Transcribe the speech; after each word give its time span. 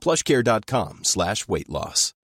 plushcare.com 0.00 1.00
slash 1.04 1.46
weight 1.46 1.68
loss. 1.68 2.14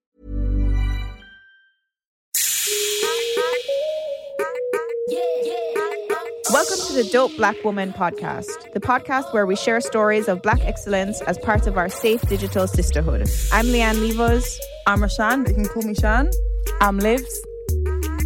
Welcome 6.49 6.77
to 6.87 6.93
the 6.93 7.09
Dope 7.11 7.35
Black 7.35 7.61
Woman 7.63 7.91
podcast, 7.91 8.71
the 8.73 8.79
podcast 8.79 9.33
where 9.33 9.45
we 9.45 9.55
share 9.55 9.81
stories 9.81 10.27
of 10.27 10.41
black 10.41 10.59
excellence 10.61 11.21
as 11.21 11.37
part 11.37 11.67
of 11.67 11.77
our 11.77 11.89
safe 11.89 12.21
digital 12.21 12.67
sisterhood. 12.67 13.21
I'm 13.51 13.65
Leanne 13.65 13.99
Levers. 14.07 14.59
I'm 14.87 15.01
Rashan, 15.01 15.43
but 15.43 15.49
you 15.49 15.63
can 15.63 15.65
call 15.65 15.83
me 15.83 15.93
Shan. 15.93 16.31
I'm 16.79 16.99
Livs. 16.99 17.45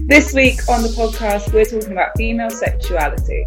This 0.08 0.34
week 0.34 0.60
on 0.70 0.84
the 0.84 0.90
podcast, 0.90 1.52
we're 1.52 1.66
talking 1.66 1.92
about 1.92 2.12
female 2.16 2.52
sexuality. 2.52 3.46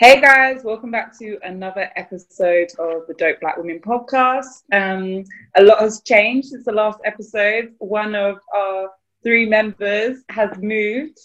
Hey 0.00 0.18
guys, 0.18 0.64
welcome 0.64 0.90
back 0.90 1.16
to 1.18 1.38
another 1.42 1.90
episode 1.94 2.68
of 2.78 3.06
the 3.06 3.12
Dope 3.18 3.38
Black 3.40 3.58
Women 3.58 3.80
podcast. 3.80 4.62
Um, 4.72 5.24
a 5.56 5.62
lot 5.62 5.80
has 5.80 6.00
changed 6.00 6.48
since 6.48 6.64
the 6.64 6.72
last 6.72 7.00
episode. 7.04 7.74
One 7.80 8.14
of 8.14 8.38
our 8.54 8.92
three 9.22 9.46
members 9.46 10.24
has 10.30 10.56
moved 10.56 11.18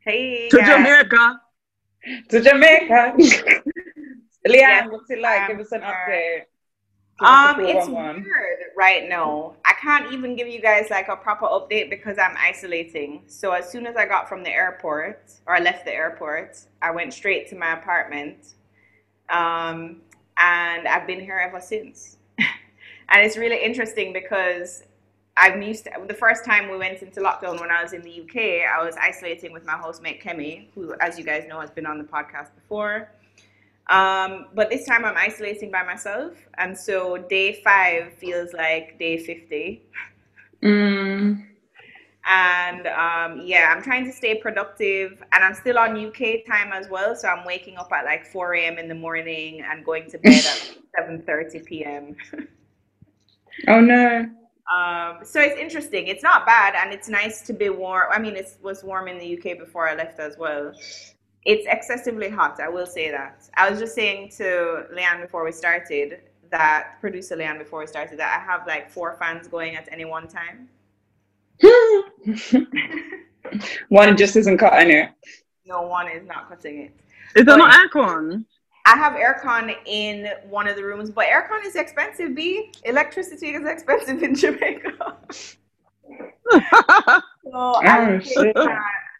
Hey, 0.00 0.50
To 0.50 0.58
guys. 0.58 0.68
Jamaica. 0.68 1.40
to 2.28 2.40
Jamaica. 2.42 3.14
Leanne, 3.18 3.62
Yes, 4.44 4.88
what's 4.90 5.10
it 5.10 5.20
like? 5.20 5.42
um, 5.42 5.56
Give 5.56 5.60
us 5.60 5.72
an 5.72 5.82
uh, 5.84 5.86
update. 5.90 6.42
Um, 7.22 7.60
it's 7.60 7.86
411. 7.86 8.24
weird 8.24 8.58
right 8.76 9.08
now. 9.08 9.54
I 9.64 9.74
can't 9.80 10.12
even 10.12 10.34
give 10.36 10.48
you 10.48 10.60
guys 10.60 10.88
like 10.90 11.08
a 11.08 11.16
proper 11.16 11.46
update 11.46 11.90
because 11.90 12.18
I'm 12.18 12.36
isolating. 12.38 13.22
So 13.26 13.52
as 13.52 13.70
soon 13.70 13.86
as 13.86 13.96
I 13.96 14.06
got 14.06 14.28
from 14.28 14.42
the 14.42 14.50
airport 14.50 15.32
or 15.46 15.56
I 15.56 15.60
left 15.60 15.84
the 15.84 15.92
airport, 15.92 16.58
I 16.80 16.90
went 16.90 17.12
straight 17.12 17.48
to 17.50 17.56
my 17.56 17.74
apartment. 17.74 18.54
Um, 19.28 20.02
and 20.36 20.88
I've 20.88 21.06
been 21.06 21.20
here 21.20 21.38
ever 21.38 21.60
since. 21.60 22.16
and 22.38 23.24
it's 23.24 23.36
really 23.36 23.62
interesting 23.62 24.12
because 24.12 24.84
I'm 25.36 25.62
used 25.62 25.84
to 25.84 25.90
the 26.06 26.14
first 26.14 26.44
time 26.44 26.70
we 26.70 26.76
went 26.76 27.02
into 27.02 27.20
lockdown 27.20 27.60
when 27.60 27.70
I 27.70 27.82
was 27.82 27.92
in 27.92 28.02
the 28.02 28.20
UK, 28.20 28.68
I 28.68 28.84
was 28.84 28.96
isolating 28.96 29.52
with 29.52 29.64
my 29.64 29.72
housemate 29.72 30.22
Kemi, 30.22 30.66
who, 30.74 30.94
as 31.00 31.18
you 31.18 31.24
guys 31.24 31.46
know, 31.48 31.60
has 31.60 31.70
been 31.70 31.86
on 31.86 31.98
the 31.98 32.04
podcast 32.04 32.54
before. 32.54 33.10
Um, 33.90 34.46
but 34.54 34.70
this 34.70 34.86
time 34.86 35.04
I'm 35.04 35.16
isolating 35.16 35.70
by 35.70 35.82
myself, 35.82 36.34
and 36.58 36.76
so 36.76 37.18
day 37.18 37.60
five 37.62 38.12
feels 38.14 38.52
like 38.54 38.98
day 38.98 39.18
50. 39.18 39.82
Mm, 40.62 41.42
And 42.24 42.86
um, 42.86 43.40
yeah, 43.44 43.72
I'm 43.74 43.82
trying 43.82 44.04
to 44.04 44.12
stay 44.12 44.36
productive, 44.36 45.22
and 45.32 45.42
I'm 45.44 45.54
still 45.54 45.78
on 45.78 45.96
UK 45.96 46.44
time 46.46 46.72
as 46.72 46.88
well. 46.88 47.16
So 47.16 47.28
I'm 47.28 47.44
waking 47.44 47.76
up 47.78 47.90
at 47.92 48.04
like 48.04 48.26
4 48.26 48.54
a.m. 48.54 48.78
in 48.78 48.88
the 48.88 48.94
morning 48.94 49.62
and 49.62 49.84
going 49.84 50.08
to 50.10 50.18
bed 50.18 50.46
at 50.46 50.62
7:30 50.96 51.60
p.m. 51.66 52.16
oh 53.68 53.80
no. 53.80 54.30
Um, 54.72 55.18
so 55.24 55.40
it's 55.40 55.58
interesting. 55.58 56.06
It's 56.08 56.22
not 56.22 56.46
bad, 56.46 56.74
and 56.76 56.92
it's 56.92 57.08
nice 57.08 57.42
to 57.42 57.52
be 57.52 57.68
warm. 57.68 58.08
I 58.12 58.18
mean, 58.18 58.36
it 58.36 58.56
was 58.62 58.82
warm 58.84 59.08
in 59.08 59.18
the 59.18 59.26
UK 59.36 59.58
before 59.58 59.88
I 59.88 59.94
left 59.94 60.18
as 60.20 60.36
well. 60.38 60.72
It's 61.44 61.66
excessively 61.66 62.28
hot. 62.28 62.60
I 62.60 62.68
will 62.68 62.86
say 62.86 63.10
that. 63.10 63.48
I 63.56 63.68
was 63.68 63.80
just 63.80 63.94
saying 63.94 64.30
to 64.38 64.86
Leanne 64.94 65.20
before 65.22 65.44
we 65.44 65.52
started 65.52 66.20
that 66.50 66.98
producer 67.00 67.36
Leanne 67.36 67.58
before 67.58 67.80
we 67.80 67.86
started 67.86 68.18
that 68.18 68.38
I 68.38 68.44
have 68.44 68.66
like 68.66 68.90
four 68.90 69.16
fans 69.18 69.48
going 69.48 69.74
at 69.76 69.88
any 69.90 70.04
one 70.04 70.28
time. 70.28 70.68
One 73.88 74.16
just 74.16 74.36
isn't 74.36 74.58
cutting 74.58 74.90
it. 74.90 75.10
No 75.66 75.82
one 75.82 76.08
is 76.08 76.26
not 76.26 76.48
cutting 76.48 76.82
it. 76.82 76.92
Is 77.36 77.44
there 77.44 77.58
But- 77.58 77.58
not 77.58 77.90
aircon? 77.90 78.44
I 78.84 78.96
have 78.96 79.12
aircon 79.12 79.76
in 79.86 80.28
one 80.48 80.66
of 80.66 80.74
the 80.74 80.82
rooms, 80.84 81.08
but 81.10 81.26
aircon 81.26 81.64
is 81.64 81.76
expensive. 81.76 82.34
B 82.34 82.72
electricity 82.84 83.50
is 83.54 83.64
expensive 83.66 84.22
in 84.22 84.34
Jamaica. 84.34 85.16
So 87.44 87.52
I 87.54 88.14
Oh, 88.14 88.18
shit. 88.20 88.56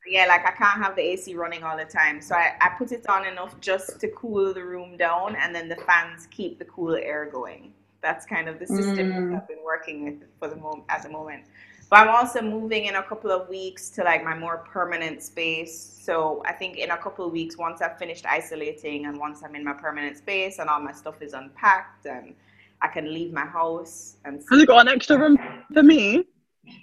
Yeah, 0.06 0.26
like 0.26 0.44
I 0.46 0.50
can't 0.52 0.82
have 0.82 0.96
the 0.96 1.02
AC 1.02 1.34
running 1.34 1.62
all 1.62 1.76
the 1.76 1.84
time. 1.84 2.20
So 2.20 2.34
I, 2.34 2.54
I 2.60 2.70
put 2.70 2.92
it 2.92 3.08
on 3.08 3.26
enough 3.26 3.60
just 3.60 4.00
to 4.00 4.08
cool 4.08 4.52
the 4.52 4.64
room 4.64 4.96
down, 4.96 5.36
and 5.36 5.54
then 5.54 5.68
the 5.68 5.76
fans 5.76 6.26
keep 6.30 6.58
the 6.58 6.64
cool 6.64 6.94
air 6.96 7.28
going. 7.30 7.72
That's 8.02 8.26
kind 8.26 8.48
of 8.48 8.58
the 8.58 8.66
system 8.66 9.12
Mm. 9.12 9.36
I've 9.36 9.46
been 9.48 9.62
working 9.64 10.04
with 10.04 10.24
for 10.38 10.48
the 10.48 10.56
moment 10.56 10.84
at 10.88 11.02
the 11.02 11.08
moment. 11.08 11.44
But 11.88 12.00
I'm 12.00 12.08
also 12.08 12.40
moving 12.40 12.86
in 12.86 12.96
a 12.96 13.02
couple 13.02 13.30
of 13.30 13.48
weeks 13.50 13.90
to 13.90 14.02
like 14.02 14.24
my 14.24 14.34
more 14.34 14.58
permanent 14.72 15.22
space. 15.22 15.78
So 16.00 16.42
I 16.46 16.52
think 16.52 16.78
in 16.78 16.90
a 16.90 16.96
couple 16.96 17.26
of 17.26 17.32
weeks, 17.32 17.58
once 17.58 17.82
I've 17.82 17.98
finished 17.98 18.24
isolating 18.24 19.04
and 19.04 19.18
once 19.18 19.42
I'm 19.44 19.54
in 19.54 19.62
my 19.62 19.74
permanent 19.74 20.16
space 20.16 20.58
and 20.58 20.70
all 20.70 20.80
my 20.80 20.92
stuff 20.92 21.20
is 21.20 21.34
unpacked 21.34 22.06
and 22.06 22.34
I 22.80 22.88
can 22.88 23.12
leave 23.12 23.32
my 23.32 23.44
house 23.44 24.16
and 24.24 24.42
Has 24.50 24.62
it 24.62 24.66
got 24.66 24.80
an 24.80 24.88
extra 24.88 25.18
room 25.18 25.38
for 25.72 25.82
me? 25.82 26.24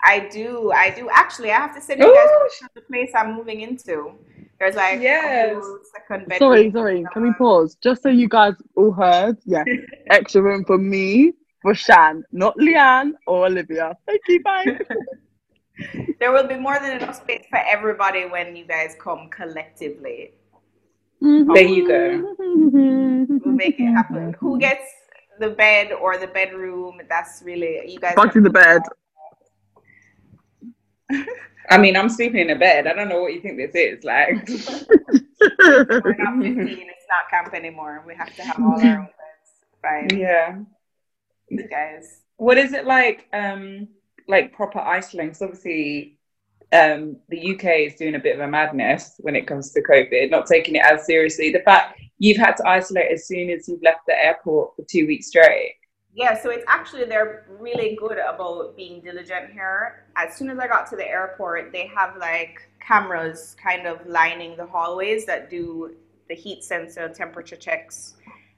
I 0.04 0.28
do. 0.32 0.72
I 0.72 0.90
do. 0.90 1.10
Actually, 1.12 1.52
I 1.52 1.58
have 1.58 1.76
to 1.76 1.82
send 1.82 2.00
you 2.02 2.14
guys 2.14 2.28
Ooh. 2.28 2.44
pictures 2.44 2.68
of 2.68 2.74
the 2.76 2.82
place 2.82 3.12
I'm 3.16 3.36
moving 3.36 3.62
into. 3.62 4.14
There's 4.60 4.76
like 4.76 5.02
Yes. 5.02 5.56
a 5.56 5.78
second 5.94 6.28
bedroom. 6.28 6.40
Sorry, 6.40 6.72
sorry. 6.72 7.06
Can 7.14 7.24
we 7.24 7.34
pause? 7.34 7.76
Just 7.76 8.04
so 8.04 8.10
you 8.10 8.28
guys 8.28 8.56
all 8.76 8.92
heard. 8.92 9.38
Yeah. 9.46 9.64
extra 10.10 10.42
room 10.42 10.66
for 10.66 10.78
me, 10.78 11.34
for 11.62 11.74
Shan, 11.74 12.24
not 12.32 12.58
Leanne 12.58 13.14
or 13.26 13.46
Olivia. 13.46 13.96
Thank 14.06 14.22
you, 14.28 14.44
bye. 14.44 14.80
There 16.20 16.34
will 16.34 16.46
be 16.46 16.58
more 16.58 16.78
than 16.78 16.98
enough 16.98 17.16
space 17.16 17.46
for 17.50 17.60
everybody 17.60 18.26
when 18.26 18.54
you 18.54 18.66
guys 18.66 18.98
come 19.00 19.30
collectively. 19.30 20.34
Mm-hmm. 21.24 21.54
There 21.54 21.64
you 21.64 21.88
go. 21.88 22.36
We'll 23.46 23.56
make 23.56 23.80
it 23.80 23.86
happen. 23.86 24.36
Who 24.40 24.60
gets 24.60 24.84
the 25.40 25.52
bed 25.52 25.94
or 25.94 26.18
the 26.18 26.28
bedroom? 26.28 27.00
That's 27.08 27.42
really 27.46 27.90
you 27.90 28.00
guys. 28.00 28.16
Back 28.16 28.34
to 28.34 28.42
the 28.42 28.50
bed. 28.50 28.82
I 31.70 31.78
mean, 31.78 31.96
I'm 31.96 32.10
sleeping 32.10 32.42
in 32.42 32.50
a 32.50 32.56
bed. 32.60 32.88
I 32.88 32.94
don't 32.94 33.10
know 33.10 33.22
what 33.22 33.34
you 33.34 33.42
think 33.42 33.58
this 33.58 33.76
is. 33.76 34.04
Like, 34.04 34.30
We're 35.60 36.16
not 36.18 36.42
15. 36.42 36.68
It's 36.68 37.06
not 37.08 37.30
camp 37.30 37.54
anymore. 37.54 38.04
We 38.08 38.16
have 38.16 38.36
to 38.36 38.42
have 38.44 38.60
all 38.60 38.80
our 38.82 39.00
own 39.00 39.06
beds. 39.06 39.12
Fine, 39.82 40.20
yeah. 40.20 40.58
you 41.50 41.68
guys. 41.68 42.22
What 42.38 42.58
is 42.58 42.74
it 42.74 42.86
like? 42.86 43.28
Um, 43.34 43.88
like 44.28 44.54
proper 44.54 44.80
isolating? 44.80 45.32
'Cause 45.32 45.42
obviously, 45.42 46.18
um, 46.72 47.18
the 47.30 47.40
UK 47.54 47.86
is 47.86 47.96
doing 47.96 48.16
a 48.16 48.20
bit 48.20 48.36
of 48.36 48.42
a 48.42 48.48
madness 48.48 49.16
when 49.20 49.36
it 49.36 49.48
comes 49.48 49.72
to 49.74 49.82
COVID, 49.82 50.30
not 50.30 50.46
taking 50.48 50.76
it 50.76 50.84
as 50.84 51.06
seriously. 51.06 51.52
The 51.52 51.62
fact 51.62 52.00
you've 52.20 52.38
had 52.38 52.56
to 52.58 52.68
isolate 52.68 53.12
as 53.12 53.28
soon 53.28 53.50
as 53.50 53.68
you've 53.68 53.82
left 53.84 54.02
the 54.08 54.14
airport 54.24 54.76
for 54.76 54.84
two 54.90 55.08
weeks 55.08 55.28
straight. 55.28 55.76
Yeah, 56.16 56.42
so 56.42 56.50
it's 56.50 56.66
actually 56.68 57.06
they're 57.06 57.46
really 57.60 57.96
good 57.96 58.18
about 58.18 58.76
being 58.76 59.00
diligent 59.02 59.52
here. 59.52 60.06
As 60.16 60.36
soon 60.36 60.50
as 60.50 60.58
I 60.58 60.68
got 60.68 60.90
to 60.90 60.96
the 60.96 61.08
airport, 61.08 61.72
they 61.72 61.88
have 61.96 62.18
like 62.18 62.68
cameras 62.80 63.56
kind 63.62 63.86
of 63.86 64.06
lining 64.08 64.58
the 64.58 64.66
hallways 64.66 65.26
that 65.28 65.50
do 65.50 65.96
the 66.28 66.36
heat 66.36 66.64
sensor 66.64 67.10
temperature 67.10 67.56
checks. 67.56 68.16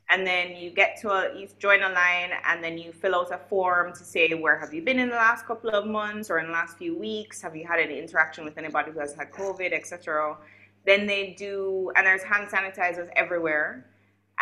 And 0.10 0.26
then 0.26 0.56
you 0.56 0.72
get 0.72 0.98
to 1.02 1.10
a 1.10 1.38
you 1.38 1.48
join 1.60 1.84
a 1.84 1.90
line 1.90 2.32
and 2.46 2.64
then 2.64 2.78
you 2.78 2.92
fill 2.92 3.16
out 3.16 3.32
a 3.32 3.38
form 3.38 3.94
to 3.94 4.04
say 4.04 4.34
where 4.34 4.58
have 4.58 4.74
you 4.74 4.82
been 4.82 5.00
in 5.00 5.10
the 5.10 5.16
last 5.16 5.46
couple 5.46 5.70
of 5.70 5.86
months 5.86 6.30
or 6.30 6.40
in 6.40 6.48
the 6.48 6.54
last 6.54 6.78
few 6.78 6.98
weeks? 6.98 7.42
Have 7.42 7.56
you 7.56 7.66
had 7.66 7.80
any 7.80 8.00
interaction 8.00 8.46
with 8.46 8.58
anybody 8.58 8.92
who 8.92 9.00
has 9.00 9.14
had 9.14 9.32
COVID, 9.32 9.74
etc. 9.74 10.38
Then 10.86 11.06
they 11.06 11.36
do 11.38 11.92
and 11.96 12.06
there's 12.08 12.24
hand 12.24 12.50
sanitizers 12.50 13.10
everywhere 13.16 13.86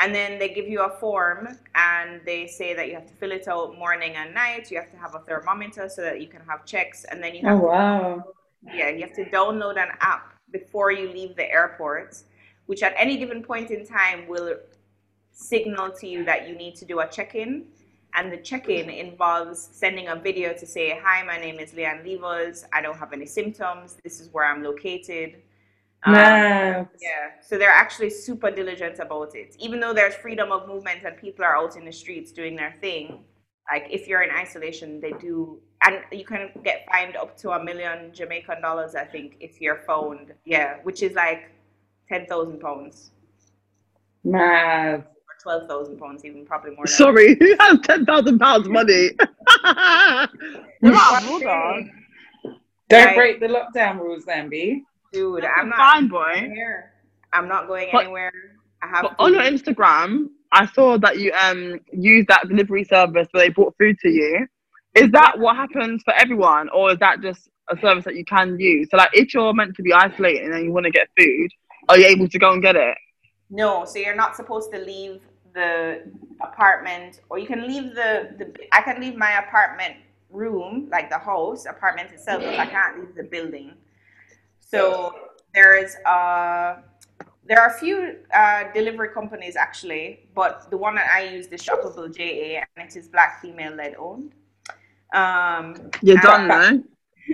And 0.01 0.15
then 0.15 0.39
they 0.39 0.49
give 0.49 0.67
you 0.67 0.81
a 0.83 0.89
form 0.89 1.49
and 1.75 2.21
they 2.25 2.47
say 2.47 2.73
that 2.73 2.87
you 2.87 2.93
have 2.93 3.05
to 3.07 3.13
fill 3.13 3.31
it 3.31 3.47
out 3.49 3.77
morning 3.77 4.15
and 4.15 4.33
night. 4.33 4.71
You 4.71 4.77
have 4.77 4.91
to 4.91 4.97
have 4.97 5.13
a 5.13 5.19
thermometer 5.19 5.89
so 5.89 6.01
that 6.01 6.21
you 6.21 6.27
can 6.27 6.41
have 6.47 6.65
checks. 6.65 7.03
And 7.03 7.21
then 7.21 7.35
you 7.35 7.41
Oh 7.43 7.49
have 7.49 7.59
to 7.59 7.65
wow. 7.65 8.23
yeah, 8.73 8.89
you 8.89 9.01
have 9.01 9.13
to 9.15 9.25
download 9.29 9.77
an 9.77 9.89
app 9.99 10.33
before 10.51 10.91
you 10.91 11.09
leave 11.11 11.35
the 11.35 11.51
airport, 11.51 12.15
which 12.67 12.81
at 12.81 12.93
any 12.97 13.17
given 13.17 13.43
point 13.43 13.71
in 13.71 13.85
time 13.85 14.27
will 14.27 14.55
signal 15.31 15.91
to 15.91 16.07
you 16.07 16.23
that 16.25 16.47
you 16.47 16.55
need 16.55 16.75
to 16.75 16.85
do 16.85 16.99
a 17.01 17.07
check-in. 17.07 17.65
And 18.15 18.31
the 18.31 18.37
check-in 18.37 18.87
mm. 18.87 18.97
involves 18.97 19.69
sending 19.71 20.07
a 20.07 20.15
video 20.15 20.53
to 20.53 20.65
say, 20.65 20.99
"Hi, 21.03 21.23
my 21.23 21.37
name 21.37 21.59
is 21.59 21.73
Leanne 21.73 22.03
Levers. 22.05 22.65
I 22.73 22.81
don't 22.81 22.97
have 22.97 23.13
any 23.13 23.25
symptoms. 23.25 23.97
This 24.03 24.19
is 24.19 24.29
where 24.33 24.45
I'm 24.45 24.63
located." 24.63 25.41
Um, 26.05 26.13
Nah. 26.13 26.85
yeah, 27.01 27.39
so 27.41 27.57
they're 27.57 27.69
actually 27.69 28.09
super 28.09 28.49
diligent 28.51 28.99
about 28.99 29.35
it. 29.35 29.55
Even 29.59 29.79
though 29.79 29.93
there's 29.93 30.15
freedom 30.15 30.51
of 30.51 30.67
movement 30.67 31.01
and 31.05 31.17
people 31.17 31.43
are 31.43 31.55
out 31.57 31.75
in 31.75 31.83
the 31.85 31.91
streets 31.91 32.31
doing 32.31 32.55
their 32.55 32.73
thing, 32.79 33.23
like 33.71 33.85
if 33.91 34.07
you're 34.07 34.21
in 34.23 34.31
isolation, 34.31 35.01
they 35.01 35.11
do, 35.19 35.59
and 35.83 35.99
you 36.11 36.23
can 36.25 36.51
get 36.63 36.85
fined 36.89 37.15
up 37.17 37.37
to 37.39 37.51
a 37.51 37.63
million 37.63 38.11
Jamaican 38.13 38.61
dollars, 38.61 38.95
I 38.95 39.03
think, 39.05 39.35
if 39.41 39.59
you're 39.61 39.81
found. 39.85 40.33
Yeah, 40.45 40.77
which 40.83 41.03
is 41.03 41.13
like 41.15 41.51
ten 42.07 42.25
thousand 42.27 42.59
pounds 42.61 43.11
Mad. 44.23 45.01
or 45.01 45.05
twelve 45.43 45.67
thousand 45.67 45.97
pounds, 45.99 46.23
even 46.25 46.45
probably 46.45 46.71
more. 46.71 46.85
Than 46.85 46.95
Sorry, 46.95 47.35
who 47.39 47.55
has 47.59 47.77
ten 47.83 48.05
thousand 48.05 48.39
pounds 48.39 48.67
money? 48.69 49.11
You're 50.81 50.93
not 50.93 51.23
a 51.23 51.27
bulldog. 51.27 51.83
Don't 52.89 53.05
Right. 53.05 53.15
break 53.15 53.39
the 53.39 53.47
lockdown 53.47 53.99
rules 53.99 54.23
then, 54.25 54.49
B. 54.49 54.83
dude, 55.11 55.43
That's 55.43 55.53
I'm 55.57 55.69
not 55.69 55.77
fine, 55.77 56.07
boy. 56.07 56.53
I'm 57.33 57.47
not 57.47 57.67
going 57.67 57.89
But- 57.91 58.03
anywhere. 58.05 58.31
I 58.81 58.87
have 58.87 59.01
But 59.03 59.15
on 59.19 59.33
your. 59.33 59.43
Instagram, 59.43 60.29
I 60.53 60.65
saw 60.65 60.97
that 60.99 61.19
you 61.19 61.33
um 61.33 61.79
use 61.91 62.25
that 62.27 62.47
delivery 62.47 62.85
service 62.85 63.27
where 63.31 63.43
they 63.43 63.49
brought 63.49 63.75
food 63.77 63.97
to 63.99 64.09
you. 64.09 64.47
Is 64.95 65.11
that 65.11 65.37
what 65.37 65.55
happens 65.57 66.01
for 66.03 66.13
everyone, 66.13 66.69
or 66.69 66.91
is 66.91 66.97
that 66.99 67.21
just 67.21 67.49
a 67.69 67.77
service 67.79 68.05
that 68.05 68.15
you 68.15 68.23
can 68.25 68.57
use? 68.59 68.87
So, 68.89 68.97
like, 68.97 69.09
if 69.13 69.33
you're 69.33 69.53
meant 69.53 69.75
to 69.75 69.83
be 69.83 69.93
isolating 69.93 70.51
and 70.53 70.63
you 70.63 70.71
want 70.71 70.85
to 70.85 70.91
get 70.91 71.09
food, 71.17 71.49
are 71.89 71.97
you 71.97 72.05
able 72.05 72.27
to 72.29 72.39
go 72.39 72.53
and 72.53 72.61
get 72.61 72.75
it? 72.77 72.97
No, 73.49 73.83
so 73.85 73.99
you're 73.99 74.15
not 74.15 74.35
supposed 74.35 74.71
to 74.71 74.79
leave 74.79 75.19
the 75.53 76.03
apartment, 76.41 77.19
or 77.29 77.37
you 77.37 77.47
can 77.47 77.67
leave 77.67 77.93
the, 77.95 78.29
the 78.37 78.53
I 78.71 78.81
can 78.81 78.99
leave 79.01 79.15
my 79.17 79.39
apartment 79.45 79.95
room, 80.29 80.87
like 80.89 81.09
the 81.09 81.17
house, 81.19 81.65
apartment 81.65 82.11
itself, 82.11 82.41
but 82.43 82.57
I 82.57 82.65
can't 82.65 82.99
leave 82.99 83.13
the 83.15 83.23
building. 83.23 83.73
So 84.69 85.13
there 85.53 85.75
is 85.83 85.95
uh 86.05 86.77
there 87.49 87.59
are 87.59 87.69
a 87.69 87.79
few 87.79 88.17
uh, 88.31 88.65
delivery 88.75 89.09
companies 89.09 89.55
actually, 89.55 90.27
but 90.35 90.69
the 90.69 90.77
one 90.77 90.93
that 90.93 91.09
I 91.11 91.23
use 91.33 91.47
is 91.47 91.63
Shoppable 91.63 92.15
JA, 92.15 92.63
and 92.77 92.87
it 92.87 92.95
is 92.95 93.07
black 93.07 93.41
female 93.41 93.73
led 93.73 93.95
owned. 93.97 94.35
Um, 95.15 95.89
You're 96.03 96.17
and- 96.17 96.21
done, 96.21 96.47
though. 96.47 96.83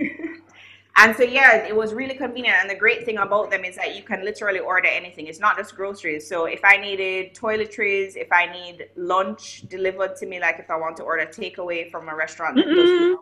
and 0.96 1.14
so 1.14 1.22
yeah, 1.22 1.66
it 1.66 1.76
was 1.76 1.92
really 1.92 2.14
convenient. 2.14 2.56
And 2.62 2.70
the 2.70 2.74
great 2.74 3.04
thing 3.04 3.18
about 3.18 3.50
them 3.50 3.62
is 3.62 3.76
that 3.76 3.94
you 3.94 4.02
can 4.02 4.24
literally 4.24 4.60
order 4.60 4.88
anything. 4.88 5.26
It's 5.26 5.38
not 5.38 5.58
just 5.58 5.76
groceries. 5.76 6.26
So 6.26 6.46
if 6.46 6.64
I 6.64 6.78
needed 6.78 7.34
toiletries, 7.34 8.16
if 8.16 8.32
I 8.32 8.50
need 8.50 8.88
lunch 8.96 9.64
delivered 9.68 10.16
to 10.16 10.26
me, 10.26 10.40
like 10.40 10.58
if 10.58 10.70
I 10.70 10.76
want 10.76 10.96
to 10.96 11.02
order 11.02 11.26
takeaway 11.26 11.90
from 11.90 12.08
a 12.08 12.16
restaurant 12.16 12.56
do 12.56 13.18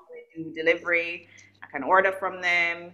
delivery, 0.55 1.26
I 1.60 1.67
can 1.67 1.82
order 1.82 2.12
from 2.12 2.40
them. 2.40 2.93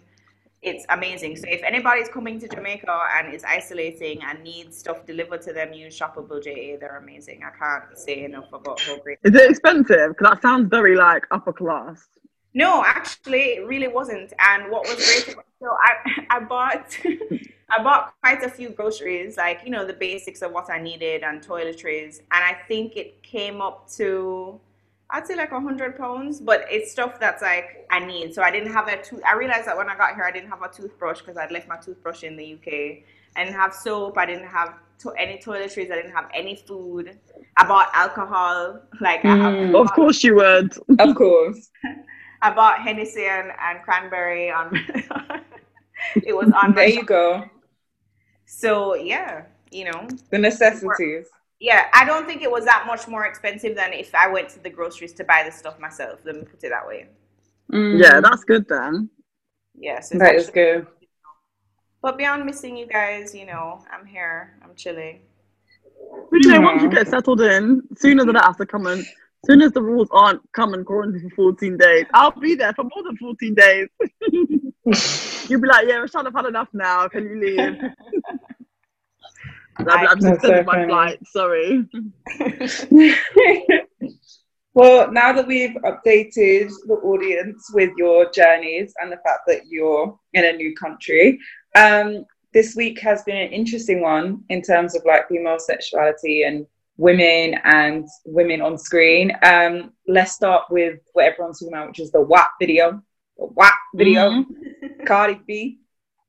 It's 0.62 0.84
amazing. 0.90 1.36
So 1.36 1.44
if 1.48 1.62
anybody's 1.62 2.08
coming 2.08 2.38
to 2.40 2.48
Jamaica 2.48 3.06
and 3.16 3.34
is 3.34 3.44
isolating 3.44 4.22
and 4.22 4.42
needs 4.44 4.76
stuff 4.76 5.06
delivered 5.06 5.40
to 5.42 5.54
them, 5.54 5.72
use 5.72 5.98
Shoppable 5.98 6.42
JA. 6.42 6.76
They're 6.78 6.98
amazing. 6.98 7.42
I 7.42 7.50
can't 7.56 7.98
say 7.98 8.24
enough 8.24 8.52
about 8.52 8.80
how 8.80 8.98
great. 8.98 9.18
Is 9.24 9.34
it 9.34 9.50
expensive? 9.50 10.10
Because 10.10 10.34
that 10.34 10.42
sounds 10.42 10.68
very 10.68 10.96
like 10.96 11.24
upper 11.30 11.54
class. 11.54 12.06
No, 12.52 12.82
actually, 12.84 13.54
it 13.54 13.66
really 13.66 13.88
wasn't. 13.88 14.32
And 14.38 14.70
what 14.70 14.82
was 14.82 14.96
great, 14.96 15.36
so 15.60 15.68
I, 15.70 16.26
I 16.36 16.40
bought, 16.40 16.98
I 17.70 17.82
bought 17.82 18.14
quite 18.22 18.42
a 18.42 18.50
few 18.50 18.70
groceries, 18.70 19.36
like 19.36 19.60
you 19.64 19.70
know 19.70 19.86
the 19.86 19.92
basics 19.92 20.42
of 20.42 20.52
what 20.52 20.68
I 20.68 20.80
needed 20.80 21.22
and 21.22 21.40
toiletries, 21.40 22.18
and 22.32 22.44
I 22.44 22.58
think 22.66 22.96
it 22.96 23.22
came 23.22 23.60
up 23.60 23.88
to, 23.92 24.60
I'd 25.12 25.26
say 25.26 25.36
like 25.36 25.52
a 25.52 25.60
hundred 25.60 25.96
pounds. 25.96 26.40
But 26.40 26.64
it's 26.70 26.92
stuff 26.92 27.18
that's 27.20 27.42
like 27.42 27.86
I 27.90 27.98
need. 28.00 28.34
So 28.34 28.42
I 28.42 28.50
didn't 28.50 28.72
have 28.72 28.88
a 28.88 29.00
tooth. 29.02 29.22
I 29.26 29.34
realized 29.34 29.66
that 29.66 29.76
when 29.76 29.88
I 29.88 29.96
got 29.96 30.14
here, 30.14 30.24
I 30.24 30.30
didn't 30.30 30.50
have 30.50 30.62
a 30.62 30.68
toothbrush 30.68 31.20
because 31.20 31.36
I'd 31.36 31.50
left 31.52 31.68
my 31.68 31.76
toothbrush 31.76 32.22
in 32.24 32.36
the 32.36 32.54
UK. 32.54 33.04
I 33.36 33.44
didn't 33.44 33.56
have 33.56 33.72
soap. 33.74 34.18
I 34.18 34.26
didn't 34.26 34.48
have 34.48 34.74
to- 35.00 35.12
any 35.18 35.38
toiletries. 35.38 35.90
I 35.90 35.96
didn't 35.96 36.12
have 36.12 36.28
any 36.34 36.56
food. 36.56 37.18
I 37.56 37.66
bought 37.66 37.90
alcohol. 37.94 38.80
Like 39.00 39.24
I, 39.24 39.36
have, 39.36 39.54
Mm. 39.54 39.74
Of 39.80 39.92
course 39.92 40.22
you 40.24 40.34
would. 40.36 40.72
Of 40.98 41.14
course. 41.16 41.70
I 42.42 42.50
bought 42.54 42.80
Hennessy 42.80 43.26
and, 43.26 43.52
and 43.60 43.82
cranberry 43.82 44.50
on. 44.50 44.74
it 46.24 46.34
was 46.34 46.50
on 46.62 46.74
There 46.74 46.86
my. 46.88 46.92
you 46.94 47.04
go. 47.04 47.44
So 48.46 48.94
yeah, 48.94 49.44
you 49.70 49.84
know, 49.84 50.08
The 50.30 50.38
necessities. 50.38 51.26
Yeah. 51.60 51.86
I 51.94 52.04
don't 52.04 52.26
think 52.26 52.42
it 52.42 52.50
was 52.50 52.64
that 52.64 52.84
much 52.86 53.06
more 53.06 53.26
expensive 53.26 53.76
than 53.76 53.92
if 53.92 54.14
I 54.14 54.28
went 54.28 54.48
to 54.50 54.62
the 54.62 54.70
groceries 54.70 55.12
to 55.14 55.24
buy 55.24 55.42
the 55.44 55.52
stuff 55.52 55.78
myself. 55.78 56.20
Let 56.24 56.36
me 56.36 56.42
put 56.42 56.64
it 56.64 56.70
that 56.70 56.86
way. 56.86 57.06
Mm. 57.72 58.02
Yeah, 58.02 58.20
that's 58.20 58.44
good 58.44 58.66
then. 58.68 59.10
Yeah, 59.74 60.00
so 60.00 60.18
That 60.18 60.34
is 60.34 60.50
good. 60.50 60.86
But 62.02 62.16
beyond 62.16 62.44
missing 62.44 62.76
you 62.76 62.86
guys, 62.86 63.34
you 63.34 63.46
know, 63.46 63.84
I'm 63.92 64.06
here. 64.06 64.56
I'm 64.62 64.74
chilling. 64.74 65.20
But 66.30 66.44
you 66.44 66.52
know, 66.52 66.60
once 66.62 66.82
you 66.82 66.88
get 66.88 67.08
settled 67.08 67.40
in, 67.40 67.82
sooner 67.96 68.24
than 68.24 68.34
that 68.34 68.44
have 68.44 68.56
to 68.56 68.66
come 68.66 68.86
and 68.86 69.04
soon 69.46 69.62
as 69.62 69.72
the 69.72 69.82
rules 69.82 70.08
aren't 70.10 70.40
come 70.52 70.74
and 70.74 70.84
quarantine 70.84 71.28
for 71.30 71.52
14 71.52 71.76
days, 71.76 72.06
I'll 72.14 72.30
be 72.32 72.54
there 72.54 72.72
for 72.72 72.84
more 72.84 73.02
than 73.04 73.16
14 73.16 73.54
days. 73.54 73.88
You'll 75.48 75.60
be 75.60 75.68
like, 75.68 75.86
yeah, 75.88 75.96
Rashawn, 75.96 76.26
I've 76.26 76.34
had 76.34 76.46
enough 76.46 76.68
now. 76.72 77.08
Can 77.08 77.24
you 77.24 77.40
leave? 77.40 77.80
Like, 79.84 80.08
I'm 80.08 80.20
just 80.20 80.42
That's 80.42 80.42
so 80.42 80.62
my 80.62 80.64
funny. 80.64 80.86
flight. 80.86 81.18
Sorry. 81.26 81.86
well, 84.74 85.10
now 85.12 85.32
that 85.32 85.46
we've 85.46 85.76
updated 85.84 86.70
the 86.86 87.00
audience 87.02 87.70
with 87.72 87.90
your 87.96 88.30
journeys 88.30 88.94
and 89.00 89.10
the 89.10 89.16
fact 89.16 89.40
that 89.46 89.62
you're 89.66 90.18
in 90.34 90.44
a 90.44 90.52
new 90.52 90.74
country, 90.74 91.38
um, 91.74 92.24
this 92.52 92.74
week 92.74 92.98
has 93.00 93.22
been 93.22 93.36
an 93.36 93.52
interesting 93.52 94.00
one 94.00 94.42
in 94.48 94.62
terms 94.62 94.96
of 94.96 95.02
like 95.04 95.28
female 95.28 95.58
sexuality 95.58 96.42
and 96.42 96.66
women 96.96 97.54
and 97.64 98.06
women 98.26 98.60
on 98.60 98.76
screen. 98.76 99.32
Um, 99.42 99.92
let's 100.06 100.32
start 100.32 100.64
with 100.70 100.98
what 101.12 101.26
everyone's 101.26 101.60
talking 101.60 101.74
about, 101.74 101.88
which 101.88 102.00
is 102.00 102.12
the 102.12 102.20
WAP 102.20 102.50
video. 102.60 103.02
The 103.38 103.46
WAP 103.46 103.74
video. 103.94 104.44
Cardi 105.06 105.40
B, 105.46 105.80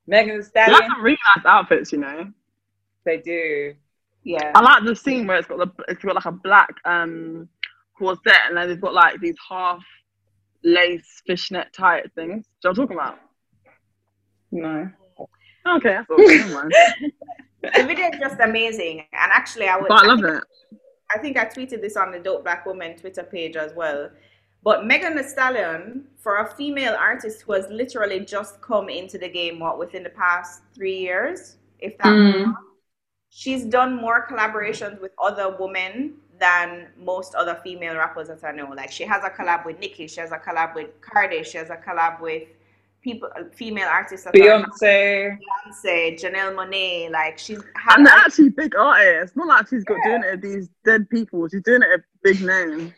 Megan 0.08 0.38
Thee 0.38 0.44
Stallion. 0.44 0.90
some 0.90 1.02
really 1.02 1.18
nice 1.36 1.46
outfits, 1.46 1.92
you 1.92 1.98
know. 2.00 2.32
They 3.06 3.18
do. 3.18 3.74
Yeah. 4.24 4.52
I 4.54 4.62
like 4.62 4.84
the 4.86 4.96
scene 4.96 5.26
where 5.28 5.38
it's 5.38 5.48
got 5.48 5.58
the 5.58 5.84
it's 5.88 6.04
got 6.04 6.16
like 6.16 6.26
a 6.26 6.32
black 6.32 6.70
um 6.86 7.50
corset 7.98 8.34
and 8.48 8.58
then 8.58 8.68
they've 8.70 8.80
got 8.82 8.94
like 8.94 9.20
these 9.20 9.36
half 9.50 9.84
lace 10.64 11.22
fishnet 11.26 11.74
tight 11.74 12.12
things. 12.14 12.46
Do 12.62 12.70
you 12.70 12.70
know 12.70 12.70
what 12.70 12.70
I'm 12.70 12.76
talking 12.76 12.98
about? 12.98 13.20
No. 14.52 14.90
Okay, 15.78 15.94
that's 15.98 16.10
all. 16.10 16.18
The 17.64 17.84
video 17.86 18.08
is 18.10 18.20
just 18.20 18.40
amazing. 18.40 19.00
And 19.00 19.32
actually, 19.32 19.68
I 19.68 19.78
would. 19.78 19.88
But 19.88 20.04
I 20.04 20.08
love 20.08 20.20
think- 20.22 20.36
it. 20.38 20.44
I 21.14 21.18
think 21.20 21.38
I 21.38 21.46
tweeted 21.46 21.82
this 21.82 21.98
on 21.98 22.12
the 22.12 22.20
Dope 22.20 22.44
Black 22.44 22.66
Woman 22.66 22.96
Twitter 22.96 23.24
page 23.24 23.56
as 23.58 23.74
well. 23.76 24.10
But 24.64 24.86
Megan 24.86 25.16
Thee 25.18 25.24
Stallion, 25.24 26.06
for 26.18 26.38
a 26.38 26.56
female 26.56 26.96
artist 26.98 27.42
who 27.42 27.52
has 27.54 27.68
literally 27.70 28.22
just 28.22 28.62
come 28.62 28.88
into 28.90 29.18
the 29.18 29.28
game, 29.28 29.60
what 29.60 29.78
within 29.78 30.04
the 30.04 30.10
past 30.12 30.62
three 30.74 30.98
years, 30.98 31.58
if 31.80 31.98
that, 31.98 32.06
Mm. 32.08 32.56
She's 33.34 33.64
done 33.66 33.96
more 33.96 34.28
collaborations 34.30 35.02
with 35.02 35.14
other 35.18 35.56
women 35.58 36.16
than 36.38 36.88
most 36.98 37.34
other 37.34 37.58
female 37.64 37.96
rappers 37.96 38.28
that 38.28 38.44
I 38.44 38.52
know. 38.52 38.70
Like 38.76 38.92
she 38.92 39.04
has 39.06 39.24
a 39.24 39.30
collab 39.30 39.66
with 39.66 39.80
Nicki, 39.80 40.08
she 40.08 40.20
has 40.20 40.32
a 40.32 40.38
collab 40.38 40.76
with 40.76 40.90
Cardi, 41.00 41.44
she 41.44 41.58
has 41.58 41.70
a 41.70 41.78
collab 41.78 42.20
with 42.20 42.44
people, 43.02 43.30
female 43.54 43.88
artists 43.88 44.26
that 44.26 44.36
are 44.36 44.38
Beyonce. 44.38 45.38
Beyonce, 45.38 46.20
Janelle 46.20 46.54
Monáe. 46.56 47.10
Like 47.10 47.38
she's 47.38 47.60
had 47.76 47.98
And 47.98 48.08
they're 48.08 48.14
actually 48.14 48.50
big 48.50 48.76
artists. 48.76 49.38
Not 49.38 49.48
like 49.48 49.70
she's 49.70 49.86
got 49.86 49.98
doing 50.04 50.24
it 50.24 50.32
with 50.32 50.42
these 50.42 50.70
dead 50.84 51.10
people. 51.10 51.48
She's 51.48 51.62
doing 51.62 51.84
it 51.84 51.90
with 51.90 52.04
big 52.24 52.46
names. 52.46 52.92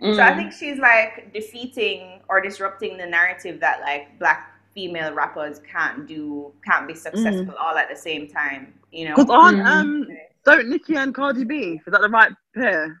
Mm. 0.00 0.14
So 0.14 0.22
I 0.22 0.36
think 0.36 0.52
she's 0.52 0.78
like 0.78 1.32
defeating 1.32 2.20
or 2.28 2.40
disrupting 2.40 2.96
the 2.96 3.06
narrative 3.06 3.58
that 3.60 3.80
like 3.80 4.18
black 4.18 4.52
female 4.74 5.14
rappers 5.14 5.60
can't 5.70 6.06
do, 6.06 6.52
can't 6.64 6.86
be 6.86 6.94
mm. 6.94 6.98
successful 6.98 7.54
all 7.58 7.76
at 7.76 7.88
the 7.88 7.96
same 7.96 8.28
time. 8.28 8.74
You 8.94 9.08
know? 9.08 9.16
Because 9.16 9.30
aren't 9.30 9.58
Mhm. 9.58 9.66
um 9.66 10.08
don't 10.44 10.68
Nicki 10.68 10.94
and 10.94 11.14
Cardi 11.14 11.44
B 11.44 11.80
is 11.84 11.92
that 11.92 12.00
the 12.00 12.08
right 12.08 12.32
pair? 12.54 13.00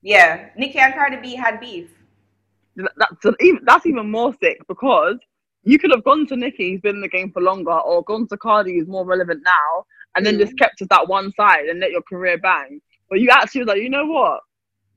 Yeah, 0.00 0.48
Nicki 0.56 0.78
and 0.78 0.94
Cardi 0.94 1.16
B 1.16 1.34
had 1.34 1.60
beef. 1.60 1.90
That's 2.76 3.36
even 3.40 3.60
that's 3.64 3.86
even 3.86 4.10
more 4.10 4.34
sick 4.42 4.58
because 4.68 5.18
you 5.62 5.78
could 5.78 5.90
have 5.90 6.04
gone 6.04 6.26
to 6.28 6.36
Nicki, 6.36 6.72
who's 6.72 6.80
been 6.80 6.96
in 6.96 7.00
the 7.02 7.08
game 7.08 7.30
for 7.30 7.40
longer, 7.42 7.72
or 7.72 8.02
gone 8.04 8.26
to 8.28 8.36
Cardi, 8.36 8.78
who's 8.78 8.88
more 8.88 9.04
relevant 9.04 9.42
now, 9.44 9.84
and 10.14 10.24
then 10.24 10.36
Mm. 10.36 10.40
just 10.40 10.58
kept 10.58 10.78
to 10.78 10.86
that 10.86 11.08
one 11.08 11.32
side 11.32 11.66
and 11.66 11.80
let 11.80 11.90
your 11.90 12.02
career 12.02 12.38
bang. 12.38 12.80
But 13.08 13.20
you 13.20 13.30
actually 13.30 13.62
was 13.62 13.68
like, 13.68 13.82
you 13.82 13.88
know 13.90 14.06
what? 14.06 14.40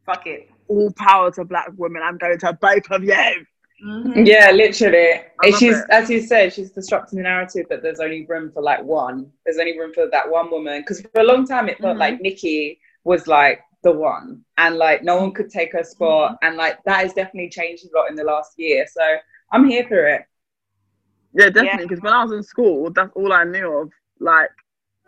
Fuck 0.06 0.28
it. 0.28 0.50
All 0.68 0.92
power 0.98 1.32
to 1.32 1.46
black 1.46 1.70
women. 1.78 2.02
I'm 2.04 2.18
going 2.18 2.40
to 2.40 2.54
both 2.54 2.90
of 2.92 3.04
you. 3.04 3.46
Mhm. 3.84 4.26
Yeah, 4.26 4.52
literally. 4.52 5.12
I 5.14 5.22
And 5.44 5.52
love 5.52 5.60
she's, 5.60 5.78
it. 5.78 5.86
as 5.92 6.10
you 6.10 6.22
said, 6.22 6.52
she's 6.54 6.72
disrupting 6.72 7.18
the 7.18 7.24
narrative 7.24 7.68
that 7.70 7.84
there's 7.84 8.00
only 8.00 8.26
room 8.26 8.52
for 8.52 8.62
like 8.64 8.84
one. 8.84 9.32
There's 9.46 9.60
only 9.60 9.78
room 9.78 9.94
for 9.94 10.08
that 10.10 10.30
one 10.30 10.50
woman. 10.50 10.82
Because 10.82 11.02
for 11.02 11.22
a 11.22 11.24
long 11.24 11.46
time, 11.46 11.70
it 11.70 11.78
felt 11.80 11.98
Mhm. 11.98 12.00
like 12.00 12.22
Nicki 12.22 12.80
was 13.04 13.28
like 13.28 13.62
the 13.84 13.92
one, 13.92 14.44
and 14.58 14.78
like 14.78 15.04
no 15.04 15.18
one 15.18 15.32
could 15.32 15.50
take 15.52 15.74
her 15.74 15.84
spot. 15.84 16.38
And 16.42 16.58
like 16.58 16.84
that 16.86 17.02
has 17.04 17.14
definitely 17.14 17.50
changed 17.50 17.86
a 17.86 17.96
lot 17.98 18.10
in 18.10 18.16
the 18.16 18.24
last 18.24 18.54
year. 18.58 18.86
So 18.88 19.02
I'm 19.52 19.66
here 19.70 19.86
for 19.88 20.08
it. 20.08 20.24
Yeah, 21.34 21.50
definitely. 21.50 21.86
Because 21.86 22.02
when 22.02 22.14
I 22.14 22.24
was 22.24 22.32
in 22.32 22.42
school, 22.44 22.90
that's 22.92 23.12
all 23.16 23.32
I 23.32 23.44
knew 23.44 23.72
of. 23.72 23.92
Like, 24.20 24.50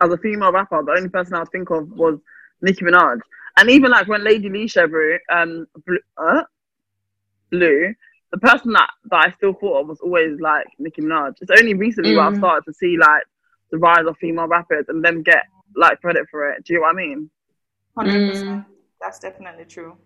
as 0.00 0.12
a 0.12 0.16
female 0.18 0.52
rapper, 0.52 0.82
the 0.84 0.92
only 0.92 1.08
person 1.08 1.34
I 1.34 1.40
would 1.40 1.50
think 1.50 1.70
of 1.70 1.90
was 1.90 2.20
Nicki 2.62 2.84
Minaj. 2.84 3.20
And 3.56 3.68
even 3.68 3.90
like 3.90 4.06
when 4.06 4.22
Lady 4.22 4.48
Lee 4.48 4.66
Chevrolet, 4.66 5.18
um, 5.28 5.66
Blue, 5.84 5.98
uh, 6.16 6.44
Blue, 7.50 7.92
the 8.32 8.38
person 8.38 8.72
that, 8.72 8.88
that 9.10 9.26
I 9.26 9.32
still 9.32 9.54
thought 9.54 9.80
of 9.82 9.88
was 9.88 10.00
always 10.00 10.40
like 10.40 10.66
Nicki 10.78 11.02
Minaj. 11.02 11.34
It's 11.40 11.50
only 11.50 11.74
recently 11.74 12.14
where 12.14 12.26
I've 12.26 12.34
Mm. 12.34 12.38
started 12.38 12.64
to 12.66 12.72
see 12.74 12.96
like 12.98 13.24
the 13.70 13.78
rise 13.78 14.06
of 14.06 14.16
female 14.18 14.46
rappers 14.48 14.86
and 14.88 15.04
them 15.04 15.22
get 15.22 15.44
like 15.76 16.00
credit 16.00 16.26
for 16.30 16.50
it. 16.52 16.64
Do 16.64 16.74
you 16.74 16.80
know 16.80 16.86
what 16.86 16.94
I 16.94 16.96
mean? 16.96 17.30
100%. 17.96 18.64
That's 19.00 19.18
definitely 19.18 19.64
true. 19.64 19.96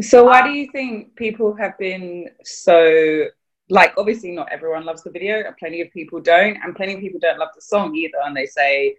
So 0.00 0.24
why 0.24 0.40
Uh, 0.40 0.44
do 0.44 0.50
you 0.50 0.70
think 0.70 1.14
people 1.16 1.54
have 1.54 1.76
been 1.78 2.28
so 2.44 3.26
like 3.70 3.92
obviously 3.98 4.30
not 4.32 4.50
everyone 4.50 4.84
loves 4.84 5.02
the 5.02 5.10
video 5.10 5.44
and 5.46 5.56
plenty 5.56 5.80
of 5.80 5.90
people 5.92 6.20
don't 6.20 6.56
and 6.62 6.74
plenty 6.74 6.94
of 6.94 7.00
people 7.00 7.20
don't 7.20 7.38
love 7.38 7.50
the 7.54 7.60
song 7.60 7.94
either 7.94 8.18
and 8.24 8.34
they 8.36 8.46
say 8.46 8.96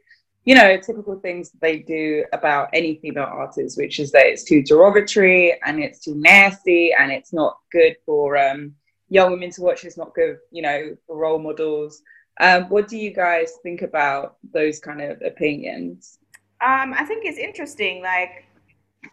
you 0.49 0.55
know 0.55 0.77
typical 0.77 1.19
things 1.19 1.51
they 1.61 1.77
do 1.77 2.25
about 2.33 2.69
any 2.73 2.95
female 3.01 3.29
artist 3.43 3.77
which 3.77 3.99
is 3.99 4.11
that 4.11 4.25
it's 4.25 4.43
too 4.43 4.63
derogatory 4.63 5.43
and 5.63 5.79
it's 5.79 5.99
too 5.99 6.15
nasty 6.15 6.91
and 6.99 7.11
it's 7.11 7.31
not 7.31 7.53
good 7.71 7.95
for 8.03 8.35
um 8.35 8.73
young 9.09 9.29
women 9.31 9.51
to 9.51 9.61
watch 9.61 9.83
it's 9.85 9.99
not 10.03 10.15
good 10.15 10.37
you 10.51 10.63
know 10.63 10.97
for 11.05 11.17
role 11.17 11.37
models 11.37 12.01
um 12.41 12.63
what 12.69 12.87
do 12.87 12.97
you 12.97 13.13
guys 13.13 13.53
think 13.61 13.83
about 13.83 14.37
those 14.51 14.79
kind 14.79 15.01
of 15.01 15.21
opinions 15.21 16.17
Um, 16.61 16.93
I 17.01 17.05
think 17.05 17.23
it's 17.29 17.37
interesting. 17.49 17.95
Like, 18.03 18.33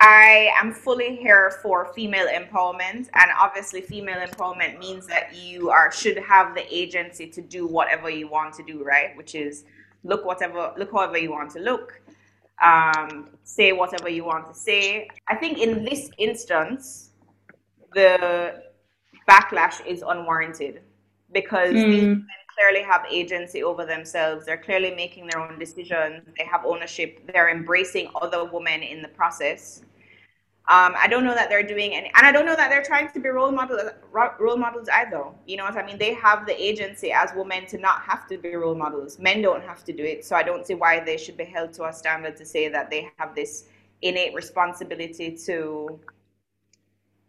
I 0.01 0.51
am 0.61 0.73
fully 0.73 1.15
here 1.15 1.47
for 1.63 1.77
female 1.97 2.27
empowerment, 2.27 3.05
and 3.21 3.29
obviously, 3.39 3.81
female 3.81 4.21
empowerment 4.29 4.73
means 4.87 5.07
that 5.07 5.27
you 5.37 5.71
are 5.71 5.93
should 5.93 6.19
have 6.19 6.47
the 6.59 6.65
agency 6.83 7.27
to 7.37 7.41
do 7.57 7.63
whatever 7.77 8.09
you 8.11 8.27
want 8.37 8.51
to 8.59 8.65
do, 8.73 8.77
right? 8.83 9.11
Which 9.21 9.35
is 9.37 9.65
look 10.07 10.25
whatever, 10.25 10.73
look 10.77 10.91
however 10.93 11.19
you 11.19 11.31
want 11.33 11.51
to 11.53 11.61
look, 11.61 12.01
um, 12.63 13.29
say 13.45 13.73
whatever 13.73 14.09
you 14.09 14.25
want 14.25 14.47
to 14.47 14.55
say. 14.55 15.09
I 15.29 15.35
think 15.37 15.59
in 15.59 15.85
this 15.85 16.11
instance, 16.19 17.11
the 17.95 18.63
backlash 19.29 19.85
is 19.87 20.03
unwarranted 20.07 20.81
because 21.33 21.73
these 21.73 22.05
Mm. 22.05 22.23
women 22.23 22.43
clearly 22.57 22.83
have 22.83 23.05
agency 23.11 23.63
over 23.63 23.85
themselves. 23.85 24.47
They're 24.47 24.65
clearly 24.69 24.95
making 24.95 25.27
their 25.29 25.41
own 25.41 25.59
decisions. 25.59 26.25
They 26.39 26.45
have 26.45 26.65
ownership. 26.65 27.11
They're 27.27 27.51
embracing 27.51 28.09
other 28.23 28.45
women 28.45 28.83
in 28.83 29.03
the 29.03 29.09
process. 29.09 29.83
Um, 30.69 30.95
I 30.97 31.07
don't 31.07 31.25
know 31.25 31.35
that 31.35 31.49
they're 31.49 31.63
doing 31.63 31.95
any, 31.95 32.11
and 32.17 32.27
I 32.27 32.33
don't 32.33 32.45
know 32.45 32.57
that 32.57 32.71
they're 32.71 32.83
trying 32.83 33.09
to 33.13 33.21
be 33.21 33.29
role 33.29 33.53
models, 33.53 33.83
role 34.41 34.57
models 34.57 34.89
either. 34.89 35.23
You 35.47 35.59
know 35.59 35.65
what 35.65 35.77
I 35.77 35.87
mean? 35.87 35.97
They 35.97 36.13
have 36.15 36.45
the 36.45 36.61
agency 36.61 37.13
as 37.13 37.31
women 37.37 37.67
to 37.67 37.79
not 37.79 38.03
have 38.03 38.27
to 38.29 38.37
be 38.37 38.53
role 38.57 38.75
models. 38.75 39.19
Men 39.21 39.43
don't 39.43 39.63
have 39.63 39.85
to 39.85 39.93
do 39.93 40.03
it, 40.03 40.25
so 40.25 40.35
I 40.35 40.43
don't 40.43 40.67
see 40.67 40.75
why 40.75 40.99
they 40.99 41.19
should 41.19 41.37
be 41.37 41.45
held 41.45 41.73
to 41.75 41.85
a 41.85 41.93
standard 41.93 42.37
to 42.39 42.45
say 42.45 42.69
that 42.69 42.91
they 42.91 43.09
have 43.17 43.35
this 43.37 43.67
innate 44.03 44.35
responsibility 44.35 45.37
to 45.47 46.01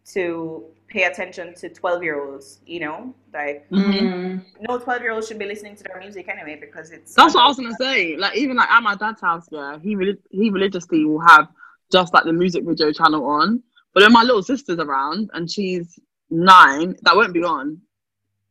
to 0.06 0.64
pay 0.88 1.04
attention 1.04 1.54
to 1.54 1.68
12 1.68 2.02
year 2.02 2.24
olds 2.24 2.60
you 2.66 2.80
know 2.80 3.14
like 3.32 3.68
Mm. 3.70 4.42
no 4.66 4.78
12 4.78 5.02
year 5.02 5.12
olds 5.12 5.28
should 5.28 5.38
be 5.38 5.44
listening 5.44 5.76
to 5.76 5.84
their 5.84 5.98
music 5.98 6.28
anyway 6.28 6.56
because 6.60 6.90
it's 6.90 7.14
That's 7.14 7.34
what 7.34 7.44
I 7.44 7.48
was 7.48 7.56
gonna 7.56 7.74
say. 7.74 8.16
Like 8.16 8.36
even 8.36 8.56
like 8.56 8.70
at 8.70 8.82
my 8.82 8.94
dad's 8.94 9.20
house, 9.20 9.46
yeah, 9.50 9.78
he 9.78 9.96
he 10.30 10.50
religiously 10.50 11.04
will 11.04 11.20
have 11.20 11.48
just 11.90 12.12
like 12.14 12.24
the 12.24 12.32
music 12.32 12.64
video 12.64 12.92
channel 12.92 13.24
on. 13.26 13.62
But 13.94 14.00
then 14.00 14.12
my 14.12 14.22
little 14.22 14.42
sister's 14.42 14.78
around 14.78 15.30
and 15.34 15.50
she's 15.50 15.98
nine, 16.30 16.96
that 17.02 17.16
won't 17.16 17.32
be 17.32 17.42
on. 17.42 17.80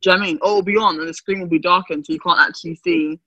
Do 0.02 0.10
you 0.10 0.16
know 0.16 0.22
I 0.22 0.26
mean? 0.26 0.40
Or 0.42 0.50
it'll 0.50 0.62
be 0.64 0.78
on 0.78 1.00
and 1.00 1.08
the 1.08 1.14
screen 1.14 1.40
will 1.40 1.48
be 1.48 1.60
darkened 1.60 2.06
so 2.06 2.14
you 2.14 2.20
can't 2.20 2.40
actually 2.40 2.76
see 2.76 3.20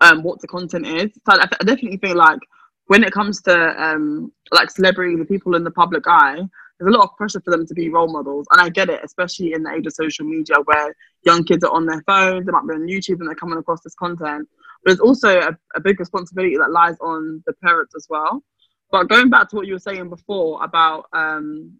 um 0.00 0.22
what 0.22 0.40
the 0.40 0.48
content 0.48 0.86
is. 0.86 1.10
So 1.14 1.38
I, 1.38 1.44
I 1.44 1.64
definitely 1.64 1.98
feel 1.98 2.16
like 2.16 2.38
when 2.86 3.02
it 3.02 3.12
comes 3.12 3.42
to 3.42 3.82
um 3.82 4.32
like 4.52 4.70
celebrities, 4.70 5.18
the 5.18 5.24
people 5.24 5.54
in 5.56 5.64
the 5.64 5.70
public 5.70 6.04
eye, 6.06 6.40
there's 6.78 6.94
a 6.94 6.96
lot 6.96 7.04
of 7.04 7.16
pressure 7.16 7.40
for 7.40 7.50
them 7.50 7.66
to 7.66 7.74
be 7.74 7.88
role 7.88 8.12
models. 8.12 8.46
And 8.52 8.60
I 8.60 8.68
get 8.68 8.90
it, 8.90 9.00
especially 9.02 9.52
in 9.52 9.62
the 9.62 9.72
age 9.72 9.86
of 9.86 9.94
social 9.94 10.26
media 10.26 10.56
where 10.64 10.94
young 11.24 11.44
kids 11.44 11.64
are 11.64 11.72
on 11.72 11.86
their 11.86 12.02
phones, 12.06 12.46
they 12.46 12.52
might 12.52 12.66
be 12.66 12.74
on 12.74 12.86
YouTube 12.86 13.20
and 13.20 13.28
they're 13.28 13.34
coming 13.34 13.58
across 13.58 13.80
this 13.82 13.94
content. 13.94 14.48
But 14.84 14.90
there's 14.90 15.00
also 15.00 15.40
a, 15.40 15.56
a 15.74 15.80
big 15.80 15.98
responsibility 15.98 16.56
that 16.56 16.70
lies 16.70 16.96
on 17.00 17.42
the 17.46 17.54
parents 17.54 17.94
as 17.96 18.06
well. 18.10 18.42
But 18.90 19.08
going 19.08 19.30
back 19.30 19.48
to 19.50 19.56
what 19.56 19.66
you 19.66 19.74
were 19.74 19.78
saying 19.78 20.08
before 20.08 20.62
about 20.62 21.06
um, 21.12 21.78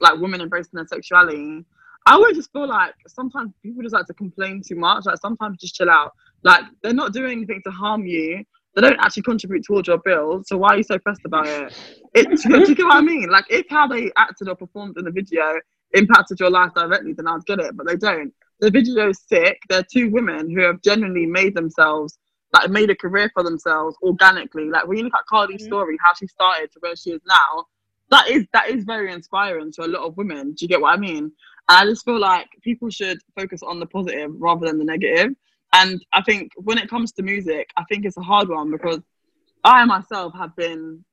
like 0.00 0.20
women 0.20 0.40
embracing 0.40 0.70
their 0.74 0.86
sexuality, 0.86 1.64
I 2.06 2.12
always 2.14 2.36
just 2.36 2.52
feel 2.52 2.68
like 2.68 2.94
sometimes 3.08 3.52
people 3.62 3.82
just 3.82 3.94
like 3.94 4.06
to 4.06 4.14
complain 4.14 4.62
too 4.66 4.76
much. 4.76 5.06
Like 5.06 5.18
sometimes 5.18 5.58
just 5.58 5.74
chill 5.74 5.90
out. 5.90 6.12
Like 6.42 6.64
they're 6.82 6.92
not 6.92 7.12
doing 7.12 7.32
anything 7.32 7.62
to 7.64 7.70
harm 7.70 8.06
you. 8.06 8.44
They 8.74 8.82
don't 8.82 8.98
actually 9.00 9.22
contribute 9.22 9.64
towards 9.64 9.88
your 9.88 9.98
bills. 9.98 10.48
So 10.48 10.58
why 10.58 10.70
are 10.70 10.76
you 10.76 10.82
so 10.82 10.98
pressed 10.98 11.22
about 11.24 11.46
it? 11.46 11.72
it 12.14 12.28
do, 12.28 12.48
you, 12.48 12.64
do 12.64 12.70
you 12.70 12.74
get 12.74 12.86
what 12.86 12.96
I 12.96 13.00
mean? 13.00 13.30
Like 13.30 13.46
if 13.48 13.66
how 13.70 13.86
they 13.86 14.10
acted 14.16 14.48
or 14.48 14.56
performed 14.56 14.98
in 14.98 15.04
the 15.04 15.10
video 15.10 15.60
impacted 15.94 16.40
your 16.40 16.50
life 16.50 16.72
directly, 16.74 17.12
then 17.12 17.26
I'd 17.26 17.44
get 17.46 17.60
it. 17.60 17.76
But 17.76 17.86
they 17.86 17.96
don't. 17.96 18.32
The 18.60 18.70
video 18.70 19.08
is 19.10 19.20
sick. 19.26 19.58
They're 19.68 19.84
two 19.90 20.10
women 20.10 20.50
who 20.50 20.60
have 20.62 20.82
genuinely 20.82 21.26
made 21.26 21.54
themselves 21.54 22.18
like 22.54 22.70
made 22.70 22.90
a 22.90 22.96
career 22.96 23.30
for 23.34 23.42
themselves 23.42 23.96
organically. 24.02 24.70
Like 24.70 24.86
when 24.86 24.98
you 24.98 25.04
look 25.04 25.14
at 25.14 25.26
Cardi's 25.30 25.62
Mhm. 25.62 25.66
story, 25.66 25.96
how 26.00 26.14
she 26.14 26.26
started 26.26 26.72
to 26.72 26.78
where 26.80 26.96
she 26.96 27.10
is 27.10 27.20
now, 27.26 27.66
that 28.10 28.28
is 28.28 28.46
that 28.52 28.68
is 28.68 28.84
very 28.84 29.12
inspiring 29.12 29.72
to 29.72 29.84
a 29.84 29.88
lot 29.88 30.06
of 30.06 30.16
women. 30.16 30.52
Do 30.52 30.64
you 30.64 30.68
get 30.68 30.80
what 30.80 30.94
I 30.94 30.96
mean? 30.96 31.24
And 31.68 31.78
I 31.80 31.84
just 31.84 32.04
feel 32.04 32.18
like 32.18 32.48
people 32.62 32.90
should 32.90 33.18
focus 33.34 33.62
on 33.62 33.80
the 33.80 33.86
positive 33.86 34.30
rather 34.38 34.66
than 34.66 34.78
the 34.78 34.84
negative. 34.84 35.34
And 35.72 36.04
I 36.12 36.22
think 36.22 36.52
when 36.56 36.78
it 36.78 36.88
comes 36.88 37.12
to 37.12 37.22
music, 37.22 37.68
I 37.76 37.84
think 37.84 38.04
it's 38.04 38.16
a 38.16 38.22
hard 38.22 38.48
one 38.48 38.70
because 38.70 39.00
I 39.64 39.84
myself 39.84 40.34
have 40.34 40.54
been 40.54 41.04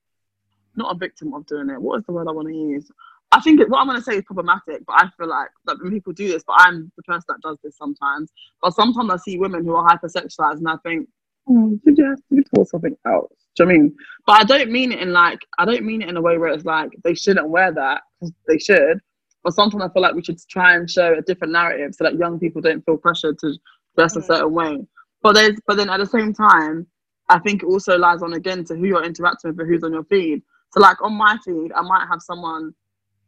not 0.75 0.93
a 0.95 0.97
victim 0.97 1.33
of 1.33 1.45
doing 1.45 1.69
it. 1.69 1.81
What 1.81 1.99
is 1.99 2.05
the 2.05 2.11
word 2.11 2.27
I 2.27 2.31
want 2.31 2.49
to 2.49 2.53
use? 2.53 2.91
I 3.31 3.39
think 3.39 3.61
it, 3.61 3.69
what 3.69 3.79
I'm 3.79 3.87
going 3.87 3.97
to 3.97 4.03
say 4.03 4.17
is 4.17 4.23
problematic, 4.25 4.85
but 4.85 5.01
I 5.01 5.09
feel 5.17 5.27
like 5.27 5.49
that 5.65 5.81
when 5.81 5.91
people 5.91 6.11
do 6.11 6.27
this, 6.27 6.43
but 6.45 6.57
I'm 6.59 6.91
the 6.97 7.03
person 7.03 7.23
that 7.29 7.41
does 7.41 7.57
this 7.63 7.77
sometimes. 7.77 8.29
But 8.61 8.73
sometimes 8.73 9.09
I 9.09 9.17
see 9.17 9.37
women 9.37 9.63
who 9.63 9.73
are 9.73 9.87
hypersexualized 9.87 10.57
and 10.57 10.67
I 10.67 10.75
think, 10.83 11.07
oh, 11.51 11.79
you 11.85 11.95
to 11.95 12.15
do 12.53 12.65
something 12.65 12.95
else? 13.05 13.31
Do 13.55 13.63
you 13.63 13.65
know 13.65 13.65
what 13.65 13.75
I 13.75 13.77
mean? 13.77 13.95
But 14.27 14.33
I 14.39 14.43
don't 14.43 14.71
mean 14.71 14.91
it 14.91 14.99
in 14.99 15.11
like, 15.13 15.39
I 15.57 15.65
don't 15.65 15.83
mean 15.83 16.01
it 16.01 16.09
in 16.09 16.17
a 16.17 16.21
way 16.21 16.37
where 16.37 16.49
it's 16.53 16.65
like 16.65 16.89
they 17.03 17.13
shouldn't 17.13 17.49
wear 17.49 17.71
that 17.73 18.01
'cause 18.19 18.31
they 18.47 18.57
should. 18.57 18.99
But 19.43 19.53
sometimes 19.53 19.83
I 19.83 19.89
feel 19.89 20.03
like 20.03 20.15
we 20.15 20.23
should 20.23 20.39
try 20.49 20.75
and 20.75 20.89
show 20.89 21.13
a 21.17 21.21
different 21.21 21.53
narrative 21.53 21.95
so 21.95 22.03
that 22.05 22.15
young 22.15 22.39
people 22.39 22.61
don't 22.61 22.85
feel 22.85 22.97
pressured 22.97 23.39
to 23.39 23.55
dress 23.97 24.15
a 24.15 24.19
Mm. 24.19 24.27
certain 24.27 24.53
way. 24.53 24.87
But 25.23 25.33
there's, 25.33 25.59
but 25.67 25.77
then 25.77 25.89
at 25.89 25.97
the 25.97 26.05
same 26.05 26.33
time, 26.33 26.87
I 27.29 27.39
think 27.39 27.63
it 27.63 27.65
also 27.67 27.97
lies 27.97 28.21
on 28.23 28.33
again 28.33 28.63
to 28.65 28.75
who 28.75 28.85
you're 28.85 29.03
interacting 29.03 29.51
with 29.51 29.59
and 29.59 29.69
who's 29.69 29.83
on 29.83 29.93
your 29.93 30.03
feed. 30.05 30.43
So 30.71 30.79
like 30.79 31.01
on 31.01 31.13
my 31.13 31.37
feed, 31.43 31.71
I 31.73 31.81
might 31.81 32.07
have 32.07 32.21
someone 32.21 32.73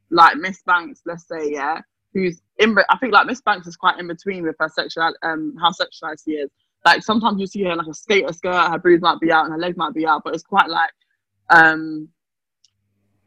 like 0.09 0.37
Miss 0.37 0.61
Banks, 0.65 1.01
let's 1.05 1.27
say, 1.27 1.51
yeah, 1.51 1.81
who's 2.13 2.41
in. 2.59 2.77
I 2.89 2.97
think 2.97 3.13
like 3.13 3.25
Miss 3.27 3.41
Banks 3.41 3.67
is 3.67 3.75
quite 3.75 3.99
in 3.99 4.07
between 4.07 4.43
with 4.43 4.55
her 4.59 4.69
sexual, 4.69 5.13
um, 5.23 5.55
how 5.59 5.71
sexualized 5.71 6.23
she 6.25 6.31
is. 6.33 6.49
Like 6.85 7.03
sometimes 7.03 7.39
you 7.39 7.47
see 7.47 7.63
her 7.63 7.71
in 7.71 7.77
like 7.77 7.87
a 7.87 7.93
skater 7.93 8.33
skirt, 8.33 8.69
her 8.69 8.77
boobs 8.77 9.01
might 9.01 9.19
be 9.19 9.31
out 9.31 9.45
and 9.45 9.53
her 9.53 9.59
leg 9.59 9.77
might 9.77 9.93
be 9.93 10.05
out, 10.05 10.21
but 10.23 10.33
it's 10.33 10.43
quite 10.43 10.69
like, 10.69 10.91
um, 11.49 12.09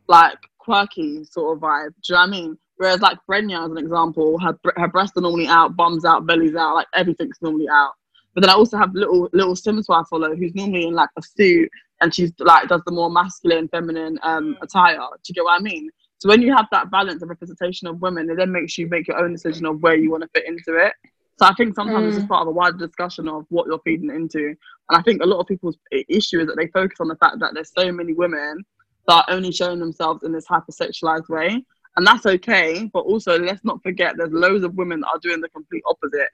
like 0.09 0.39
quirky 0.59 1.25
sort 1.25 1.57
of 1.57 1.63
vibe. 1.63 1.95
Do 2.03 2.13
you 2.13 2.15
know 2.15 2.21
what 2.21 2.29
I 2.29 2.31
mean? 2.31 2.59
Whereas 2.77 3.01
like 3.01 3.19
Brenya, 3.29 3.65
as 3.65 3.71
an 3.71 3.79
example, 3.79 4.39
her 4.39 4.59
her 4.77 4.89
breasts 4.89 5.17
are 5.17 5.23
normally 5.23 5.47
out, 5.47 5.77
bums 5.77 6.05
out, 6.05 6.27
belly's 6.27 6.55
out, 6.55 6.75
like 6.75 6.89
everything's 6.95 7.39
normally 7.41 7.69
out. 7.69 7.93
But 8.35 8.43
then 8.43 8.51
I 8.51 8.55
also 8.55 8.77
have 8.77 8.95
little 8.95 9.31
little 9.33 9.55
Simz 9.55 9.87
who 9.89 9.95
I 9.95 10.03
follow 10.11 10.37
who's 10.37 10.55
normally 10.55 10.87
in 10.87 10.95
like 10.95 11.09
a 11.17 11.23
suit 11.23 11.71
and 12.03 12.15
she's 12.15 12.33
like 12.39 12.69
does 12.69 12.83
the 12.85 12.93
more 12.93 13.11
masculine, 13.11 13.69
feminine 13.69 14.19
um 14.23 14.59
attire. 14.61 14.97
Do 14.97 15.29
you 15.29 15.35
get 15.35 15.45
what 15.45 15.59
I 15.59 15.63
mean? 15.63 15.89
So 16.19 16.29
when 16.29 16.43
you 16.43 16.55
have 16.55 16.67
that 16.71 16.91
balance 16.91 17.23
of 17.23 17.31
representation 17.31 17.89
of 17.89 18.01
women, 18.01 18.29
it 18.29 18.37
then 18.37 18.53
makes 18.53 18.77
you 18.77 18.89
make 18.89 19.09
your 19.09 19.19
own 19.19 19.33
decision 19.33 19.65
of 19.65 19.83
where 19.83 19.97
you 19.97 20.11
want 20.11 20.23
to 20.23 20.29
fit 20.35 20.47
into 20.47 20.77
it. 20.77 20.93
So 21.39 21.47
I 21.47 21.53
think 21.55 21.75
sometimes 21.75 22.09
it's 22.09 22.17
just 22.17 22.29
part 22.29 22.43
of 22.43 22.49
a 22.49 22.53
wider 22.53 22.79
discussion 22.79 23.29
of 23.29 23.45
what 23.51 23.67
you're 23.67 23.81
feeding 23.81 24.11
into. 24.11 24.49
And 24.49 24.99
I 24.99 25.03
think 25.03 25.23
a 25.23 25.27
lot 25.27 25.41
of 25.41 25.47
people's 25.47 25.77
issue 25.93 26.41
is 26.41 26.47
that 26.47 26.57
they 26.57 26.69
focus 26.69 26.99
on 27.01 27.09
the 27.09 27.17
fact 27.17 27.41
that 27.41 27.53
there's 27.53 27.73
so 27.77 27.93
many 27.93 28.15
women 28.15 28.65
that 29.07 29.15
are 29.15 29.25
only 29.29 29.53
showing 29.53 29.79
themselves 29.79 30.23
in 30.23 30.33
this 30.33 30.47
hypersexualized 30.47 31.29
way. 31.29 31.63
And 31.97 32.07
that's 32.07 32.27
okay, 32.27 32.91
but 32.93 33.01
also 33.01 33.39
let's 33.39 33.65
not 33.65 33.83
forget 33.83 34.15
there's 34.17 34.33
loads 34.33 34.65
of 34.65 34.75
women 34.75 35.01
that 35.01 35.09
are 35.09 35.19
doing 35.19 35.41
the 35.41 35.49
complete 35.51 35.83
opposite. 35.87 36.29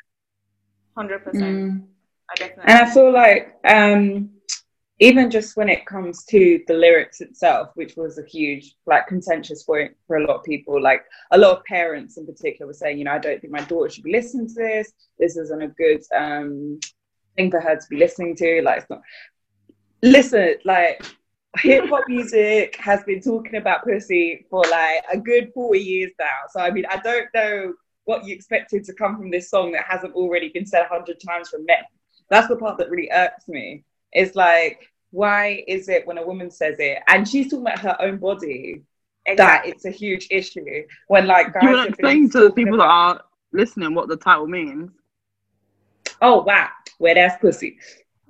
Hundred 0.97 1.25
percent. 1.25 1.45
Mm. 1.45 1.87
I 2.31 2.35
definitely. 2.37 2.65
And 2.67 2.79
I 2.79 2.95
feel 2.95 3.13
like 3.13 3.57
um, 3.65 4.31
even 5.03 5.33
just 5.33 5.57
when 5.57 5.69
it 5.69 5.85
comes 5.85 6.25
to 6.27 6.63
the 6.69 6.75
lyrics 6.75 7.21
itself, 7.21 7.71
which 7.75 7.97
was 7.97 8.19
a 8.19 8.25
huge 8.25 8.77
like 8.87 9.09
contentious 9.09 9.65
point 9.65 9.91
for 10.07 10.19
a 10.19 10.25
lot 10.25 10.37
of 10.37 10.45
people, 10.45 10.81
like 10.81 11.03
a 11.33 11.39
lot 11.39 11.59
of 11.59 11.65
parents 11.65 12.19
in 12.19 12.25
particular 12.25 12.69
were 12.69 12.73
saying, 12.73 12.99
you 12.99 13.05
know, 13.05 13.11
I 13.11 13.19
don't 13.19 13.41
think 13.41 13.53
my 13.53 13.65
daughter 13.65 13.91
should 13.91 14.05
be 14.05 14.13
listening 14.13 14.47
to 14.47 14.55
this. 14.55 14.93
This 15.19 15.37
isn't 15.37 15.61
a 15.61 15.67
good 15.67 16.03
um, 16.17 16.79
thing 17.35 17.51
for 17.51 17.61
her 17.61 17.75
to 17.75 17.87
be 17.91 17.97
listening 17.97 18.37
to. 18.37 18.63
Like, 18.63 18.83
it's 18.83 18.91
not. 18.91 19.03
Listen, 20.03 20.55
like 20.65 21.05
hip 21.59 21.89
hop 21.89 22.05
music 22.07 22.77
has 22.77 23.03
been 23.03 23.21
talking 23.21 23.57
about 23.57 23.83
pussy 23.83 24.47
for 24.49 24.63
like 24.71 25.03
a 25.13 25.19
good 25.19 25.51
40 25.53 25.81
years 25.81 26.13
now. 26.21 26.27
So 26.53 26.61
I 26.61 26.71
mean, 26.71 26.85
I 26.89 26.99
don't 26.99 27.27
know 27.35 27.75
what 28.05 28.25
you 28.25 28.37
expected 28.37 28.85
to 28.85 28.95
come 28.95 29.17
from 29.17 29.33
this 29.33 29.51
song 29.51 29.73
that 29.73 29.85
hasn't 29.85 30.15
already 30.15 30.51
been 30.51 30.65
said 30.65 30.85
a 30.85 30.89
hundred 30.89 31.19
times 31.27 31.49
from 31.49 31.67
men. 31.67 31.83
That's 32.31 32.47
the 32.47 32.57
part 32.57 32.79
that 32.79 32.89
really 32.89 33.11
irks 33.13 33.49
me. 33.49 33.83
It's 34.13 34.37
like, 34.37 34.92
why 35.13 35.63
is 35.69 35.89
it 35.89 36.07
when 36.07 36.19
a 36.19 36.27
woman 36.27 36.51
says 36.51 36.77
it 36.79 36.99
and 37.07 37.29
she's 37.29 37.51
talking 37.51 37.67
about 37.67 37.79
her 37.79 37.97
own 38.01 38.17
body 38.17 38.83
exactly. 39.27 39.71
that 39.71 39.77
it's 39.77 39.85
a 39.85 39.91
huge 39.91 40.27
issue 40.31 40.65
when 41.09 41.27
like 41.27 41.53
guys 41.53 41.63
you 41.63 41.69
want 41.71 41.83
to 41.83 41.89
explain 41.91 42.29
to 42.31 42.41
the 42.41 42.51
people 42.51 42.75
about... 42.75 43.19
that 43.19 43.21
are 43.21 43.25
listening 43.53 43.95
what 43.95 44.09
the 44.09 44.17
title 44.17 44.47
means? 44.47 44.91
Oh 46.21 46.43
wow, 46.43 46.69
where 46.99 47.15
that's 47.15 47.41
pussy. 47.41 47.79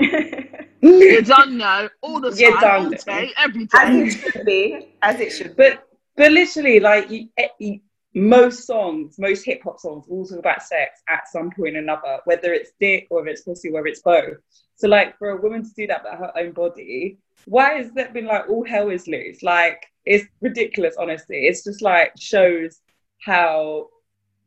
you 0.00 1.22
don't 1.22 1.56
know 1.56 1.88
all 2.00 2.20
the 2.20 2.30
time, 2.30 2.40
you 2.40 2.68
all 2.68 2.90
day, 2.90 3.30
every 3.36 3.66
day. 3.66 3.70
As 3.74 4.14
it 4.14 4.18
should 4.18 4.44
be, 4.44 4.88
as 5.02 5.20
it 5.20 5.30
should. 5.30 5.56
Be. 5.56 5.62
But 5.62 5.88
but 6.16 6.32
literally, 6.32 6.80
like 6.80 7.10
you, 7.10 7.28
eh, 7.36 7.48
you, 7.58 7.80
most 8.14 8.66
songs, 8.66 9.18
most 9.18 9.44
hip 9.44 9.62
hop 9.64 9.80
songs, 9.80 10.06
all 10.08 10.26
talk 10.26 10.38
about 10.38 10.62
sex 10.62 11.02
at 11.08 11.28
some 11.28 11.50
point 11.50 11.76
or 11.76 11.78
another, 11.78 12.18
whether 12.24 12.52
it's 12.52 12.72
dick 12.78 13.06
or 13.10 13.26
it's 13.26 13.42
pussy, 13.42 13.70
whether 13.70 13.86
it's 13.86 14.02
both. 14.02 14.36
So, 14.76 14.88
like, 14.88 15.16
for 15.18 15.30
a 15.30 15.40
woman 15.40 15.62
to 15.62 15.70
do 15.74 15.86
that 15.86 16.02
about 16.02 16.18
her 16.18 16.38
own 16.38 16.52
body, 16.52 17.18
why 17.46 17.74
has 17.74 17.90
that 17.92 18.12
been 18.12 18.26
like 18.26 18.48
all 18.48 18.64
hell 18.64 18.90
is 18.90 19.06
loose? 19.06 19.42
Like, 19.42 19.86
it's 20.04 20.26
ridiculous, 20.40 20.96
honestly. 20.98 21.46
It's 21.46 21.64
just 21.64 21.80
like 21.82 22.12
shows 22.18 22.80
how 23.20 23.88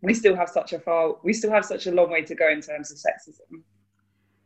we 0.01 0.13
still 0.13 0.35
have 0.35 0.49
such 0.49 0.73
a 0.73 0.79
far, 0.79 1.15
we 1.23 1.33
still 1.33 1.51
have 1.51 1.65
such 1.65 1.87
a 1.87 1.91
long 1.91 2.11
way 2.11 2.21
to 2.21 2.35
go 2.35 2.49
in 2.49 2.61
terms 2.61 2.91
of 2.91 2.97
sexism. 2.97 3.63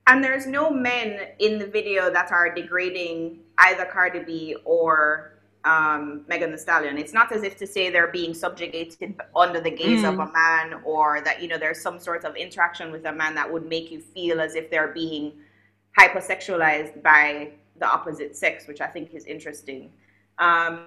And 0.08 0.24
there's 0.24 0.48
no 0.48 0.72
men 0.72 1.20
in 1.40 1.60
the 1.60 1.68
video 1.68 2.12
that 2.12 2.32
are 2.32 2.54
degrading 2.54 3.42
either 3.58 3.86
Cardi 3.86 4.20
B 4.20 4.56
or 4.66 5.39
um, 5.66 6.24
Megan 6.28 6.52
Thee 6.52 6.58
Stallion. 6.58 6.98
It's 6.98 7.14
not 7.14 7.32
as 7.32 7.44
if 7.44 7.58
to 7.58 7.68
say 7.68 7.90
they're 7.90 8.12
being 8.12 8.34
subjugated 8.34 9.20
under 9.36 9.60
the 9.60 9.72
gaze 9.72 10.02
mm. 10.02 10.10
of 10.10 10.20
a 10.20 10.32
man 10.32 10.82
or 10.84 11.22
that, 11.22 11.42
you 11.42 11.48
know, 11.48 11.58
there's 11.58 11.82
some 11.82 12.00
sort 12.00 12.24
of 12.24 12.36
interaction 12.36 12.92
with 12.92 13.06
a 13.06 13.12
man 13.12 13.36
that 13.36 13.52
would 13.52 13.66
make 13.68 13.92
you 13.92 14.00
feel 14.00 14.40
as 14.40 14.56
if 14.56 14.72
they're 14.72 14.94
being 14.94 15.34
hypersexualized 15.98 17.02
by 17.04 17.52
the 17.80 17.86
opposite 17.86 18.36
sex, 18.36 18.68
which 18.68 18.82
I 18.82 18.88
think 18.88 19.14
is 19.14 19.26
interesting. 19.26 19.92
Um, 20.38 20.86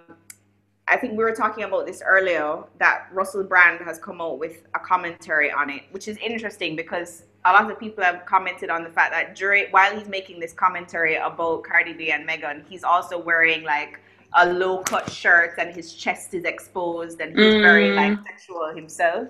I 0.89 0.97
think 0.97 1.13
we 1.13 1.25
were 1.25 1.35
talking 1.35 1.65
about 1.65 1.87
this 1.87 2.03
earlier 2.05 2.65
that 2.79 3.09
Russell 3.13 3.45
Brand 3.45 3.81
has 3.85 3.99
come 3.99 4.21
out 4.21 4.39
with 4.39 4.63
a 4.75 4.79
commentary 4.79 5.51
on 5.51 5.71
it, 5.71 5.83
which 5.91 6.09
is 6.09 6.17
interesting 6.19 6.77
because 6.77 7.25
a 7.45 7.53
lot 7.53 7.71
of 7.71 7.79
people 7.79 8.03
have 8.03 8.25
commented 8.27 8.71
on 8.71 8.85
the 8.85 8.91
fact 8.91 9.13
that 9.13 9.35
during 9.35 9.67
while 9.71 9.97
he's 9.97 10.09
making 10.09 10.41
this 10.41 10.53
commentary 10.53 11.17
about 11.17 11.65
Cardi 11.65 11.93
B 11.93 12.11
and 12.11 12.27
Megan, 12.27 12.65
he's 12.69 12.85
also 12.85 13.19
wearing 13.19 13.65
like 13.65 14.01
a 14.35 14.53
low 14.53 14.79
cut 14.79 15.11
shirt 15.11 15.55
and 15.59 15.75
his 15.75 15.95
chest 15.95 16.35
is 16.35 16.45
exposed 16.45 17.21
and 17.21 17.37
he's 17.37 17.55
mm. 17.55 17.63
very 17.63 17.93
like 17.93 18.19
sexual 18.27 18.75
himself. 18.75 19.29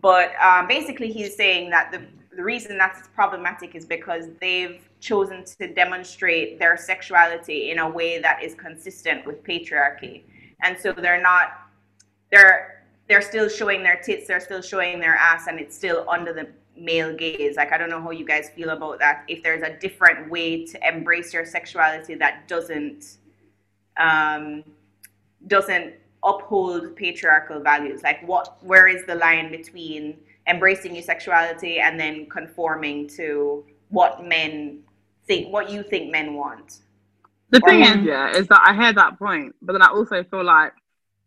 But 0.00 0.32
um, 0.42 0.66
basically, 0.68 1.12
he's 1.12 1.34
saying 1.34 1.70
that 1.70 1.90
the 1.92 2.02
the 2.36 2.42
reason 2.42 2.76
that's 2.76 3.08
problematic 3.14 3.74
is 3.74 3.86
because 3.86 4.26
they've 4.42 4.86
chosen 5.00 5.44
to 5.58 5.72
demonstrate 5.72 6.58
their 6.58 6.76
sexuality 6.76 7.70
in 7.70 7.78
a 7.78 7.88
way 7.88 8.18
that 8.18 8.42
is 8.42 8.54
consistent 8.54 9.26
with 9.26 9.42
patriarchy, 9.42 10.22
and 10.62 10.78
so 10.78 10.92
they're 10.92 11.22
not 11.22 11.52
they're 12.30 12.84
they're 13.08 13.22
still 13.22 13.48
showing 13.48 13.82
their 13.82 14.00
tits, 14.04 14.26
they're 14.26 14.40
still 14.40 14.62
showing 14.62 15.00
their 15.00 15.14
ass, 15.14 15.46
and 15.46 15.58
it's 15.58 15.74
still 15.74 16.04
under 16.10 16.32
the 16.32 16.48
male 16.76 17.14
gaze. 17.14 17.56
Like 17.56 17.72
I 17.72 17.78
don't 17.78 17.90
know 17.90 18.02
how 18.02 18.10
you 18.10 18.26
guys 18.26 18.50
feel 18.54 18.70
about 18.70 18.98
that. 18.98 19.24
If 19.28 19.42
there's 19.42 19.62
a 19.62 19.78
different 19.78 20.30
way 20.30 20.66
to 20.66 20.88
embrace 20.88 21.32
your 21.32 21.46
sexuality 21.46 22.16
that 22.16 22.48
doesn't 22.48 23.16
um, 23.98 24.64
doesn't 25.46 25.94
uphold 26.24 26.96
patriarchal 26.96 27.60
values. 27.60 28.02
Like 28.02 28.26
what 28.26 28.62
where 28.62 28.88
is 28.88 29.04
the 29.06 29.14
line 29.14 29.50
between 29.50 30.18
embracing 30.48 30.94
your 30.94 31.04
sexuality 31.04 31.80
and 31.80 31.98
then 31.98 32.26
conforming 32.26 33.08
to 33.08 33.64
what 33.88 34.24
men 34.24 34.80
think 35.26 35.52
what 35.52 35.70
you 35.70 35.82
think 35.82 36.10
men 36.10 36.34
want? 36.34 36.80
The 37.50 37.60
thing 37.60 37.80
is 37.80 38.04
yeah 38.04 38.36
is 38.36 38.46
that 38.48 38.60
i 38.66 38.74
hear 38.74 38.92
that 38.92 39.18
point 39.18 39.54
but 39.62 39.72
then 39.72 39.82
i 39.82 39.86
also 39.86 40.22
feel 40.24 40.44
like 40.44 40.72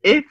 if 0.03 0.25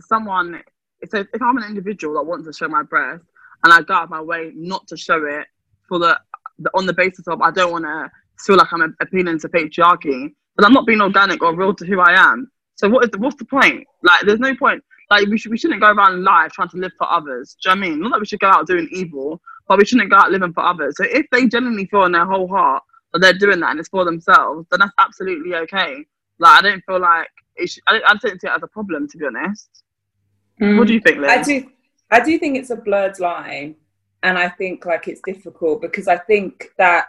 someone 0.00 0.62
so 1.10 1.18
if 1.18 1.42
i'm 1.42 1.56
an 1.56 1.64
individual 1.64 2.14
that 2.14 2.22
wants 2.22 2.46
to 2.46 2.52
show 2.52 2.68
my 2.68 2.82
breast 2.82 3.24
and 3.64 3.72
i 3.72 3.82
go 3.82 3.94
out 3.94 4.04
of 4.04 4.10
my 4.10 4.20
way 4.20 4.52
not 4.54 4.86
to 4.88 4.96
show 4.96 5.24
it 5.26 5.46
for 5.88 5.98
the, 5.98 6.18
the 6.60 6.70
on 6.74 6.86
the 6.86 6.92
basis 6.92 7.26
of 7.26 7.40
i 7.42 7.50
don't 7.50 7.72
want 7.72 7.84
to 7.84 8.10
feel 8.38 8.56
like 8.56 8.72
i'm 8.72 8.96
appealing 9.00 9.38
to 9.40 9.48
patriarchy 9.48 10.32
but 10.56 10.64
I'm 10.64 10.72
not 10.72 10.86
being 10.86 11.00
organic 11.00 11.42
or 11.42 11.54
real 11.54 11.74
to 11.74 11.86
who 11.86 12.00
I 12.00 12.12
am. 12.12 12.50
So 12.74 12.88
what 12.88 13.04
is 13.04 13.10
the, 13.10 13.18
what's 13.18 13.36
the 13.36 13.44
point? 13.44 13.86
Like, 14.02 14.22
there's 14.22 14.40
no 14.40 14.54
point. 14.56 14.82
Like, 15.10 15.28
we, 15.28 15.38
should, 15.38 15.50
we 15.50 15.58
shouldn't 15.58 15.80
go 15.80 15.90
around 15.90 16.24
life 16.24 16.52
trying 16.52 16.70
to 16.70 16.78
live 16.78 16.92
for 16.98 17.10
others. 17.10 17.56
Do 17.62 17.70
you 17.70 17.74
know 17.76 17.80
what 17.80 17.86
I 17.86 17.90
mean? 17.90 18.00
Not 18.00 18.12
that 18.12 18.20
we 18.20 18.26
should 18.26 18.40
go 18.40 18.48
out 18.48 18.66
doing 18.66 18.88
evil, 18.92 19.40
but 19.68 19.78
we 19.78 19.84
shouldn't 19.84 20.10
go 20.10 20.16
out 20.16 20.30
living 20.30 20.52
for 20.52 20.64
others. 20.64 20.94
So 20.96 21.04
if 21.04 21.26
they 21.30 21.46
genuinely 21.46 21.86
feel 21.86 22.04
in 22.04 22.12
their 22.12 22.26
whole 22.26 22.48
heart 22.48 22.82
that 23.12 23.20
they're 23.20 23.34
doing 23.34 23.60
that 23.60 23.70
and 23.70 23.80
it's 23.80 23.88
for 23.88 24.04
themselves, 24.04 24.66
then 24.70 24.80
that's 24.80 24.92
absolutely 24.98 25.54
okay. 25.54 26.04
Like, 26.38 26.58
I 26.58 26.62
don't 26.62 26.84
feel 26.84 27.00
like 27.00 27.28
it 27.56 27.68
should, 27.68 27.82
I, 27.86 28.00
I 28.06 28.14
don't 28.16 28.40
see 28.40 28.46
it 28.46 28.52
as 28.52 28.62
a 28.62 28.68
problem, 28.68 29.08
to 29.08 29.18
be 29.18 29.26
honest. 29.26 29.68
Mm. 30.60 30.78
What 30.78 30.88
do 30.88 30.94
you 30.94 31.00
think, 31.00 31.18
Liz? 31.18 31.30
I 31.30 31.42
do, 31.42 31.70
I 32.10 32.24
do 32.24 32.38
think 32.38 32.56
it's 32.56 32.70
a 32.70 32.76
blurred 32.76 33.18
line. 33.20 33.76
And 34.24 34.38
I 34.38 34.48
think 34.48 34.86
like 34.86 35.08
it's 35.08 35.20
difficult 35.20 35.82
because 35.82 36.06
I 36.06 36.16
think 36.16 36.70
that 36.78 37.06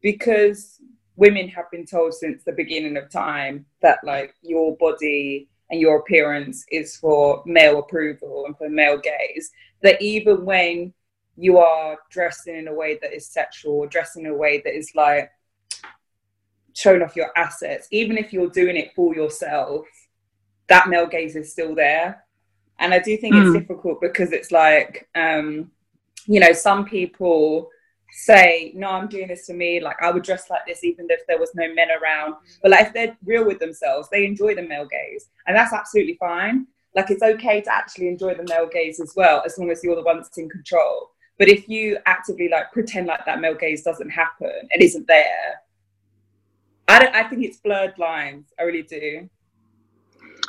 because 0.00 0.80
women 1.22 1.46
have 1.46 1.70
been 1.70 1.86
told 1.86 2.12
since 2.12 2.42
the 2.42 2.50
beginning 2.50 2.96
of 2.96 3.08
time 3.08 3.64
that 3.80 4.00
like 4.02 4.34
your 4.42 4.76
body 4.78 5.48
and 5.70 5.80
your 5.80 5.98
appearance 6.00 6.64
is 6.72 6.96
for 6.96 7.44
male 7.46 7.78
approval 7.78 8.44
and 8.44 8.58
for 8.58 8.68
male 8.68 8.98
gaze 8.98 9.52
that 9.82 10.02
even 10.02 10.44
when 10.44 10.92
you 11.36 11.58
are 11.58 11.96
dressing 12.10 12.56
in 12.56 12.66
a 12.66 12.74
way 12.74 12.98
that 13.00 13.14
is 13.14 13.24
sexual 13.28 13.74
or 13.74 13.86
dressing 13.86 14.26
in 14.26 14.32
a 14.32 14.34
way 14.34 14.60
that 14.64 14.76
is 14.76 14.90
like 14.96 15.30
showing 16.72 17.02
off 17.02 17.14
your 17.14 17.30
assets 17.36 17.86
even 17.92 18.18
if 18.18 18.32
you're 18.32 18.50
doing 18.50 18.76
it 18.76 18.90
for 18.92 19.14
yourself 19.14 19.86
that 20.66 20.88
male 20.88 21.06
gaze 21.06 21.36
is 21.36 21.52
still 21.52 21.72
there 21.72 22.24
and 22.80 22.92
i 22.92 22.98
do 22.98 23.16
think 23.16 23.32
mm. 23.32 23.42
it's 23.42 23.52
hmm. 23.52 23.60
difficult 23.60 24.00
because 24.00 24.32
it's 24.32 24.50
like 24.50 25.08
um 25.14 25.70
you 26.26 26.40
know 26.40 26.52
some 26.52 26.84
people 26.84 27.70
say, 28.12 28.72
no, 28.74 28.88
I'm 28.88 29.08
doing 29.08 29.28
this 29.28 29.46
for 29.46 29.54
me. 29.54 29.80
Like 29.80 29.96
I 30.02 30.10
would 30.10 30.22
dress 30.22 30.50
like 30.50 30.66
this 30.66 30.84
even 30.84 31.06
if 31.08 31.26
there 31.26 31.38
was 31.38 31.54
no 31.54 31.72
men 31.74 31.88
around. 31.90 32.34
But 32.62 32.70
like 32.70 32.88
if 32.88 32.92
they're 32.92 33.16
real 33.24 33.44
with 33.44 33.58
themselves, 33.58 34.08
they 34.10 34.26
enjoy 34.26 34.54
the 34.54 34.62
male 34.62 34.86
gaze. 34.86 35.30
And 35.46 35.56
that's 35.56 35.72
absolutely 35.72 36.16
fine. 36.20 36.66
Like 36.94 37.10
it's 37.10 37.22
okay 37.22 37.62
to 37.62 37.74
actually 37.74 38.08
enjoy 38.08 38.34
the 38.34 38.44
male 38.48 38.68
gaze 38.70 39.00
as 39.00 39.14
well, 39.16 39.42
as 39.46 39.56
long 39.58 39.70
as 39.70 39.82
you're 39.82 39.96
the 39.96 40.02
one 40.02 40.18
that's 40.18 40.36
in 40.36 40.48
control. 40.48 41.10
But 41.38 41.48
if 41.48 41.68
you 41.68 41.98
actively 42.04 42.48
like 42.48 42.70
pretend 42.70 43.06
like 43.06 43.24
that 43.24 43.40
male 43.40 43.54
gaze 43.54 43.82
doesn't 43.82 44.10
happen 44.10 44.52
and 44.70 44.82
isn't 44.82 45.08
there, 45.08 45.62
I 46.88 46.98
don't 46.98 47.14
I 47.14 47.28
think 47.28 47.44
it's 47.44 47.56
blurred 47.56 47.98
lines. 47.98 48.52
I 48.60 48.64
really 48.64 48.82
do. 48.82 49.28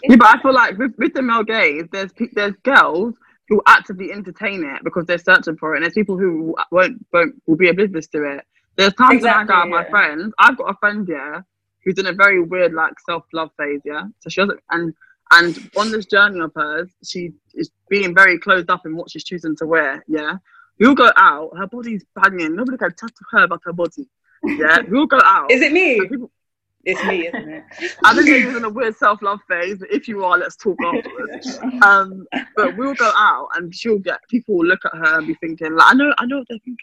Yeah, 0.04 0.18
but 0.18 0.28
I 0.28 0.42
feel 0.42 0.54
like 0.54 0.78
with, 0.78 0.94
with 0.98 1.14
the 1.14 1.22
male 1.22 1.44
gaze, 1.44 1.86
there's 1.94 2.12
there's 2.34 2.56
girls 2.64 3.16
who 3.54 3.62
actively 3.68 4.12
entertain 4.12 4.64
it 4.64 4.84
because 4.84 5.06
they're 5.06 5.20
searching 5.20 5.56
for 5.58 5.74
it, 5.74 5.78
and 5.78 5.84
there's 5.84 5.94
people 5.94 6.18
who 6.18 6.56
won't 6.72 7.06
won't 7.14 7.36
will 7.46 7.56
be 7.56 7.70
oblivious 7.70 8.08
to 8.08 8.24
it. 8.24 8.44
There's 8.78 8.94
times 8.94 9.18
exactly, 9.18 9.30
when 9.30 9.44
I 9.44 9.46
go 9.46 9.54
out 9.54 9.66
with 9.66 9.72
my 9.72 9.90
friends. 9.92 10.34
I've 10.40 10.58
got 10.58 10.72
a 10.72 10.78
friend 10.80 11.08
yeah 11.08 11.42
who's 11.84 12.00
in 12.00 12.08
a 12.08 12.14
very 12.14 12.42
weird 12.42 12.74
like 12.74 13.00
self 13.08 13.26
love 13.32 13.52
phase. 13.58 13.82
Yeah, 13.86 14.06
so 14.22 14.30
she 14.30 14.42
doesn't 14.42 14.60
and 14.72 14.94
and 15.32 15.70
on 15.78 15.92
this 15.92 16.08
journey 16.08 16.40
of 16.40 16.52
hers, 16.56 16.90
she 17.04 17.34
is 17.54 17.70
being 17.90 18.16
very 18.16 18.40
closed 18.40 18.72
up 18.72 18.88
in 18.88 18.96
what 18.96 19.12
she's 19.12 19.24
choosing 19.24 19.56
to 19.58 19.68
wear. 19.68 20.04
Yeah, 20.08 20.38
we'll 20.80 20.96
go 20.96 21.12
out. 21.16 21.52
Her 21.56 21.68
body's 21.68 22.04
banging. 22.16 22.56
Nobody 22.56 22.80
can 22.80 22.96
talk 22.96 23.12
to 23.12 23.26
her 23.34 23.44
about 23.44 23.62
her 23.66 23.74
body. 23.74 24.10
Yeah, 24.44 24.80
we'll 24.88 25.06
go 25.06 25.20
out. 25.24 25.52
Is 25.52 25.62
it 25.62 25.72
me? 25.72 26.02
It's 26.86 27.04
me, 27.06 27.28
isn't 27.28 27.50
it? 27.50 27.64
I 28.04 28.14
think 28.14 28.28
you're 28.28 28.58
in 28.58 28.66
a 28.66 28.70
weird 28.70 28.96
self 28.98 29.22
love 29.22 29.40
phase. 29.48 29.82
If 29.90 30.08
you 30.08 30.26
are, 30.26 30.38
let's 30.38 30.58
talk 30.58 30.78
afterwards. 30.84 31.60
Um, 31.82 32.28
but 32.58 32.76
we'll 32.76 32.94
go 32.94 33.12
out 33.18 33.50
and 33.56 33.74
she'll 33.74 34.00
get 34.00 34.20
people 34.30 34.56
will 34.56 34.66
look 34.66 34.84
at 34.86 34.94
her 34.94 35.20
and 35.20 35.28
be 35.28 35.36
thinking, 35.36 35.76
like, 35.76 35.92
I 35.92 35.94
know, 35.94 36.14
I 36.18 36.26
know 36.26 36.40
what 36.40 36.48
they're 36.50 36.58
thinking. 36.60 36.78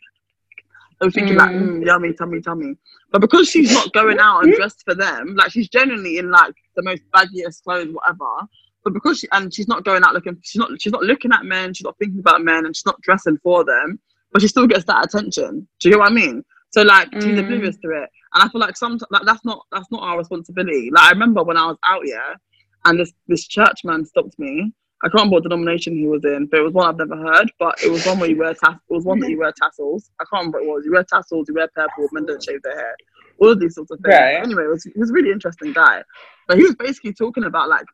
They're 1.00 1.10
thinking 1.10 1.34
mm. 1.34 1.38
like, 1.38 1.50
mm, 1.50 1.84
yummy, 1.84 2.12
tummy, 2.12 2.40
tummy. 2.40 2.76
But 3.10 3.20
because 3.20 3.48
she's 3.48 3.72
not 3.72 3.92
going 3.92 4.18
out 4.18 4.44
and 4.44 4.54
dressed 4.54 4.84
for 4.84 4.94
them, 4.94 5.34
like 5.34 5.50
she's 5.50 5.68
generally 5.68 6.18
in 6.18 6.30
like 6.30 6.54
the 6.76 6.82
most 6.82 7.02
baggiest 7.14 7.62
clothes, 7.64 7.92
whatever. 7.92 8.48
But 8.84 8.94
because 8.94 9.18
she 9.18 9.28
and 9.32 9.52
she's 9.52 9.68
not 9.68 9.84
going 9.84 10.02
out 10.04 10.14
looking, 10.14 10.38
she's 10.42 10.58
not 10.58 10.70
she's 10.80 10.92
not 10.92 11.02
looking 11.02 11.32
at 11.32 11.44
men, 11.44 11.74
she's 11.74 11.84
not 11.84 11.98
thinking 11.98 12.20
about 12.20 12.42
men, 12.42 12.64
and 12.66 12.74
she's 12.74 12.86
not 12.86 13.00
dressing 13.02 13.38
for 13.42 13.64
them. 13.64 13.98
But 14.32 14.42
she 14.42 14.48
still 14.48 14.66
gets 14.66 14.84
that 14.84 15.04
attention. 15.04 15.66
Do 15.80 15.88
you 15.88 15.94
know 15.94 16.00
what 16.00 16.12
I 16.12 16.14
mean? 16.14 16.44
So 16.70 16.83
like 16.83 17.09
she's 17.14 17.37
Mm. 17.37 17.40
oblivious 17.44 17.76
to 17.78 17.90
it, 17.90 18.09
and 18.35 18.42
I 18.44 18.48
feel 18.48 18.61
like 18.61 18.76
some 18.76 18.98
like 19.11 19.22
that's 19.24 19.44
not 19.44 19.66
that's 19.72 19.90
not 19.90 20.02
our 20.02 20.18
responsibility. 20.18 20.90
Like 20.92 21.04
I 21.06 21.11
remember 21.11 21.42
when 21.42 21.56
I 21.56 21.66
was 21.66 21.78
out 21.87 22.04
here, 22.04 22.37
and 22.85 22.98
this 22.98 23.12
this 23.28 23.46
church 23.46 23.80
man 23.85 24.04
stopped 24.04 24.38
me. 24.38 24.72
I 25.02 25.06
can't 25.09 25.14
remember 25.14 25.35
what 25.37 25.42
denomination 25.44 25.94
he 25.96 26.06
was 26.06 26.22
in, 26.26 26.46
but 26.46 26.61
it 26.61 26.62
was 26.62 26.74
one 26.74 26.87
I've 26.87 26.98
never 26.98 27.16
heard. 27.16 27.50
But 27.59 27.83
it 27.83 27.90
was 27.90 28.04
one 28.06 28.18
where 28.20 28.28
you 28.28 28.37
wear 28.37 28.52
tass- 28.52 28.74
it 28.88 28.92
was 28.92 29.04
one 29.04 29.18
that 29.20 29.30
you 29.30 29.38
wear 29.38 29.52
tassels. 29.61 30.11
I 30.20 30.24
can't 30.30 30.40
remember 30.54 30.59
what 30.59 30.64
it 30.64 30.68
was. 30.76 30.85
You 30.85 30.92
wear 30.92 31.04
tassels, 31.04 31.48
you 31.48 31.54
wear 31.54 31.68
purple, 31.74 32.06
men 32.12 32.26
don't 32.26 32.42
shave 32.42 32.61
their 32.62 32.76
hair. 32.76 32.94
All 33.40 33.48
of 33.48 33.59
these 33.59 33.74
sorts 33.76 33.90
of 33.90 33.98
things. 34.00 34.14
Right. 34.14 34.35
Anyway, 34.44 34.64
it 34.64 34.68
was, 34.68 34.85
he 34.85 34.92
was 34.98 35.09
a 35.11 35.14
really 35.14 35.30
interesting 35.33 35.72
guy. 35.72 36.02
But 36.46 36.59
he 36.59 36.64
was 36.64 36.74
basically 36.76 37.14
talking 37.14 37.44
about 37.44 37.70
like 37.70 37.87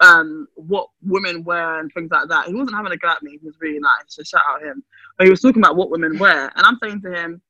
um 0.00 0.48
what 0.54 0.88
women 1.02 1.44
wear 1.44 1.80
and 1.80 1.90
things 1.92 2.10
like 2.10 2.28
that. 2.28 2.46
He 2.46 2.54
wasn't 2.54 2.76
having 2.76 2.92
a 2.92 2.96
go 2.96 3.08
at 3.08 3.22
me. 3.22 3.38
He 3.40 3.46
was 3.46 3.56
really 3.60 3.78
nice. 3.78 4.04
So 4.08 4.22
shout 4.22 4.42
out 4.48 4.62
him. 4.62 4.82
But 5.16 5.26
he 5.26 5.30
was 5.30 5.40
talking 5.40 5.62
about 5.62 5.76
what 5.76 5.90
women 5.90 6.18
wear, 6.18 6.50
and 6.56 6.66
I'm 6.66 6.78
saying 6.82 7.02
to 7.02 7.12
him, 7.12 7.40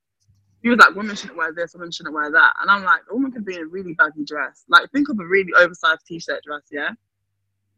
he 0.65 0.69
was 0.69 0.79
like, 0.79 0.95
women 0.95 1.15
shouldn't 1.15 1.37
wear 1.37 1.53
this, 1.53 1.75
women 1.75 1.91
shouldn't 1.91 2.15
wear 2.15 2.31
that. 2.31 2.53
And 2.59 2.71
I'm 2.71 2.83
like, 2.83 3.01
a 3.11 3.13
woman 3.13 3.31
could 3.31 3.45
be 3.45 3.53
in 3.53 3.61
a 3.61 3.65
really 3.67 3.93
baggy 3.93 4.25
dress. 4.25 4.63
Like, 4.67 4.89
think 4.91 5.09
of 5.09 5.19
a 5.19 5.23
really 5.23 5.51
oversized 5.55 6.07
t-shirt 6.07 6.43
dress, 6.43 6.63
yeah? 6.71 6.89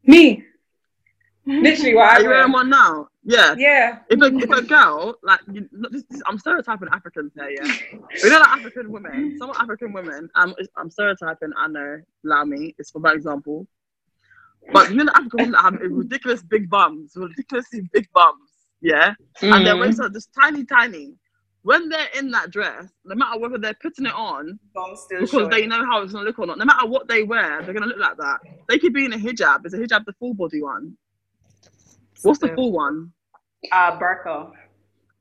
Me. 0.04 0.42
Literally 1.44 1.94
what 1.94 2.04
Are 2.04 2.16
I 2.16 2.20
you 2.20 2.28
wearing 2.30 2.52
one 2.52 2.70
now? 2.70 3.08
Yeah. 3.24 3.54
Yeah. 3.58 3.98
If 4.08 4.22
a, 4.22 4.34
if 4.34 4.48
a 4.50 4.62
girl, 4.62 5.16
like, 5.22 5.40
you, 5.52 5.68
this, 5.90 6.02
this, 6.08 6.22
I'm 6.24 6.38
stereotyping 6.38 6.88
Africans 6.90 7.32
here, 7.34 7.50
yeah? 7.50 7.98
We 8.22 8.30
know 8.30 8.38
like 8.38 8.48
African 8.48 8.90
women, 8.90 9.36
some 9.38 9.50
African 9.58 9.92
women, 9.92 10.30
um, 10.34 10.54
I'm 10.78 10.90
stereotyping, 10.90 11.50
I 11.58 11.68
know, 11.68 12.00
allow 12.24 12.46
me, 12.46 12.74
it's 12.78 12.90
for 12.90 13.00
my 13.00 13.12
example. 13.12 13.66
But 14.72 14.90
you 14.90 14.96
know 14.96 15.04
the 15.06 15.16
African 15.16 15.38
women 15.40 15.52
that 15.52 15.62
have 15.62 15.74
ridiculous 15.80 16.42
big 16.42 16.68
bums, 16.68 17.12
ridiculously 17.16 17.88
big 17.92 18.06
bums, 18.12 18.50
yeah? 18.80 19.14
And 19.42 19.66
their 19.66 19.74
Mm. 19.74 19.80
waists 19.80 20.00
are 20.00 20.08
just 20.08 20.30
tiny, 20.34 20.64
tiny. 20.64 21.14
When 21.62 21.88
they're 21.88 22.08
in 22.16 22.30
that 22.32 22.50
dress, 22.50 22.88
no 23.04 23.14
matter 23.14 23.38
whether 23.40 23.58
they're 23.58 23.74
putting 23.82 24.06
it 24.06 24.14
on 24.14 24.58
still 24.94 25.20
because 25.20 25.30
showing. 25.30 25.50
they 25.50 25.66
know 25.66 25.84
how 25.84 26.02
it's 26.02 26.12
gonna 26.12 26.24
look 26.24 26.38
or 26.38 26.46
not. 26.46 26.58
No 26.58 26.64
matter 26.64 26.86
what 26.86 27.08
they 27.08 27.22
wear, 27.22 27.62
they're 27.62 27.74
gonna 27.74 27.86
look 27.86 27.98
like 27.98 28.16
that. 28.18 28.38
They 28.68 28.78
could 28.78 28.92
be 28.92 29.04
in 29.04 29.12
a 29.12 29.16
hijab. 29.18 29.66
Is 29.66 29.74
a 29.74 29.78
hijab 29.78 30.04
the 30.04 30.12
full 30.14 30.34
body 30.34 30.62
one? 30.62 30.96
What's 32.22 32.38
the 32.40 32.48
full 32.54 32.72
one? 32.72 33.12
uh, 33.72 33.98
burqa. 33.98 34.52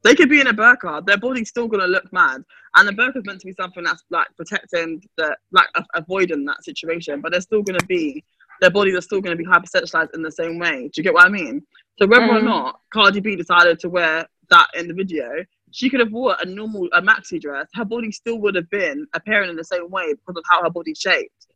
They 0.03 0.15
could 0.15 0.29
be 0.29 0.39
in 0.39 0.47
a 0.47 0.53
burqa. 0.53 1.05
Their 1.05 1.17
body's 1.17 1.49
still 1.49 1.67
gonna 1.67 1.87
look 1.87 2.11
mad, 2.13 2.43
and 2.75 2.87
the 2.87 2.93
burqa 2.93 3.17
is 3.17 3.25
meant 3.25 3.41
to 3.41 3.47
be 3.47 3.53
something 3.53 3.83
that's 3.83 4.03
like 4.09 4.27
protecting 4.37 5.01
the 5.17 5.35
like 5.51 5.67
a- 5.75 5.85
avoiding 5.95 6.45
that 6.45 6.63
situation. 6.63 7.19
But 7.21 7.31
they're 7.31 7.41
still 7.41 7.63
gonna 7.63 7.83
be 7.87 8.23
their 8.61 8.69
bodies 8.69 8.95
are 8.95 9.01
still 9.01 9.21
gonna 9.21 9.35
be 9.35 9.45
hypersexualized 9.45 10.13
in 10.13 10.21
the 10.21 10.31
same 10.31 10.59
way. 10.59 10.83
Do 10.87 10.91
you 10.97 11.03
get 11.03 11.13
what 11.13 11.25
I 11.25 11.29
mean? 11.29 11.65
So 11.99 12.07
whether 12.07 12.25
or 12.25 12.39
Mhm. 12.39 12.43
not 12.45 12.81
Cardi 12.93 13.19
B 13.19 13.35
decided 13.35 13.79
to 13.79 13.89
wear 13.89 14.27
that 14.49 14.67
in 14.75 14.87
the 14.87 14.93
video, 14.93 15.43
she 15.71 15.89
could 15.89 15.99
have 15.99 16.11
wore 16.11 16.35
a 16.41 16.45
normal 16.45 16.87
a 16.93 17.01
maxi 17.01 17.39
dress. 17.41 17.67
Her 17.73 17.85
body 17.85 18.11
still 18.11 18.39
would 18.39 18.55
have 18.55 18.69
been 18.69 19.07
appearing 19.13 19.49
in 19.49 19.55
the 19.55 19.63
same 19.63 19.89
way 19.89 20.13
because 20.13 20.37
of 20.37 20.43
how 20.49 20.63
her 20.63 20.69
body's 20.69 20.99
shaped. 20.99 21.47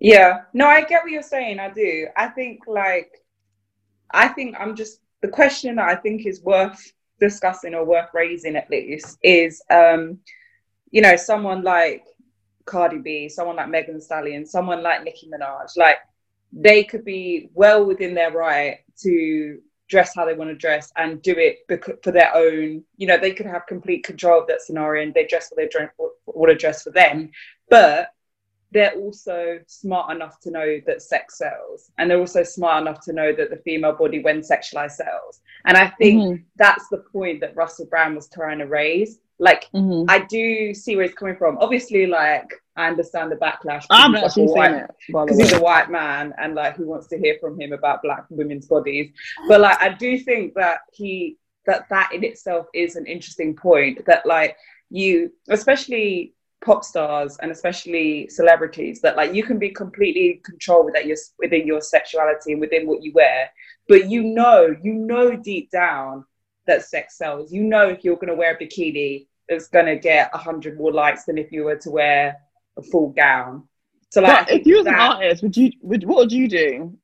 Yeah. 0.00 0.42
No, 0.52 0.66
I 0.66 0.82
get 0.82 1.02
what 1.02 1.10
you're 1.12 1.22
saying. 1.22 1.58
I 1.58 1.70
do. 1.70 2.08
I 2.16 2.28
think 2.28 2.60
like 2.66 3.10
I 4.10 4.28
think 4.28 4.56
I'm 4.58 4.74
just 4.74 5.00
the 5.20 5.28
question 5.28 5.76
that 5.76 5.88
I 5.88 5.96
think 5.96 6.26
is 6.26 6.40
worth 6.42 6.92
discussing 7.20 7.74
or 7.74 7.84
worth 7.84 8.08
raising 8.14 8.56
at 8.56 8.70
least 8.70 9.18
is 9.22 9.62
um, 9.70 10.20
you 10.90 11.02
know, 11.02 11.16
someone 11.16 11.62
like 11.62 12.04
Cardi 12.64 12.98
B, 12.98 13.28
someone 13.28 13.56
like 13.56 13.68
Megan 13.68 14.00
Stallion, 14.00 14.46
someone 14.46 14.82
like 14.82 15.02
Nicki 15.04 15.28
Minaj, 15.28 15.76
like 15.76 15.96
they 16.52 16.84
could 16.84 17.04
be 17.04 17.50
well 17.54 17.84
within 17.84 18.14
their 18.14 18.32
right 18.32 18.78
to 19.02 19.60
dress 19.88 20.12
how 20.14 20.26
they 20.26 20.34
want 20.34 20.50
to 20.50 20.54
dress 20.54 20.92
and 20.96 21.22
do 21.22 21.34
it 21.36 21.58
for 22.02 22.12
their 22.12 22.34
own. 22.34 22.84
You 22.96 23.06
know, 23.06 23.18
they 23.18 23.32
could 23.32 23.46
have 23.46 23.66
complete 23.66 24.04
control 24.04 24.40
of 24.40 24.46
that 24.48 24.62
scenario 24.62 25.02
and 25.02 25.14
they 25.14 25.26
dress 25.26 25.50
what 25.50 25.56
they 25.56 25.80
want 26.26 26.50
to 26.50 26.56
dress 26.56 26.82
for 26.82 26.90
them. 26.90 27.30
But 27.70 28.12
they're 28.70 28.92
also 28.92 29.60
smart 29.66 30.14
enough 30.14 30.40
to 30.40 30.50
know 30.50 30.78
that 30.86 31.00
sex 31.00 31.38
sells, 31.38 31.90
and 31.96 32.10
they're 32.10 32.18
also 32.18 32.42
smart 32.42 32.82
enough 32.82 33.00
to 33.04 33.14
know 33.14 33.32
that 33.32 33.48
the 33.48 33.56
female 33.56 33.94
body, 33.94 34.18
when 34.22 34.40
sexualized, 34.40 34.92
sells. 34.92 35.40
And 35.64 35.74
I 35.74 35.88
think 35.88 36.22
Mhm. 36.22 36.44
that's 36.56 36.86
the 36.88 36.98
point 36.98 37.40
that 37.40 37.56
Russell 37.56 37.86
Brand 37.86 38.14
was 38.14 38.28
trying 38.28 38.58
to 38.58 38.66
raise. 38.66 39.20
Like, 39.38 39.68
Mm-hmm. 39.74 40.04
I 40.08 40.20
do 40.20 40.74
see 40.74 40.96
where 40.96 41.06
he's 41.06 41.14
coming 41.14 41.36
from. 41.36 41.58
Obviously, 41.58 42.06
like 42.06 42.50
I 42.76 42.88
understand 42.88 43.30
the 43.32 43.36
backlash. 43.36 43.84
I 43.90 44.02
haven't 44.02 44.14
because 44.14 44.32
actually 44.32 44.42
he's 44.44 44.50
a 44.52 44.54
white- 44.54 44.74
it. 44.74 44.90
Because 45.08 45.38
he's 45.38 45.52
a 45.52 45.60
white 45.60 45.90
man 45.90 46.34
and 46.38 46.54
like 46.54 46.76
who 46.76 46.86
wants 46.86 47.06
to 47.08 47.18
hear 47.18 47.36
from 47.40 47.60
him 47.60 47.72
about 47.72 48.02
black 48.02 48.24
women's 48.30 48.66
bodies 48.66 49.10
but 49.48 49.60
like 49.60 49.80
i 49.80 49.88
do 49.88 50.18
think 50.18 50.54
that 50.54 50.78
he 50.92 51.36
that 51.66 51.88
that 51.90 52.10
in 52.12 52.22
itself 52.24 52.66
is 52.74 52.94
an 52.96 53.04
interesting 53.06 53.54
point 53.56 54.04
that 54.06 54.24
like 54.26 54.56
you 54.90 55.32
especially 55.48 56.34
pop 56.64 56.82
stars 56.84 57.36
and 57.42 57.50
especially 57.50 58.28
celebrities 58.28 59.00
that 59.00 59.16
like 59.16 59.32
you 59.34 59.42
can 59.42 59.58
be 59.58 59.70
completely 59.70 60.30
in 60.30 60.40
controlled 60.42 60.86
within 60.86 61.06
your 61.08 61.16
within 61.38 61.66
your 61.66 61.80
sexuality 61.80 62.52
and 62.52 62.60
within 62.60 62.86
what 62.86 63.02
you 63.02 63.12
wear 63.12 63.48
but 63.88 64.08
you 64.08 64.22
know 64.22 64.74
you 64.82 64.92
know 64.94 65.36
deep 65.36 65.70
down 65.70 66.24
that 66.68 66.84
sex 66.84 67.18
sells 67.18 67.52
you 67.52 67.64
know 67.64 67.88
if 67.88 68.04
you're 68.04 68.16
going 68.16 68.28
to 68.28 68.34
wear 68.34 68.54
a 68.54 68.58
bikini 68.58 69.26
it's 69.48 69.68
going 69.68 69.86
to 69.86 69.96
get 69.96 70.32
100 70.32 70.78
more 70.78 70.92
likes 70.92 71.24
than 71.24 71.36
if 71.36 71.50
you 71.50 71.64
were 71.64 71.76
to 71.76 71.90
wear 71.90 72.36
a 72.76 72.82
full 72.82 73.10
gown 73.10 73.66
so 74.10 74.20
like 74.20 74.46
But 74.46 74.54
if 74.54 74.66
you 74.66 74.78
was 74.78 74.86
an 74.86 74.94
artist, 74.94 75.42
would 75.42 75.56
you 75.56 75.70
would 75.82 76.04
what 76.04 76.16
would 76.18 76.32
you 76.32 76.48
do? 76.48 76.96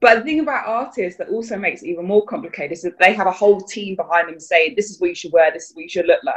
but 0.00 0.16
the 0.16 0.22
thing 0.22 0.40
about 0.40 0.66
artists 0.66 1.16
that 1.18 1.28
also 1.28 1.56
makes 1.56 1.82
it 1.82 1.88
even 1.88 2.04
more 2.06 2.24
complicated 2.26 2.72
is 2.72 2.82
that 2.82 2.98
they 2.98 3.12
have 3.14 3.28
a 3.28 3.32
whole 3.32 3.60
team 3.60 3.94
behind 3.94 4.28
them 4.28 4.40
saying, 4.40 4.74
"This 4.76 4.90
is 4.90 5.00
what 5.00 5.10
you 5.10 5.14
should 5.14 5.32
wear. 5.32 5.52
This 5.52 5.70
is 5.70 5.76
what 5.76 5.82
you 5.82 5.88
should 5.88 6.06
look 6.06 6.22
like." 6.24 6.34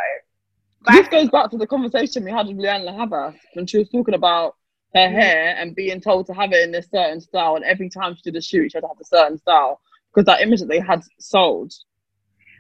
This 0.92 1.08
goes 1.08 1.30
back 1.30 1.50
to 1.50 1.58
the 1.58 1.66
conversation 1.66 2.24
we 2.24 2.32
had 2.32 2.46
with 2.46 2.58
Leanne 2.58 2.96
Havas 2.96 3.34
when 3.54 3.66
she 3.66 3.80
was 3.80 3.90
talking 3.90 4.14
about 4.14 4.56
her 4.94 5.02
mm-hmm. 5.02 5.16
hair 5.16 5.56
and 5.58 5.76
being 5.76 6.00
told 6.00 6.28
to 6.28 6.34
have 6.34 6.52
it 6.54 6.64
in 6.64 6.72
this 6.72 6.88
certain 6.92 7.20
style, 7.20 7.56
and 7.56 7.66
every 7.66 7.90
time 7.90 8.16
she 8.16 8.22
did 8.22 8.36
a 8.36 8.42
shoot, 8.42 8.72
she 8.72 8.78
had 8.78 8.82
to 8.82 8.88
have 8.88 9.00
a 9.02 9.06
certain 9.06 9.38
style 9.40 9.82
because 10.14 10.26
that 10.26 10.42
image 10.42 10.60
that 10.60 10.70
they 10.70 10.80
had 10.80 11.02
sold. 11.20 11.74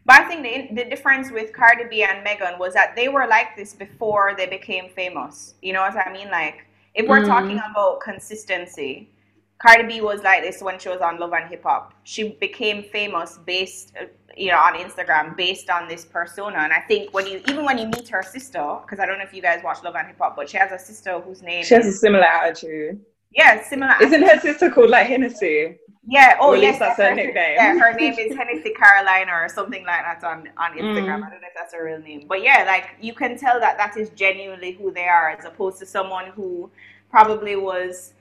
But 0.06 0.22
I 0.22 0.28
think 0.28 0.44
the, 0.44 0.84
the 0.84 0.90
difference 0.90 1.32
with 1.32 1.52
Cardi 1.54 1.86
B 1.90 2.04
and 2.04 2.24
Megan 2.24 2.60
was 2.60 2.74
that 2.74 2.96
they 2.96 3.08
were 3.10 3.28
like 3.28 3.56
this 3.56 3.74
before 3.74 4.36
they 4.38 4.46
became 4.46 4.90
famous. 4.90 5.56
You 5.62 5.74
know 5.74 5.82
what 5.82 5.98
I 5.98 6.12
mean? 6.14 6.30
Like, 6.30 6.66
if 6.94 7.08
we're 7.08 7.22
Mm. 7.22 7.28
talking 7.28 7.60
about 7.72 8.02
consistency, 8.02 9.10
Cardi 9.58 9.84
B 9.88 10.02
was 10.02 10.22
like 10.22 10.44
this 10.44 10.62
when 10.62 10.78
she 10.80 10.90
was 10.90 11.02
on 11.02 11.18
Love 11.18 11.34
and 11.34 11.50
Hip 11.50 11.64
Hop. 11.64 11.94
She 12.04 12.30
became 12.34 12.84
famous 12.84 13.38
based, 13.40 13.94
uh, 14.00 14.06
you 14.38 14.52
know, 14.52 14.58
on 14.58 14.76
Instagram 14.76 15.36
based 15.36 15.70
on 15.70 15.88
this 15.88 16.06
persona. 16.06 16.58
And 16.60 16.74
I 16.74 16.82
think 16.82 17.14
when 17.14 17.26
you, 17.26 17.42
even 17.48 17.66
when 17.66 17.78
you 17.78 17.88
meet 17.88 18.08
her 18.10 18.22
sister, 18.22 18.78
because 18.82 19.00
I 19.00 19.06
don't 19.06 19.18
know 19.18 19.24
if 19.24 19.34
you 19.34 19.42
guys 19.42 19.64
watch 19.64 19.82
Love 19.84 19.96
and 19.96 20.08
Hip 20.08 20.18
Hop, 20.20 20.36
but 20.36 20.50
she 20.50 20.58
has 20.58 20.72
a 20.72 20.80
sister 20.80 21.20
whose 21.20 21.42
name 21.42 21.64
She 21.64 21.74
has 21.74 21.88
a 21.88 21.92
similar 21.94 22.26
attitude. 22.26 23.04
Yeah, 23.36 23.64
similar. 23.64 23.96
Isn't 24.02 24.22
her 24.24 24.40
sister 24.40 24.70
called 24.72 24.90
like 24.90 25.08
Hennessy? 25.08 25.78
Yeah. 26.08 26.38
Oh, 26.40 26.54
yes. 26.54 26.62
least 26.64 26.80
that's 26.80 26.98
her 27.00 27.16
nickname. 27.16 27.56
Yeah, 27.56 27.78
her 27.80 27.94
name 27.94 28.14
is 28.14 28.36
Hennessy 28.38 28.72
Carolina 28.74 29.32
or 29.34 29.50
something 29.50 29.84
like 29.86 30.04
that 30.04 30.24
on 30.24 30.50
on 30.58 30.72
Instagram. 30.78 31.20
Mm. 31.22 31.28
I 31.28 31.30
don't 31.32 31.42
know 31.42 31.48
if 31.48 31.54
that's 31.56 31.74
her 31.74 31.84
real 31.86 32.00
name, 32.00 32.28
but 32.28 32.44
yeah, 32.44 32.64
like 32.68 32.92
you 33.02 33.14
can 33.14 33.38
tell 33.38 33.60
that 33.60 33.78
that 33.78 33.98
is 33.98 34.10
genuinely 34.12 34.74
who 34.74 34.92
they 34.92 35.08
are, 35.08 35.30
as 35.32 35.46
opposed 35.46 35.80
to 35.80 35.86
someone 35.86 36.28
who 36.28 36.70
probably 37.10 37.56
was. 37.56 38.14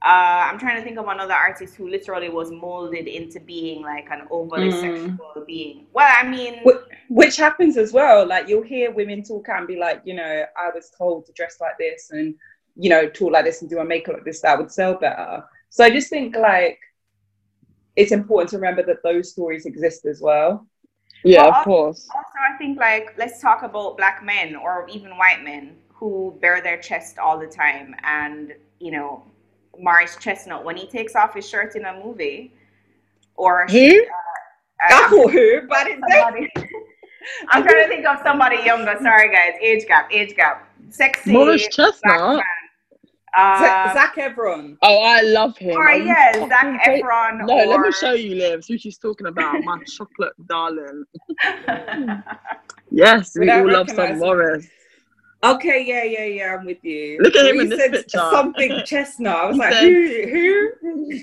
Uh, 0.00 0.46
I'm 0.48 0.60
trying 0.60 0.76
to 0.76 0.82
think 0.82 0.96
of 0.96 1.08
another 1.08 1.34
artist 1.34 1.74
who 1.74 1.88
literally 1.88 2.28
was 2.28 2.52
molded 2.52 3.08
into 3.08 3.40
being 3.40 3.82
like 3.82 4.08
an 4.12 4.28
overly 4.30 4.70
Mm. 4.70 4.80
sexual 4.80 5.44
being. 5.44 5.86
Well, 5.92 6.08
I 6.16 6.22
mean, 6.28 6.60
Wh- 6.64 6.86
Which 7.10 7.36
happens 7.36 7.76
as 7.76 7.92
well. 7.92 8.24
Like 8.24 8.48
you'll 8.48 8.62
hear 8.62 8.92
women 8.92 9.24
talk 9.24 9.48
and 9.48 9.66
be 9.66 9.76
like, 9.76 10.00
you 10.04 10.14
know, 10.14 10.44
I 10.56 10.70
was 10.72 10.90
told 10.96 11.26
to 11.26 11.32
dress 11.32 11.60
like 11.60 11.78
this 11.78 12.10
and 12.12 12.36
you 12.78 12.88
know 12.88 13.08
talk 13.08 13.32
like 13.32 13.44
this 13.44 13.60
and 13.60 13.68
do 13.68 13.76
my 13.76 13.82
makeup 13.84 14.14
like 14.14 14.24
this. 14.24 14.40
That 14.40 14.58
would 14.58 14.70
sell 14.72 14.94
better. 14.94 15.44
So 15.70 15.84
I 15.84 15.90
just 15.90 16.08
think 16.08 16.36
like 16.36 16.78
it's 17.96 18.12
important 18.12 18.50
to 18.50 18.56
remember 18.56 18.82
that 18.84 19.02
those 19.02 19.30
stories 19.30 19.66
exist 19.66 20.06
as 20.06 20.20
well. 20.22 20.66
Yeah, 21.24 21.42
Well, 21.42 21.54
of 21.54 21.64
course. 21.64 22.08
also 22.14 22.30
I 22.54 22.56
think 22.58 22.78
like 22.78 23.14
let's 23.18 23.40
talk 23.42 23.62
about 23.64 23.96
black 23.96 24.24
men 24.24 24.54
or 24.54 24.86
even 24.88 25.10
white 25.18 25.42
men 25.42 25.76
who 25.92 26.38
bare 26.40 26.60
their 26.62 26.78
chest 26.78 27.18
all 27.18 27.36
the 27.38 27.46
time 27.48 27.94
and 28.04 28.54
you 28.78 28.92
know 28.92 29.24
Maurice 29.80 30.16
Chestnut 30.20 30.64
when 30.64 30.76
he 30.76 30.86
takes 30.86 31.16
off 31.16 31.34
his 31.34 31.48
shirt 31.48 31.74
in 31.76 31.84
a 31.86 32.00
movie 32.04 32.52
or 33.34 33.66
Who? 33.68 33.76
I- 33.76 34.04
I 34.80 35.08
I'm, 35.10 35.28
who, 35.28 35.62
but 35.68 35.88
it's 35.88 36.00
somebody, 36.12 36.48
I'm 37.48 37.64
trying 37.64 37.82
to 37.82 37.88
think 37.88 38.06
of 38.06 38.18
somebody 38.22 38.58
younger. 38.64 38.96
Sorry 39.02 39.28
guys, 39.28 39.54
age 39.60 39.88
gap, 39.88 40.08
age 40.12 40.36
gap. 40.36 40.68
Sexy 40.90 41.32
Morris 41.32 41.62
black 41.62 41.72
Chestnut. 41.72 42.44
Man. 43.36 43.56
Uh, 43.62 43.92
Zac, 43.94 44.14
Zac 44.16 44.34
Efron. 44.36 44.76
Oh, 44.82 45.02
I 45.02 45.20
love 45.22 45.56
him. 45.58 45.76
or 45.76 45.88
Are 45.88 45.96
you 45.96 46.04
yeah, 46.06 46.32
fucking 46.32 46.48
Zac 46.48 46.82
Efron. 46.84 47.46
No, 47.46 47.58
or, 47.60 47.66
let 47.66 47.80
me 47.80 47.92
show 47.92 48.12
you, 48.12 48.34
Liv. 48.36 48.64
Who 48.66 48.78
she's 48.78 48.98
talking 48.98 49.26
about? 49.26 49.62
My 49.64 49.78
chocolate 49.86 50.32
darling. 50.48 51.04
Yes, 52.90 53.32
we 53.34 53.40
Without 53.40 53.60
all 53.66 53.70
love 53.72 53.88
some 53.90 53.98
recognising- 53.98 54.26
Morris. 54.26 54.66
Okay, 55.44 55.84
yeah, 55.86 56.04
yeah, 56.04 56.24
yeah, 56.24 56.56
I'm 56.58 56.64
with 56.64 56.82
you. 56.82 57.18
Look 57.20 57.36
at 57.36 57.44
When 57.44 57.54
him 57.56 57.60
in 57.60 57.68
this 57.68 57.78
said 57.80 57.92
picture. 57.92 58.18
Something 58.18 58.80
chestnut. 58.86 59.36
I 59.36 59.46
was 59.46 59.56
He 59.56 59.60
like, 59.60 59.72
said- 59.74 60.28
who? 60.30 60.68
Who? 60.80 61.20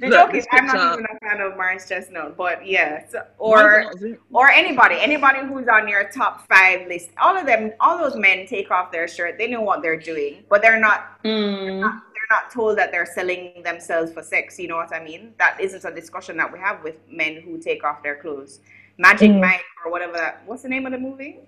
The 0.00 0.08
Look, 0.08 0.28
joke 0.28 0.34
is, 0.34 0.46
I'm 0.52 0.66
not 0.66 0.92
even 0.98 1.06
a 1.06 1.18
fan 1.26 1.40
of 1.40 1.56
Morris 1.56 1.88
Chestnut, 1.88 2.36
but 2.36 2.66
yeah, 2.66 3.06
so, 3.08 3.22
Why 3.38 3.84
is 3.94 4.02
it 4.02 4.20
or 4.30 4.44
or 4.46 4.50
anybody, 4.50 4.96
anybody 5.00 5.40
who's 5.40 5.68
on 5.68 5.88
your 5.88 6.04
top 6.10 6.46
five 6.48 6.86
list. 6.86 7.10
All 7.18 7.36
of 7.36 7.46
them, 7.46 7.72
all 7.80 7.96
those 7.98 8.16
men 8.16 8.46
take 8.46 8.70
off 8.70 8.92
their 8.92 9.08
shirt. 9.08 9.38
They 9.38 9.48
know 9.48 9.62
what 9.62 9.82
they're 9.82 9.98
doing, 9.98 10.44
but 10.50 10.60
they're 10.62 10.78
not. 10.80 11.22
Mm. 11.24 11.80
They're 11.80 12.36
not 12.36 12.50
told 12.52 12.76
that 12.78 12.90
they're 12.92 13.06
selling 13.06 13.62
themselves 13.64 14.12
for 14.12 14.22
sex. 14.22 14.58
You 14.58 14.68
know 14.68 14.76
what 14.76 14.92
I 14.94 15.02
mean? 15.02 15.32
That 15.38 15.58
isn't 15.60 15.84
a 15.84 15.94
discussion 15.94 16.36
that 16.38 16.52
we 16.52 16.58
have 16.58 16.82
with 16.82 16.96
men 17.08 17.40
who 17.40 17.58
take 17.58 17.84
off 17.84 18.02
their 18.02 18.16
clothes. 18.16 18.60
Magic 18.98 19.30
Mm. 19.30 19.40
Mike 19.40 19.64
or 19.84 19.90
whatever. 19.90 20.14
That, 20.14 20.42
what's 20.46 20.62
the 20.62 20.68
name 20.68 20.86
of 20.86 20.92
the 20.92 20.98
movie? 20.98 21.38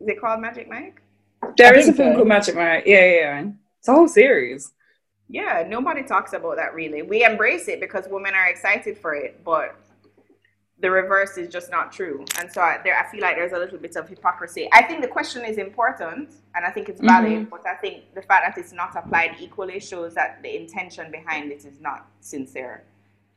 Is 0.00 0.08
it 0.08 0.20
called 0.20 0.40
Magic 0.40 0.68
Mike? 0.68 1.00
There 1.56 1.74
I 1.74 1.78
is 1.78 1.84
a 1.84 1.92
think 1.92 1.96
film 1.96 2.12
so. 2.12 2.16
called 2.16 2.28
Magic 2.28 2.54
Mike. 2.54 2.84
Yeah, 2.86 3.04
yeah, 3.04 3.14
yeah. 3.14 3.44
It's 3.78 3.88
a 3.88 3.92
whole 3.92 4.08
series. 4.08 4.72
Yeah, 5.28 5.64
nobody 5.68 6.02
talks 6.02 6.32
about 6.32 6.56
that 6.56 6.74
really. 6.74 7.02
We 7.02 7.24
embrace 7.24 7.68
it 7.68 7.80
because 7.80 8.06
women 8.08 8.34
are 8.34 8.48
excited 8.48 8.96
for 8.98 9.14
it, 9.14 9.44
but 9.44 9.76
the 10.80 10.90
reverse 10.90 11.36
is 11.36 11.52
just 11.52 11.70
not 11.70 11.92
true. 11.92 12.24
And 12.38 12.50
so 12.50 12.60
I, 12.62 12.78
there, 12.84 12.96
I 12.98 13.10
feel 13.10 13.20
like 13.20 13.36
there's 13.36 13.52
a 13.52 13.58
little 13.58 13.78
bit 13.78 13.96
of 13.96 14.08
hypocrisy. 14.08 14.68
I 14.72 14.82
think 14.84 15.02
the 15.02 15.08
question 15.08 15.44
is 15.44 15.58
important, 15.58 16.30
and 16.54 16.64
I 16.64 16.70
think 16.70 16.88
it's 16.88 17.00
valid, 17.00 17.50
but 17.50 17.66
I 17.66 17.74
think 17.74 18.14
the 18.14 18.22
fact 18.22 18.46
that 18.46 18.60
it's 18.62 18.72
not 18.72 18.96
applied 18.96 19.36
equally 19.40 19.80
shows 19.80 20.14
that 20.14 20.40
the 20.42 20.56
intention 20.56 21.10
behind 21.10 21.50
it 21.50 21.64
is 21.64 21.80
not 21.80 22.06
sincere. 22.20 22.84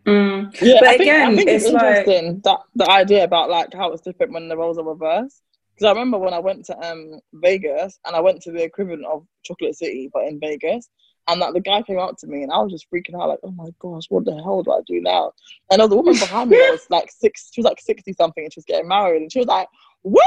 Mm. 0.06 0.56
Yeah, 0.62 0.78
But 0.80 0.88
I 0.88 0.92
think, 0.92 1.02
again, 1.02 1.30
I 1.32 1.36
think 1.36 1.50
it's, 1.50 1.66
it's 1.66 1.74
like- 1.74 1.84
interesting 2.08 2.42
that 2.44 2.60
the 2.76 2.90
idea 2.90 3.24
about 3.24 3.50
like 3.50 3.74
how 3.74 3.92
it's 3.92 4.02
different 4.02 4.34
when 4.34 4.48
the 4.48 4.58
roles 4.58 4.78
are 4.78 4.86
reversed. 4.86 5.42
Because 5.76 5.88
I 5.88 5.92
remember 5.92 6.18
when 6.18 6.34
I 6.34 6.40
went 6.40 6.66
to 6.66 6.78
um 6.80 7.20
Vegas 7.34 8.00
and 8.06 8.16
I 8.16 8.20
went 8.20 8.42
to 8.44 8.52
the 8.52 8.64
equivalent 8.64 9.06
of 9.06 9.26
Chocolate 9.44 9.76
City, 9.76 10.10
but 10.14 10.26
in 10.26 10.40
Vegas, 10.40 10.90
and 11.32 11.40
like 11.40 11.54
the 11.54 11.60
guy 11.60 11.82
came 11.82 12.00
up 12.00 12.18
to 12.18 12.28
me 12.28 12.44
and 12.44 12.52
I 12.52 12.60
was 12.60 12.72
just 12.72 12.90
freaking 12.92 13.16
out, 13.16 13.30
like, 13.30 13.40
oh 13.44 13.52
my 13.52 13.70
gosh, 13.80 14.06
what 14.10 14.26
the 14.26 14.36
hell 14.36 14.64
do 14.64 14.72
I 14.72 14.82
do 14.86 15.02
now? 15.02 15.32
And 15.70 15.80
there 15.80 15.88
was 15.88 15.94
a 15.94 15.98
woman 15.98 16.14
behind 16.14 16.50
me 16.50 16.58
that 16.58 16.72
was 16.72 16.88
like 16.90 17.12
six, 17.12 17.50
she 17.52 17.62
was 17.62 17.66
like 17.66 17.82
sixty 17.82 18.14
something, 18.14 18.44
and 18.44 18.54
she 18.54 18.60
was 18.60 18.66
getting 18.66 18.88
married, 18.88 19.22
and 19.22 19.32
she 19.32 19.40
was 19.40 19.48
like, 19.48 19.68
"Woo, 20.04 20.20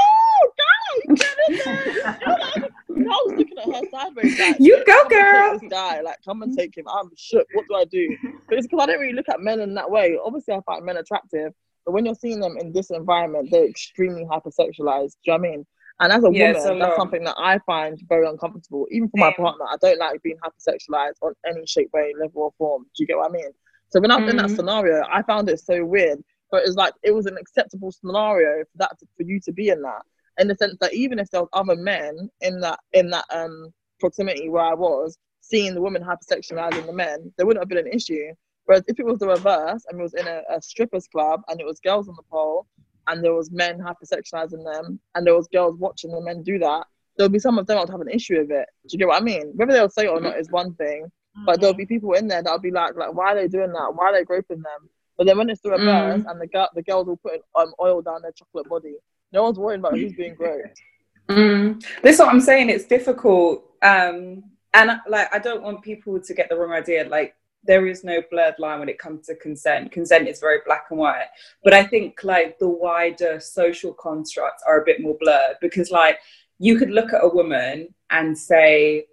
guy, 0.57 1.13
get 1.15 1.37
in 1.47 1.57
there!" 1.63 2.19
You 2.19 2.27
know, 2.27 2.37
like, 2.39 2.71
and 2.89 3.07
I 3.07 3.21
was 3.25 3.33
looking 3.37 3.57
at 3.57 3.65
her 3.65 3.81
sideways, 3.91 4.39
like, 4.39 4.55
You 4.59 4.83
go, 4.85 4.93
"Come 4.93 5.01
and 5.01 5.09
take 5.09 5.19
girl." 5.19 5.59
This 5.59 5.69
guy, 5.69 6.01
like, 6.01 6.17
come 6.25 6.41
and 6.41 6.57
take 6.57 6.77
him. 6.77 6.85
I'm 6.87 7.11
shook. 7.15 7.47
What 7.53 7.65
do 7.67 7.75
I 7.75 7.85
do? 7.85 8.17
But 8.47 8.57
it's 8.57 8.67
because 8.67 8.83
I 8.83 8.85
don't 8.87 8.99
really 8.99 9.13
look 9.13 9.29
at 9.29 9.41
men 9.41 9.59
in 9.59 9.73
that 9.75 9.91
way. 9.91 10.17
Obviously, 10.23 10.53
I 10.53 10.61
find 10.61 10.85
men 10.85 10.97
attractive, 10.97 11.53
but 11.85 11.91
when 11.91 12.05
you're 12.05 12.15
seeing 12.15 12.39
them 12.39 12.57
in 12.57 12.71
this 12.73 12.89
environment, 12.89 13.49
they're 13.51 13.65
extremely 13.67 14.25
hypersexualized. 14.25 15.17
Do 15.23 15.31
you 15.31 15.33
know 15.33 15.39
what 15.39 15.47
I 15.47 15.51
mean? 15.51 15.65
And 15.99 16.11
as 16.11 16.23
a 16.23 16.29
Yeah, 16.29 16.47
woman, 16.47 16.79
that's 16.79 16.95
something 16.97 17.23
that 17.23 17.35
I 17.37 17.57
find 17.59 17.97
very 18.09 18.27
uncomfortable. 18.27 18.87
Even 18.91 19.09
for 19.09 19.17
my 19.17 19.31
partner, 19.31 19.65
I 19.65 19.77
don't 19.81 19.97
like 19.99 20.21
being 20.23 20.37
hypersexualized 20.37 21.15
on 21.21 21.33
any 21.47 21.65
shape, 21.65 21.89
way, 21.93 22.13
level, 22.19 22.43
or 22.43 22.51
form. 22.57 22.83
Do 22.83 23.03
you 23.03 23.07
get 23.07 23.17
what 23.17 23.29
I 23.29 23.33
mean? 23.33 23.51
So 23.89 24.01
when 24.01 24.11
I 24.11 24.17
was 24.17 24.29
in 24.29 24.35
that 24.37 24.49
Mhm. 24.49 24.55
scenario, 24.55 25.03
I 25.09 25.21
found 25.23 25.49
it 25.49 25.59
so 25.59 25.85
weird. 25.85 26.23
But 26.51 26.63
it's 26.65 26.75
like 26.75 26.93
it 27.03 27.11
was 27.11 27.25
an 27.27 27.37
acceptable 27.37 27.91
scenario 27.91 28.63
for 28.65 28.77
that 28.77 28.97
to, 28.99 29.07
for 29.17 29.23
you 29.23 29.39
to 29.41 29.51
be 29.53 29.69
in 29.69 29.81
that, 29.83 30.01
in 30.37 30.47
the 30.47 30.55
sense 30.55 30.77
that 30.81 30.93
even 30.93 31.17
if 31.19 31.29
there 31.31 31.41
was 31.41 31.49
other 31.53 31.75
men 31.75 32.29
in 32.41 32.59
that 32.61 32.79
in 32.93 33.09
that 33.11 33.25
um 33.31 33.73
proximity 33.99 34.49
where 34.49 34.63
I 34.63 34.73
was, 34.73 35.17
seeing 35.41 35.73
the 35.73 35.81
women 35.81 36.03
hypersexualizing 36.03 36.85
the 36.85 36.93
men, 36.93 37.33
there 37.37 37.45
wouldn't 37.45 37.61
have 37.61 37.69
been 37.69 37.85
an 37.87 37.91
issue. 37.93 38.33
Whereas 38.65 38.83
if 38.87 38.99
it 38.99 39.05
was 39.05 39.19
the 39.19 39.27
reverse 39.27 39.85
and 39.87 39.99
it 39.99 40.03
was 40.03 40.13
in 40.13 40.27
a, 40.27 40.41
a 40.49 40.61
strippers 40.61 41.07
club 41.07 41.41
and 41.47 41.59
it 41.59 41.65
was 41.65 41.79
girls 41.79 42.07
on 42.09 42.15
the 42.15 42.23
pole 42.23 42.67
and 43.07 43.23
there 43.23 43.33
was 43.33 43.51
men 43.51 43.79
hypersexualizing 43.79 44.63
them 44.63 44.99
and 45.13 45.25
there 45.25 45.35
was 45.35 45.47
girls 45.47 45.77
watching 45.77 46.11
the 46.11 46.21
men 46.21 46.43
do 46.43 46.59
that, 46.59 46.85
there'll 47.17 47.29
be 47.29 47.39
some 47.39 47.57
of 47.57 47.67
them 47.67 47.75
that 47.75 47.81
would 47.81 47.91
have 47.91 48.01
an 48.01 48.09
issue 48.09 48.39
with 48.39 48.51
it. 48.51 48.67
Do 48.87 48.93
you 48.93 48.99
get 48.99 49.07
what 49.07 49.21
I 49.21 49.25
mean? 49.25 49.51
Whether 49.55 49.73
they'll 49.73 49.89
say 49.89 50.05
it 50.05 50.09
or 50.09 50.19
not 50.19 50.39
is 50.39 50.49
one 50.49 50.73
thing, 50.75 51.11
but 51.45 51.59
there'll 51.59 51.75
be 51.75 51.85
people 51.85 52.13
in 52.13 52.27
there 52.27 52.41
that'll 52.41 52.59
be 52.59 52.71
like, 52.71 52.95
like, 52.95 53.13
why 53.13 53.33
are 53.33 53.35
they 53.35 53.47
doing 53.47 53.73
that? 53.73 53.93
Why 53.93 54.07
are 54.07 54.13
they 54.13 54.23
groping 54.23 54.61
them? 54.61 54.89
But 55.17 55.27
then 55.27 55.37
when 55.37 55.49
it's 55.49 55.61
the 55.61 55.71
reverse 55.71 56.23
and 56.27 56.41
the 56.41 56.47
girl, 56.47 56.69
the 56.75 56.83
girls 56.83 57.07
will 57.07 57.17
put 57.17 57.41
um, 57.55 57.73
oil 57.79 58.01
down 58.01 58.21
their 58.21 58.31
chocolate 58.31 58.67
body, 58.67 58.95
no 59.31 59.43
one's 59.43 59.57
worried 59.57 59.79
about 59.79 59.93
who's 59.97 60.13
being 60.13 60.35
groped. 60.35 60.81
Mm. 61.29 61.83
This 62.01 62.15
is 62.15 62.19
what 62.19 62.29
I'm 62.29 62.41
saying. 62.41 62.69
It's 62.69 62.85
difficult, 62.85 63.65
um, 63.81 64.43
and 64.73 64.99
like 65.07 65.33
I 65.33 65.39
don't 65.39 65.63
want 65.63 65.81
people 65.81 66.19
to 66.19 66.33
get 66.33 66.49
the 66.49 66.55
wrong 66.55 66.71
idea. 66.71 67.07
Like 67.07 67.35
there 67.65 67.87
is 67.87 68.03
no 68.03 68.21
blurred 68.29 68.55
line 68.59 68.79
when 68.79 68.89
it 68.89 68.99
comes 68.99 69.27
to 69.27 69.35
consent. 69.35 69.91
Consent 69.91 70.27
is 70.27 70.39
very 70.39 70.59
black 70.65 70.85
and 70.89 70.99
white. 70.99 71.27
But 71.63 71.73
I 71.73 71.83
think 71.85 72.23
like 72.23 72.59
the 72.59 72.69
wider 72.69 73.39
social 73.39 73.93
constructs 73.93 74.63
are 74.67 74.81
a 74.81 74.85
bit 74.85 75.01
more 75.01 75.17
blurred 75.19 75.57
because 75.61 75.91
like 75.91 76.19
you 76.59 76.77
could 76.77 76.91
look 76.91 77.13
at 77.13 77.23
a 77.23 77.27
woman 77.27 77.93
and 78.11 78.37
say 78.37 79.05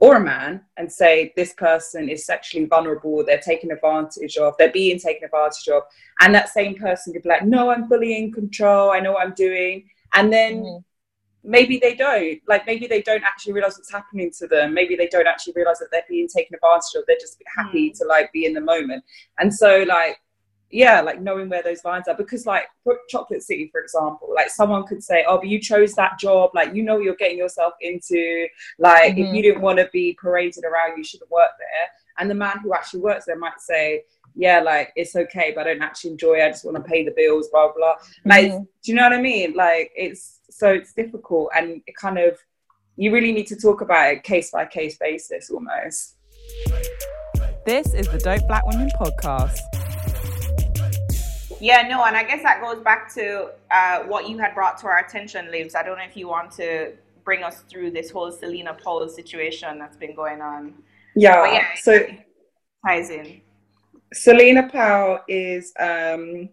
or 0.00 0.16
a 0.16 0.20
man 0.20 0.60
and 0.76 0.90
say 0.90 1.32
this 1.36 1.52
person 1.54 2.08
is 2.08 2.24
sexually 2.24 2.64
vulnerable 2.66 3.24
they're 3.24 3.38
taken 3.40 3.72
advantage 3.72 4.36
of 4.36 4.54
they're 4.56 4.70
being 4.70 4.98
taken 4.98 5.24
advantage 5.24 5.68
of 5.68 5.82
and 6.20 6.32
that 6.34 6.48
same 6.48 6.76
person 6.76 7.12
could 7.12 7.22
be 7.22 7.28
like 7.28 7.44
no 7.44 7.70
i'm 7.70 7.88
fully 7.88 8.16
in 8.16 8.32
control 8.32 8.90
i 8.90 9.00
know 9.00 9.12
what 9.12 9.26
i'm 9.26 9.34
doing 9.34 9.88
and 10.14 10.32
then 10.32 10.62
Mhm. 10.62 10.84
Maybe 11.48 11.78
they 11.78 11.94
don't. 11.94 12.38
Like 12.46 12.66
maybe 12.66 12.86
they 12.86 13.00
don't 13.02 13.24
actually 13.24 13.54
realize 13.54 13.76
what's 13.78 13.90
happening 13.90 14.30
to 14.38 14.46
them. 14.46 14.74
Maybe 14.74 14.94
they 14.96 15.08
don't 15.08 15.26
actually 15.26 15.54
realize 15.56 15.78
that 15.78 15.88
they're 15.90 16.02
being 16.08 16.28
taken 16.28 16.54
advantage 16.54 16.94
of. 16.94 17.04
They're 17.06 17.16
just 17.18 17.42
happy 17.56 17.90
to 17.92 18.04
like 18.04 18.30
be 18.32 18.44
in 18.44 18.52
the 18.52 18.60
moment. 18.60 19.02
And 19.38 19.52
so 19.52 19.84
like 19.88 20.20
yeah 20.70 21.00
like 21.00 21.18
knowing 21.22 21.48
where 21.48 21.62
those 21.62 21.82
lines 21.84 22.06
are. 22.08 22.14
Because 22.14 22.44
like 22.44 22.64
chocolate 23.08 23.42
city 23.42 23.70
for 23.72 23.80
example 23.80 24.28
like 24.36 24.50
someone 24.50 24.86
could 24.86 25.02
say 25.02 25.24
oh 25.26 25.38
but 25.38 25.48
you 25.48 25.58
chose 25.58 25.94
that 25.94 26.18
job. 26.18 26.50
Like 26.54 26.74
you 26.74 26.82
know 26.82 26.98
you're 26.98 27.16
getting 27.16 27.38
yourself 27.38 27.72
into. 27.80 28.46
Like 28.78 29.16
if 29.16 29.26
Mhm. 29.26 29.34
you 29.34 29.42
didn't 29.42 29.62
want 29.62 29.78
to 29.78 29.88
be 29.92 30.16
paraded 30.20 30.64
around 30.64 30.98
you 30.98 31.04
shouldn't 31.04 31.30
work 31.30 31.52
there. 31.58 31.86
And 32.18 32.28
the 32.30 32.34
man 32.34 32.58
who 32.62 32.74
actually 32.74 33.00
works 33.00 33.24
there 33.24 33.38
might 33.38 33.60
say 33.60 34.02
yeah 34.34 34.60
like 34.60 34.92
it's 34.94 35.16
okay 35.16 35.52
but 35.54 35.66
i 35.66 35.72
don't 35.72 35.82
actually 35.82 36.10
enjoy 36.10 36.34
it. 36.34 36.44
I 36.44 36.50
just 36.50 36.64
want 36.64 36.76
to 36.76 36.82
pay 36.82 37.02
the 37.04 37.12
bills 37.16 37.48
blah 37.50 37.72
blah. 37.74 37.94
Like 38.26 38.50
Mhm. 38.52 38.66
do 38.82 38.92
you 38.92 38.94
know 38.96 39.04
what 39.04 39.14
i 39.14 39.22
mean? 39.22 39.54
Like 39.54 39.90
it's 39.96 40.37
so 40.50 40.68
it's 40.72 40.92
difficult 40.92 41.50
and 41.56 41.82
it 41.86 41.94
kind 41.96 42.18
of 42.18 42.38
you 42.96 43.12
really 43.12 43.32
need 43.32 43.46
to 43.46 43.56
talk 43.56 43.80
about 43.80 44.12
it 44.12 44.22
case 44.22 44.50
by 44.50 44.64
case 44.64 44.96
basis 44.98 45.50
almost 45.50 46.16
This 47.64 47.92
is 47.94 48.08
the 48.08 48.18
Dope 48.18 48.46
Black 48.48 48.66
Women 48.66 48.90
podcast. 48.98 49.58
Yeah, 51.60 51.82
no, 51.88 52.04
and 52.04 52.16
I 52.16 52.22
guess 52.22 52.42
that 52.42 52.62
goes 52.62 52.82
back 52.82 53.12
to 53.14 53.50
uh, 53.70 54.04
what 54.04 54.28
you 54.28 54.38
had 54.38 54.54
brought 54.54 54.78
to 54.78 54.86
our 54.86 54.98
attention, 54.98 55.50
Livs. 55.50 55.74
I 55.74 55.82
don't 55.82 55.98
know 55.98 56.04
if 56.04 56.16
you 56.16 56.28
want 56.28 56.52
to 56.52 56.92
bring 57.24 57.42
us 57.42 57.60
through 57.68 57.90
this 57.90 58.10
whole 58.10 58.30
Celina 58.30 58.74
Powell 58.74 59.08
situation 59.08 59.78
that's 59.78 59.96
been 59.96 60.14
going 60.14 60.40
on. 60.40 60.74
yeah, 61.14 61.42
But 61.42 61.52
yeah, 61.52 61.66
so 61.76 62.06
ties 62.86 63.10
in. 63.10 63.42
Celina 64.14 64.68
Powell 64.70 65.20
is 65.28 65.72
um 65.78 66.48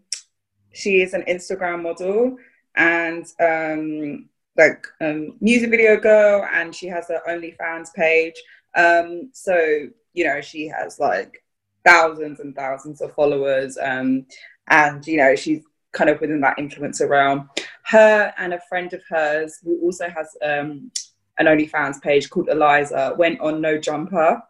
she 0.73 1.01
is 1.01 1.13
an 1.13 1.23
Instagram 1.29 1.83
model 1.83 2.35
and 2.75 3.25
um 3.39 4.29
like 4.57 4.85
um 5.01 5.35
music 5.41 5.69
video 5.69 5.97
girl 5.97 6.47
and 6.53 6.73
she 6.73 6.87
has 6.87 7.07
her 7.09 7.21
OnlyFans 7.27 7.93
page. 7.93 8.35
Um 8.75 9.29
so 9.33 9.87
you 10.13 10.25
know 10.25 10.41
she 10.41 10.67
has 10.67 10.99
like 10.99 11.43
thousands 11.85 12.39
and 12.39 12.55
thousands 12.55 13.01
of 13.01 13.13
followers 13.13 13.77
um 13.81 14.25
and 14.69 15.05
you 15.05 15.17
know 15.17 15.35
she's 15.35 15.63
kind 15.91 16.09
of 16.09 16.19
within 16.19 16.41
that 16.41 16.57
influencer 16.57 17.07
realm. 17.09 17.49
Her 17.83 18.33
and 18.37 18.53
a 18.53 18.61
friend 18.67 18.91
of 18.93 19.01
hers 19.09 19.59
who 19.63 19.79
also 19.81 20.09
has 20.09 20.35
um 20.41 20.91
an 21.37 21.47
OnlyFans 21.47 22.01
page 22.01 22.29
called 22.29 22.49
Eliza 22.49 23.13
went 23.17 23.39
on 23.41 23.61
No 23.61 23.77
Jumper 23.77 24.41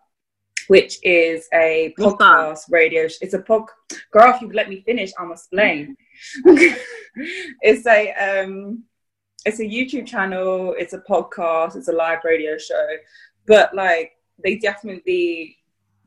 which 0.68 0.98
is 1.04 1.48
a 1.54 1.94
podcast 1.98 2.62
radio. 2.70 3.08
sh- 3.08 3.18
It's 3.22 3.34
a 3.34 3.40
pod. 3.40 3.66
Girl, 4.12 4.34
if 4.34 4.42
you 4.42 4.52
let 4.52 4.70
me 4.70 4.82
finish, 4.82 5.12
I'm 5.20 5.32
explain. 5.32 5.96
it's 7.62 7.86
a 7.86 8.14
um, 8.14 8.84
it's 9.46 9.60
a 9.60 9.64
YouTube 9.64 10.08
channel. 10.08 10.76
It's 10.78 10.94
a 10.94 11.00
podcast. 11.00 11.76
It's 11.76 11.88
a 11.88 11.94
live 11.94 12.20
radio 12.24 12.58
show. 12.58 12.88
But 13.48 13.74
like, 13.76 14.14
they 14.44 14.58
definitely 14.58 15.58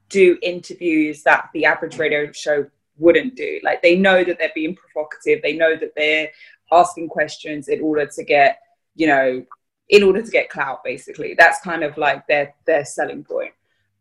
do 0.08 0.38
interviews 0.42 1.22
that 1.22 1.48
the 1.54 1.64
average 1.64 1.98
radio 1.98 2.32
show 2.32 2.66
wouldn't 2.98 3.36
do. 3.36 3.60
Like, 3.62 3.80
they 3.80 3.96
know 3.96 4.24
that 4.24 4.38
they're 4.38 4.52
being 4.54 4.74
provocative. 4.74 5.40
They 5.42 5.56
know 5.56 5.76
that 5.76 5.92
they're 5.96 6.30
asking 6.72 7.08
questions 7.08 7.68
in 7.68 7.80
order 7.80 8.06
to 8.06 8.24
get, 8.24 8.58
you 8.96 9.06
know, 9.06 9.44
in 9.88 10.02
order 10.02 10.20
to 10.20 10.30
get 10.30 10.50
clout. 10.50 10.82
Basically, 10.84 11.34
that's 11.38 11.60
kind 11.60 11.84
of 11.84 11.96
like 11.96 12.26
their 12.26 12.54
their 12.66 12.84
selling 12.84 13.24
point. 13.24 13.52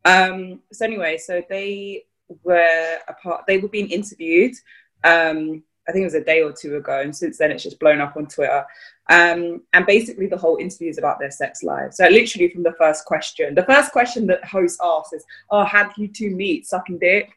Um, 0.03 0.61
so 0.71 0.85
anyway, 0.85 1.17
so 1.17 1.43
they 1.47 2.05
were 2.43 2.97
a 3.07 3.13
part. 3.13 3.45
They 3.47 3.59
were 3.59 3.69
being 3.69 3.91
interviewed. 3.91 4.55
Um, 5.03 5.63
I 5.88 5.91
think 5.91 6.02
it 6.02 6.06
was 6.06 6.13
a 6.15 6.23
day 6.23 6.41
or 6.41 6.52
two 6.52 6.76
ago, 6.76 7.00
and 7.02 7.15
since 7.15 7.38
then 7.38 7.52
it's 7.52 7.63
just 7.63 7.80
blown 7.80 8.02
up 8.02 8.17
on 8.17 8.28
Twitter. 8.28 8.65
Um, 9.10 9.62
and 9.73 9.86
basically, 9.86 10.28
the 10.28 10.38
whole 10.38 10.58
interview 10.58 10.89
is 10.89 10.97
about 10.97 11.19
their 11.19 11.32
sex 11.32 11.63
lives. 11.63 11.97
So 11.97 12.08
literally, 12.08 12.50
from 12.50 12.63
the 12.63 12.73
first 12.73 13.06
question, 13.06 13.56
the 13.56 13.63
first 13.63 13.91
question 13.91 14.28
that 14.28 14.43
host 14.45 14.80
asks 14.84 15.13
is, 15.13 15.26
"Oh, 15.50 15.65
do 15.65 16.02
you 16.02 16.08
two 16.08 16.32
meet? 16.32 16.67
Sucking 16.67 17.00
dick?" 17.00 17.32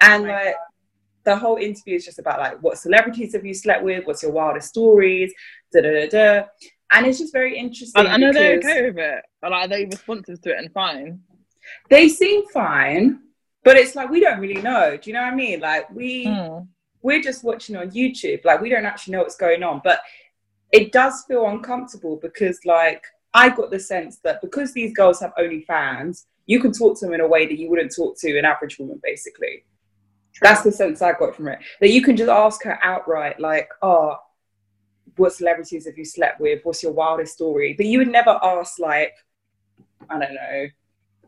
And 0.00 0.24
like 0.24 0.56
the 1.24 1.36
whole 1.36 1.56
interview 1.56 1.96
is 1.96 2.04
just 2.04 2.18
about 2.18 2.38
like 2.38 2.62
what 2.62 2.78
celebrities 2.78 3.32
have 3.34 3.46
you 3.46 3.54
slept 3.54 3.82
with? 3.82 4.06
What's 4.06 4.22
your 4.22 4.32
wildest 4.32 4.68
stories? 4.68 5.32
Da 5.72 5.80
da 5.80 5.90
da 5.90 6.08
da. 6.08 6.46
And 6.90 7.06
it's 7.06 7.18
just 7.18 7.32
very 7.32 7.56
interesting. 7.56 8.04
And 8.04 8.08
I 8.08 8.16
know 8.18 8.32
they're 8.32 8.58
okay 8.58 8.82
with 8.82 8.98
it. 8.98 9.24
Like, 9.42 9.52
are 9.52 9.68
they 9.68 9.86
responsive 9.86 10.40
to 10.42 10.50
it 10.50 10.58
and 10.58 10.72
fine? 10.72 11.20
they 11.88 12.10
seem 12.10 12.46
fine 12.48 13.18
but 13.64 13.76
it's 13.76 13.96
like 13.96 14.10
we 14.10 14.20
don't 14.20 14.38
really 14.38 14.60
know. 14.60 14.96
Do 14.96 15.10
you 15.10 15.14
know 15.14 15.22
what 15.22 15.32
I 15.32 15.34
mean? 15.34 15.60
Like 15.60 15.90
we 15.90 16.26
Mm. 16.26 16.68
We're 17.04 17.22
just 17.22 17.44
watching 17.44 17.76
on 17.76 17.92
YouTube. 17.92 18.44
Like 18.44 18.60
we 18.60 18.70
don't 18.70 18.86
actually 18.86 19.12
know 19.12 19.20
what's 19.20 19.36
going 19.36 19.62
on, 19.62 19.80
but 19.84 20.00
it 20.72 20.90
does 20.90 21.24
feel 21.28 21.46
uncomfortable 21.46 22.18
because 22.20 22.58
like 22.64 23.04
I 23.34 23.50
got 23.50 23.70
the 23.70 23.78
sense 23.78 24.18
that 24.24 24.40
because 24.40 24.72
these 24.72 24.94
girls 24.94 25.20
have 25.20 25.32
OnlyFans, 25.38 26.24
you 26.46 26.60
can 26.60 26.72
talk 26.72 26.98
to 26.98 27.06
them 27.06 27.14
in 27.14 27.20
a 27.20 27.28
way 27.28 27.46
that 27.46 27.58
you 27.58 27.68
wouldn't 27.68 27.94
talk 27.94 28.18
to 28.20 28.38
an 28.38 28.44
average 28.44 28.78
woman, 28.78 29.00
basically. 29.02 29.64
That's 30.40 30.62
the 30.62 30.72
sense 30.72 31.02
I 31.02 31.12
got 31.12 31.34
from 31.34 31.48
it. 31.48 31.58
That 31.80 31.90
you 31.90 32.02
can 32.02 32.16
just 32.16 32.30
ask 32.30 32.62
her 32.64 32.78
outright, 32.82 33.38
like, 33.40 33.68
oh, 33.82 34.16
what 35.16 35.32
celebrities 35.32 35.86
have 35.86 35.96
you 35.96 36.04
slept 36.04 36.40
with? 36.40 36.60
What's 36.64 36.82
your 36.82 36.92
wildest 36.92 37.34
story? 37.34 37.74
But 37.76 37.86
you 37.86 37.98
would 37.98 38.08
never 38.08 38.38
ask, 38.42 38.78
like, 38.78 39.14
I 40.10 40.18
don't 40.18 40.34
know. 40.34 40.66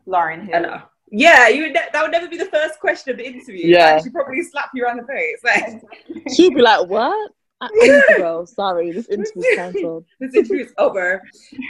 Lauryn 0.07 0.45
Hill. 0.45 0.81
Yeah, 1.11 1.47
you 1.47 1.63
would 1.63 1.73
ne- 1.73 1.89
that 1.93 2.01
would 2.01 2.11
never 2.11 2.27
be 2.27 2.37
the 2.37 2.45
first 2.45 2.79
question 2.79 3.11
of 3.11 3.17
the 3.17 3.25
interview. 3.25 3.67
Yeah. 3.67 3.93
Like, 3.93 4.03
she'd 4.03 4.13
probably 4.13 4.43
slap 4.43 4.71
you 4.73 4.83
around 4.85 4.97
the 4.97 5.05
face. 5.05 5.39
Like, 5.43 5.81
She'd 6.35 6.53
be 6.53 6.61
like, 6.61 6.87
"What? 6.87 7.31
I- 7.61 8.03
Girl, 8.17 8.45
sorry, 8.45 8.91
this 8.91 9.07
interview's 9.07 9.45
cancelled." 9.55 10.05
this 10.19 10.35
interview 10.35 10.65
is 10.65 10.73
over. 10.77 11.21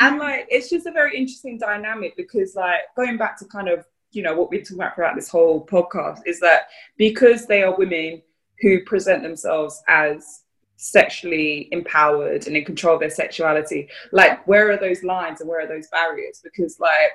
And 0.02 0.18
like 0.18 0.48
it's 0.50 0.70
just 0.70 0.88
a 0.88 0.92
very 0.92 1.16
interesting 1.18 1.58
dynamic 1.58 2.18
because 2.18 2.56
like 2.56 2.82
going 2.96 3.18
back 3.18 3.38
to 3.40 3.46
kind 3.46 3.70
of, 3.70 3.86
you 4.12 4.24
know, 4.24 4.36
what 4.36 4.50
we're 4.50 4.62
talking 4.62 4.78
about 4.78 4.96
throughout 4.96 5.16
this 5.16 5.30
whole 5.30 5.66
podcast 5.66 6.22
is 6.26 6.40
that 6.40 6.70
because 6.98 7.46
they 7.46 7.64
are 7.64 7.76
women 7.78 8.22
who 8.62 8.84
present 8.86 9.22
themselves 9.22 9.82
as 9.88 10.44
sexually 10.78 11.70
empowered 11.72 12.48
and 12.48 12.56
in 12.58 12.66
control 12.66 12.96
of 12.96 13.00
their 13.00 13.10
sexuality, 13.10 13.88
like 14.12 14.46
where 14.48 14.72
are 14.72 14.78
those 14.78 15.04
lines 15.04 15.42
and 15.42 15.50
where 15.50 15.62
are 15.62 15.68
those 15.68 15.88
barriers? 15.90 16.42
Because 16.44 16.80
like 16.80 17.12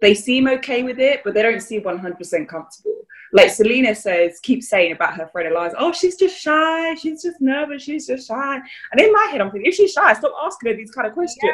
they 0.00 0.14
seem 0.14 0.48
okay 0.48 0.82
with 0.82 0.98
it, 0.98 1.22
but 1.24 1.32
they 1.32 1.42
don't 1.42 1.60
seem 1.60 1.82
100% 1.82 2.48
comfortable. 2.48 3.06
Like 3.32 3.50
Celina 3.50 3.94
says, 3.94 4.40
keeps 4.40 4.68
saying 4.68 4.92
about 4.92 5.14
her 5.14 5.26
friend 5.28 5.48
Eliza, 5.48 5.76
oh, 5.78 5.92
she's 5.92 6.16
just 6.16 6.38
shy, 6.38 6.94
she's 6.96 7.22
just 7.22 7.40
nervous, 7.40 7.82
she's 7.82 8.06
just 8.06 8.28
shy. 8.28 8.56
And 8.56 9.00
in 9.00 9.12
my 9.12 9.28
head, 9.30 9.40
I'm 9.40 9.50
thinking, 9.50 9.70
if 9.70 9.76
she's 9.76 9.92
shy, 9.92 10.12
stop 10.12 10.34
asking 10.44 10.72
her 10.72 10.76
these 10.76 10.90
kind 10.90 11.06
of 11.06 11.14
questions. 11.14 11.52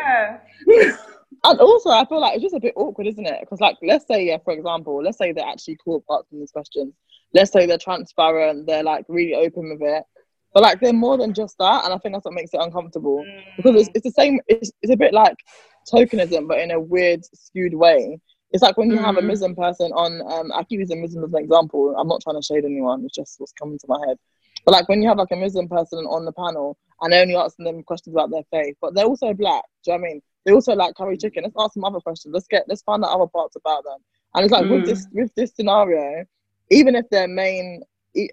Yeah. 0.67 0.97
And 1.45 1.61
also, 1.61 1.91
I 1.91 2.05
feel 2.07 2.21
like 2.21 2.35
it's 2.35 2.43
just 2.43 2.55
a 2.55 2.61
bit 2.61 2.75
awkward, 2.75 3.07
isn't 3.07 3.27
it? 3.27 3.41
Because, 3.41 3.61
like, 3.61 3.77
let's 3.83 4.07
say, 4.07 4.27
yeah, 4.27 4.38
for 4.45 4.53
example, 4.53 5.03
let's 5.03 5.19
say 5.19 5.31
they're 5.33 5.47
actually 5.47 5.77
cool 5.85 6.03
asking 6.11 6.41
these 6.41 6.51
questions. 6.51 6.95
Let's 7.35 7.53
say 7.53 7.67
they're 7.67 7.79
transparent, 7.79 8.67
they're 8.67 8.83
like 8.83 9.05
really 9.09 9.35
open 9.35 9.69
with 9.71 9.83
it. 9.83 10.03
But 10.55 10.62
like, 10.62 10.81
they're 10.81 10.93
more 10.93 11.19
than 11.19 11.35
just 11.35 11.57
that, 11.59 11.85
and 11.85 11.93
I 11.93 11.99
think 11.99 12.14
that's 12.14 12.25
what 12.25 12.35
makes 12.35 12.55
it 12.55 12.61
uncomfortable. 12.61 13.23
Mm. 13.25 13.43
Because 13.57 13.83
it's, 13.83 13.91
it's 13.95 14.05
the 14.05 14.11
same. 14.11 14.41
It's, 14.49 14.73
it's 14.83 14.93
a 14.93 14.97
bit 14.97 15.12
like 15.12 15.37
tokenism, 15.90 16.48
but 16.48 16.59
in 16.61 16.70
a 16.70 16.81
weird, 16.81 17.24
skewed 17.35 17.74
way. 17.74 18.20
It's 18.51 18.62
like 18.62 18.77
when 18.79 18.90
you 18.90 18.96
have 18.98 19.16
a 19.18 19.20
Mhm. 19.20 19.27
Muslim 19.27 19.55
person 19.55 19.92
on. 19.92 20.22
Um, 20.33 20.51
I 20.55 20.64
keep 20.64 20.81
using 20.81 21.01
Muslim 21.03 21.24
as 21.24 21.33
an 21.35 21.44
example. 21.44 21.94
I'm 21.98 22.09
not 22.09 22.22
trying 22.22 22.37
to 22.37 22.42
shade 22.42 22.64
anyone. 22.64 23.05
It's 23.05 23.14
just 23.14 23.38
what's 23.38 23.53
coming 23.53 23.79
to 23.79 23.87
my 23.88 23.98
head. 24.07 24.18
But 24.64 24.72
like 24.72 24.88
when 24.88 25.03
you 25.03 25.09
have 25.09 25.18
like 25.18 25.31
a 25.33 25.37
Muslim 25.37 25.68
person 25.68 25.98
on 26.07 26.24
the 26.24 26.33
panel 26.33 26.77
and 27.01 27.12
they're 27.12 27.22
only 27.22 27.37
asking 27.37 27.66
them 27.66 27.83
questions 27.83 28.14
about 28.14 28.31
their 28.31 28.44
faith, 28.51 28.77
but 28.81 28.94
they're 28.94 29.05
also 29.05 29.35
black. 29.35 29.64
Do 29.85 29.92
you 29.92 29.98
know 29.98 30.03
what 30.03 30.09
I 30.09 30.12
mean? 30.12 30.22
They 30.44 30.53
also 30.53 30.74
like 30.74 30.94
curry 30.94 31.16
chicken. 31.18 31.42
Let's 31.44 31.55
ask 31.59 31.74
them 31.74 31.85
other 31.85 32.01
questions. 32.01 32.33
Let's 32.33 32.46
get 32.48 32.64
let's 32.68 32.83
find 32.83 33.05
out 33.05 33.11
other 33.14 33.27
parts 33.27 33.57
about 33.57 33.85
them. 33.85 33.98
And 34.35 34.44
it's 34.44 34.53
like 34.53 34.68
with 34.70 34.83
Mm. 34.83 34.87
this 34.87 35.07
with 35.12 35.35
this 35.35 35.55
scenario, 35.55 36.24
even 36.70 36.94
if 36.96 37.09
their 37.11 37.29
main 37.29 37.83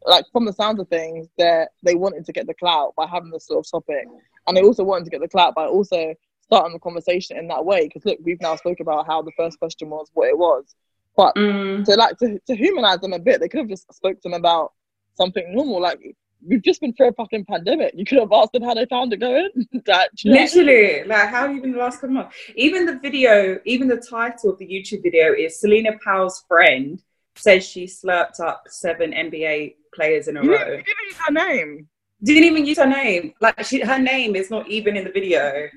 like 0.07 0.25
from 0.31 0.45
the 0.45 0.53
sounds 0.53 0.79
of 0.79 0.87
things, 0.87 1.27
they 1.37 1.65
they 1.83 1.95
wanted 1.95 2.25
to 2.25 2.31
get 2.31 2.47
the 2.47 2.53
clout 2.53 2.93
by 2.95 3.05
having 3.05 3.31
this 3.31 3.45
sort 3.47 3.65
of 3.65 3.69
topic, 3.69 4.07
and 4.47 4.55
they 4.55 4.61
also 4.63 4.83
wanted 4.83 5.03
to 5.05 5.11
get 5.11 5.19
the 5.21 5.27
clout 5.27 5.53
by 5.55 5.65
also 5.65 6.15
starting 6.47 6.73
the 6.73 6.79
conversation 6.79 7.37
in 7.37 7.47
that 7.47 7.65
way. 7.65 7.87
Because 7.87 8.05
look, 8.05 8.19
we've 8.23 8.41
now 8.41 8.55
spoke 8.55 8.79
about 8.79 9.07
how 9.07 9.21
the 9.21 9.31
first 9.37 9.59
question 9.59 9.89
was 9.89 10.07
what 10.13 10.29
it 10.29 10.37
was, 10.37 10.75
but 11.17 11.35
Mm. 11.35 11.83
to 11.85 11.95
like 11.95 12.17
to, 12.19 12.39
to 12.47 12.55
humanize 12.55 12.99
them 12.99 13.13
a 13.13 13.19
bit, 13.19 13.39
they 13.39 13.47
could 13.49 13.59
have 13.59 13.69
just 13.69 13.91
spoke 13.93 14.17
to 14.21 14.29
them 14.29 14.33
about 14.33 14.73
something 15.15 15.43
normal. 15.53 15.81
Like 15.81 15.99
we've 16.47 16.61
just 16.61 16.81
been 16.81 16.93
through 16.93 17.09
a 17.09 17.13
fucking 17.13 17.45
pandemic. 17.45 17.93
You 17.95 18.05
could 18.05 18.19
have 18.19 18.31
asked 18.31 18.53
them 18.53 18.63
how 18.63 18.73
they 18.73 18.85
found 18.85 19.13
it 19.13 19.17
going. 19.19 19.49
that, 19.85 20.09
you 20.23 20.31
know 20.31 20.37
what 20.41 20.51
I 20.51 20.55
mean? 20.55 20.65
Literally, 20.65 21.03
like 21.05 21.29
how 21.29 21.51
even 21.51 21.71
the 21.71 21.77
last 21.79 21.95
couple 22.01 22.15
months, 22.15 22.35
even 22.55 22.85
the 22.85 22.99
video, 22.99 23.59
even 23.65 23.87
the 23.87 23.97
title 23.97 24.51
of 24.51 24.59
the 24.59 24.67
YouTube 24.67 25.03
video 25.03 25.33
is 25.33 25.59
Celina 25.59 25.91
Powell's 26.03 26.43
friend 26.47 27.01
says 27.37 27.65
she 27.67 27.85
slurped 27.85 28.39
up 28.39 28.63
seven 28.69 29.11
NBA 29.11 29.75
players 29.93 30.27
in 30.29 30.37
a 30.37 30.43
You 30.43 30.51
row. 30.51 30.57
didn't, 30.57 30.77
you 30.77 30.83
didn't 30.83 31.05
use 31.07 31.17
her 31.27 31.33
name. 31.33 31.87
Didn't 32.23 32.43
even 32.45 32.65
use 32.65 32.77
her 32.77 32.85
name. 32.85 33.33
Like 33.41 33.65
she, 33.65 33.81
her 33.81 33.99
name 33.99 34.35
is 34.37 34.49
not 34.49 34.69
even 34.69 34.95
in 34.95 35.03
the 35.03 35.11
video. 35.11 35.67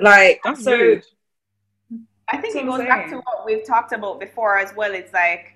Like 0.00 0.40
That's 0.44 0.64
so. 0.64 0.72
rude. 0.76 1.04
I 2.28 2.38
think 2.38 2.54
That's 2.54 2.64
it 2.64 2.66
goes 2.66 2.80
I'm 2.80 2.86
back 2.86 3.10
to 3.10 3.16
what 3.16 3.44
we've 3.44 3.66
talked 3.66 3.92
about 3.92 4.18
before 4.18 4.56
as 4.58 4.74
well. 4.74 4.92
It's 4.94 5.12
like 5.12 5.54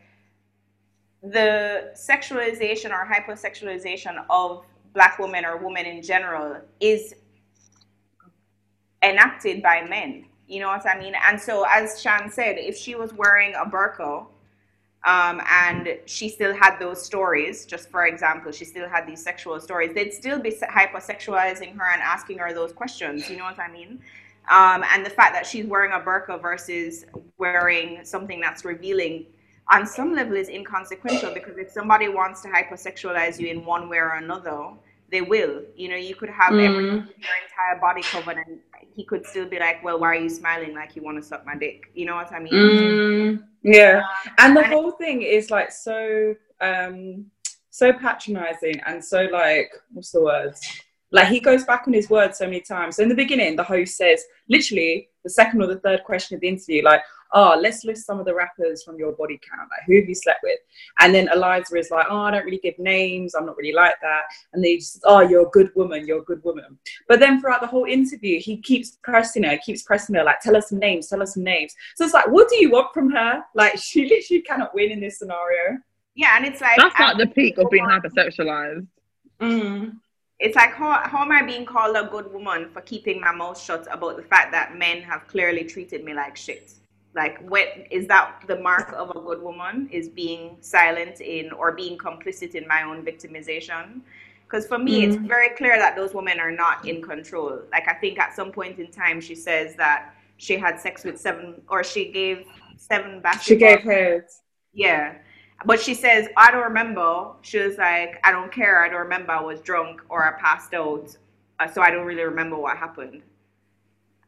the 1.23 1.93
sexualization 1.95 2.91
or 2.91 3.07
hypersexualization 3.07 4.25
of 4.29 4.65
black 4.93 5.19
women 5.19 5.45
or 5.45 5.57
women 5.57 5.87
in 5.87 6.03
general 6.03 6.61
is 6.81 7.15
enacted 9.03 9.63
by 9.63 9.83
men. 9.83 10.27
You 10.47 10.61
know 10.61 10.69
what 10.69 10.87
I 10.87 10.99
mean? 10.99 11.15
And 11.27 11.41
so, 11.41 11.65
as 11.69 12.01
Shan 12.01 12.31
said, 12.31 12.57
if 12.59 12.77
she 12.77 12.95
was 12.95 13.13
wearing 13.13 13.55
a 13.55 13.65
burqa 13.65 14.27
um, 15.05 15.41
and 15.49 15.99
she 16.07 16.29
still 16.29 16.55
had 16.55 16.79
those 16.79 17.05
stories, 17.05 17.67
just 17.67 17.91
for 17.91 18.07
example, 18.07 18.53
she 18.53 18.65
still 18.65 18.89
had 18.89 19.07
these 19.07 19.23
sexual 19.23 19.59
stories, 19.61 19.93
they'd 19.95 20.13
still 20.13 20.39
be 20.39 20.53
hypersexualizing 20.53 21.77
her 21.77 21.93
and 21.93 22.03
asking 22.03 22.39
her 22.39 22.53
those 22.53 22.73
questions. 22.73 23.29
You 23.29 23.39
know 23.39 23.45
what 23.45 23.59
I 23.59 23.71
mean? 23.71 24.01
Um, 24.51 24.85
and 24.93 25.05
the 25.05 25.11
fact 25.11 25.35
that 25.35 25.45
she's 25.47 25.67
wearing 25.67 25.93
a 25.93 26.01
burqa 26.01 26.41
versus 26.41 27.05
wearing 27.39 28.05
something 28.05 28.41
that's 28.41 28.65
revealing 28.65 29.27
on 29.73 29.85
some 29.87 30.15
level 30.15 30.37
is 30.37 30.49
inconsequential 30.49 31.35
because 31.35 31.59
if 31.59 31.71
somebody 31.71 32.09
wants 32.09 32.43
to 32.43 32.49
hypersexualize 32.49 33.41
you 33.41 33.49
in 33.49 33.65
one 33.65 33.89
way 33.89 33.99
or 33.99 34.15
another, 34.15 34.69
they 35.11 35.21
will. 35.23 35.63
You 35.75 35.89
know, 35.89 35.97
you 35.97 36.15
could 36.15 36.31
have 36.31 36.53
every, 36.53 36.85
Mm. 36.85 37.07
your 37.07 37.37
entire 37.49 37.81
body 37.81 38.03
covered 38.03 38.37
and 38.39 38.61
he 38.95 39.05
could 39.05 39.27
still 39.27 39.47
be 39.49 39.59
like, 39.59 39.83
well, 39.83 39.99
why 39.99 40.09
are 40.09 40.15
you 40.15 40.29
smiling 40.29 40.75
like 40.75 40.95
you 40.95 41.03
want 41.03 41.21
to 41.21 41.23
suck 41.29 41.45
my 41.45 41.57
dick? 41.57 41.91
You 41.95 42.07
know 42.07 42.15
what 42.15 42.31
I 42.33 42.39
mean? 42.39 42.53
Mm, 42.53 43.45
yeah, 43.63 44.03
and 44.39 44.57
the 44.57 44.61
and- 44.61 44.73
whole 44.73 44.93
thing 44.93 45.23
is 45.23 45.51
like 45.51 45.73
so, 45.73 46.35
um, 46.61 47.27
so 47.71 47.93
patronizing 47.93 48.81
and 48.87 49.05
so 49.05 49.23
like, 49.33 49.73
what's 49.93 50.13
the 50.13 50.23
word? 50.23 50.55
Like 51.13 51.29
he 51.29 51.41
goes 51.41 51.65
back 51.65 51.85
on 51.87 51.93
his 51.93 52.11
word 52.11 52.35
so 52.35 52.47
many 52.47 52.61
times. 52.61 52.97
So 52.97 53.03
in 53.03 53.09
the 53.09 53.15
beginning, 53.15 53.57
the 53.57 53.63
host 53.63 53.97
says, 53.97 54.25
literally, 54.49 55.09
the 55.23 55.31
second 55.31 55.63
or 55.63 55.67
the 55.67 55.81
third 55.81 56.05
question 56.05 56.35
of 56.35 56.41
the 56.41 56.49
interview, 56.49 56.83
like, 56.83 57.03
oh, 57.33 57.59
let's 57.61 57.85
list 57.85 58.07
some 58.07 58.19
of 58.19 58.25
the 58.25 58.35
rappers 58.35 58.83
from 58.83 58.99
your 58.99 59.13
body 59.13 59.39
count. 59.49 59.69
Like, 59.71 59.81
who 59.87 59.97
have 59.97 60.09
you 60.09 60.15
slept 60.15 60.41
with? 60.43 60.59
And 61.01 61.15
then 61.15 61.29
Eliza 61.33 61.77
is 61.77 61.91
like, 61.91 62.07
oh, 62.09 62.21
I 62.21 62.31
don't 62.31 62.45
really 62.45 62.59
give 62.59 62.79
names. 62.79 63.35
I'm 63.35 63.47
not 63.47 63.57
really 63.57 63.73
like 63.73 63.97
that. 64.03 64.23
And 64.53 64.65
they 64.65 64.77
just, 64.77 65.01
oh, 65.05 65.21
you're 65.21 65.47
a 65.47 65.51
good 65.51 65.71
woman. 65.75 66.07
You're 66.07 66.21
a 66.21 66.25
good 66.25 66.43
woman. 66.45 66.79
But 67.09 67.21
then 67.21 67.41
throughout 67.41 67.61
the 67.61 67.67
whole 67.67 67.85
interview, 67.85 68.41
he 68.41 68.59
keeps 68.59 68.99
pressing 69.03 69.43
her, 69.43 69.59
keeps 69.59 69.83
pressing 69.83 70.15
her, 70.15 70.25
like, 70.25 70.41
tell 70.41 70.57
us 70.57 70.69
some 70.69 70.79
names, 70.79 71.09
tell 71.09 71.23
us 71.23 71.35
some 71.35 71.45
names. 71.45 71.75
So 71.97 72.05
it's 72.05 72.15
like, 72.15 72.29
what 72.29 72.49
do 72.49 72.57
you 72.57 72.71
want 72.71 72.95
from 72.95 73.11
her? 73.11 73.43
Like, 73.55 73.79
she 73.81 74.09
literally 74.09 74.43
cannot 74.43 74.75
win 74.75 74.91
in 74.91 75.01
this 75.01 75.19
scenario. 75.19 75.79
Yeah, 76.15 76.37
and 76.37 76.47
it's 76.47 76.61
like 76.63 76.79
That's 76.79 76.99
like 76.99 77.19
the 77.19 77.27
peak 77.27 77.59
of 77.59 77.69
being 77.71 77.85
hypersexualized. 77.85 78.87
Mm. 79.41 79.97
It's 80.39 80.55
like 80.55 80.75
how, 80.75 81.01
how 81.05 81.23
am 81.23 81.33
I 81.33 81.43
being 81.43 81.65
called 81.65 81.97
a 81.97 82.05
good 82.05 82.33
woman 82.33 82.69
for 82.71 82.83
keeping 82.83 83.21
my 83.21 83.33
mouth 83.33 83.61
shut 83.61 83.87
about 83.91 84.17
the 84.17 84.23
fact 84.23 84.53
that 84.53 84.77
men 84.77 85.01
have 85.03 85.27
clearly 85.29 85.65
treated 85.65 86.05
me 86.05 86.13
like 86.13 86.37
shit? 86.37 86.73
Like, 87.15 87.39
what 87.49 87.69
is 87.91 88.07
that 88.09 88.43
the 88.47 88.57
mark 88.61 88.93
of 88.93 89.09
a 89.11 89.21
good 89.21 89.41
woman? 89.41 89.89
Is 89.91 90.09
being 90.09 90.59
silent 90.61 91.23
in 91.23 91.51
or 91.53 91.73
being 91.73 91.97
complicit 91.97 92.55
in 92.55 92.69
my 92.69 92.83
own 92.83 93.03
victimization? 93.03 94.03
Because 94.45 94.67
for 94.67 94.79
me, 94.79 95.05
it's 95.05 95.17
mm. 95.17 95.27
very 95.27 95.49
clear 95.57 95.79
that 95.79 95.97
those 95.97 96.13
women 96.13 96.39
are 96.39 96.53
not 96.53 96.87
in 96.87 97.01
control. 97.01 97.63
Like, 97.73 97.89
I 97.89 97.95
think 97.95 98.19
at 98.19 98.37
some 98.37 98.53
point 98.53 98.79
in 98.79 98.91
time, 98.91 99.21
she 99.21 99.35
says 99.35 99.75
that 99.77 100.15
she 100.37 100.59
had 100.59 100.79
sex 100.79 101.05
with 101.05 101.19
seven, 101.19 101.63
or 101.71 101.83
she 101.83 102.13
gave 102.13 102.45
seven 102.77 103.21
basketball. 103.21 103.43
She 103.43 103.57
gave 103.57 103.81
heads. 103.81 104.43
Yeah. 104.75 105.15
But 105.65 105.81
she 105.81 105.95
says, 105.95 106.29
I 106.37 106.51
don't 106.51 106.65
remember. 106.65 107.33
She 107.43 107.59
was 107.59 107.79
like, 107.79 108.21
I 108.25 108.31
don't 108.31 108.53
care. 108.53 108.85
I 108.85 108.89
don't 108.89 109.01
remember. 109.01 109.33
I 109.33 109.41
was 109.41 109.61
drunk 109.61 110.03
or 110.09 110.23
I 110.25 110.39
passed 110.39 110.75
out. 110.75 111.17
Uh, 111.59 111.67
So 111.67 111.81
I 111.81 111.91
don't 111.91 112.05
really 112.07 112.23
remember 112.23 112.57
what 112.59 112.77
happened. 112.77 113.23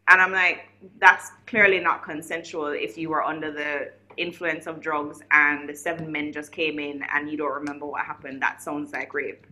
And 0.08 0.22
I'm 0.22 0.32
like, 0.32 0.68
that's 0.98 1.30
clearly 1.46 1.80
not 1.80 2.02
consensual 2.02 2.68
if 2.68 2.96
you 2.96 3.10
were 3.10 3.22
under 3.22 3.52
the 3.52 3.92
influence 4.16 4.66
of 4.66 4.80
drugs 4.80 5.20
and 5.30 5.76
seven 5.76 6.10
men 6.10 6.32
just 6.32 6.50
came 6.50 6.78
in 6.78 7.02
and 7.14 7.30
you 7.30 7.36
don't 7.36 7.52
remember 7.52 7.86
what 7.86 8.04
happened. 8.06 8.40
That 8.42 8.62
sounds 8.62 8.92
like 8.92 9.12
rape. 9.12 9.46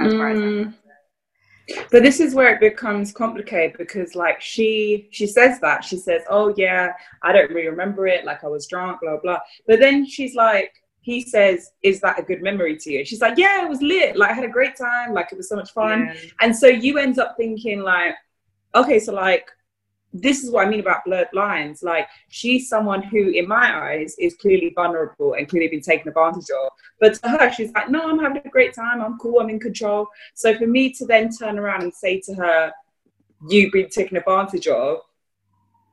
As 0.00 0.12
far 0.12 0.30
as 0.30 0.38
I'm 0.38 0.44
Mm. 0.64 0.74
But 1.90 2.02
this 2.02 2.20
is 2.20 2.34
where 2.34 2.52
it 2.54 2.60
becomes 2.60 3.12
complicated 3.12 3.78
because, 3.78 4.14
like, 4.14 4.40
she 4.40 5.08
she 5.12 5.26
says 5.26 5.60
that 5.60 5.82
she 5.82 5.96
says, 5.96 6.22
"Oh 6.28 6.52
yeah, 6.58 6.92
I 7.22 7.32
don't 7.32 7.48
really 7.50 7.68
remember 7.68 8.06
it. 8.06 8.26
Like 8.26 8.44
I 8.44 8.48
was 8.48 8.66
drunk, 8.66 9.00
blah 9.00 9.16
blah." 9.22 9.38
But 9.66 9.80
then 9.80 10.04
she's 10.04 10.34
like, 10.34 10.74
he 11.04 11.20
says, 11.20 11.70
"Is 11.82 12.00
that 12.00 12.18
a 12.18 12.22
good 12.22 12.42
memory 12.42 12.76
to 12.78 12.92
you?" 12.92 13.04
She's 13.04 13.20
like, 13.20 13.36
"Yeah, 13.36 13.64
it 13.64 13.68
was 13.68 13.82
lit. 13.82 14.16
Like 14.16 14.30
I 14.30 14.34
had 14.34 14.44
a 14.44 14.56
great 14.58 14.76
time. 14.76 15.12
Like 15.12 15.28
it 15.30 15.36
was 15.36 15.48
so 15.48 15.56
much 15.56 15.72
fun." 15.72 16.06
Yeah. 16.06 16.30
And 16.40 16.56
so 16.56 16.66
you 16.66 16.98
end 16.98 17.18
up 17.18 17.36
thinking 17.36 17.80
like, 17.80 18.14
okay, 18.74 18.98
so 18.98 19.12
like, 19.12 19.46
this 20.12 20.44
is 20.44 20.50
what 20.50 20.66
I 20.66 20.70
mean 20.70 20.80
about 20.80 21.04
blurred 21.04 21.28
lines. 21.32 21.82
Like 21.82 22.08
she's 22.28 22.68
someone 22.68 23.02
who, 23.02 23.28
in 23.28 23.46
my 23.48 23.66
eyes, 23.86 24.16
is 24.18 24.34
clearly 24.36 24.72
vulnerable 24.74 25.34
and 25.34 25.48
clearly 25.48 25.68
been 25.68 25.80
taken 25.80 26.08
advantage 26.08 26.50
of. 26.50 26.70
But 27.00 27.14
to 27.14 27.28
her, 27.28 27.52
she's 27.52 27.72
like, 27.72 27.90
no, 27.90 28.08
I'm 28.08 28.18
having 28.18 28.42
a 28.44 28.48
great 28.48 28.74
time. 28.74 29.02
I'm 29.02 29.18
cool. 29.18 29.40
I'm 29.40 29.50
in 29.50 29.60
control. 29.60 30.06
So 30.34 30.56
for 30.56 30.66
me 30.66 30.92
to 30.92 31.04
then 31.04 31.30
turn 31.30 31.58
around 31.58 31.82
and 31.82 31.92
say 31.92 32.20
to 32.26 32.34
her, 32.34 32.72
you've 33.48 33.72
been 33.72 33.90
taken 33.90 34.16
advantage 34.16 34.68
of, 34.68 35.00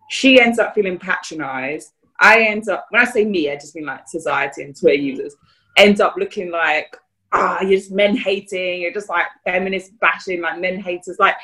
she 0.10 0.40
ends 0.40 0.60
up 0.60 0.76
feeling 0.76 1.00
patronized. 1.00 1.92
I 2.22 2.44
end 2.44 2.70
up, 2.70 2.86
when 2.92 3.02
I 3.02 3.06
say 3.06 3.26
me, 3.26 3.52
I 3.52 3.56
just 3.56 3.76
mean 3.76 3.86
like 3.86 4.08
society 4.08 4.64
and 4.64 4.80
Twitter 4.80 5.02
users, 5.02 5.36
end 5.76 6.00
up 6.00 6.16
looking 6.18 6.52
like, 6.52 6.96
ah, 7.34 7.58
oh, 7.60 7.66
you're 7.66 7.80
just 7.80 7.92
men 7.92 8.16
hating, 8.16 8.82
you're 8.82 8.94
just 8.94 9.10
like 9.10 9.26
feminist 9.44 10.00
bashing, 10.00 10.42
like 10.42 10.60
men 10.60 10.80
haters. 10.80 11.18
Like, 11.20 11.36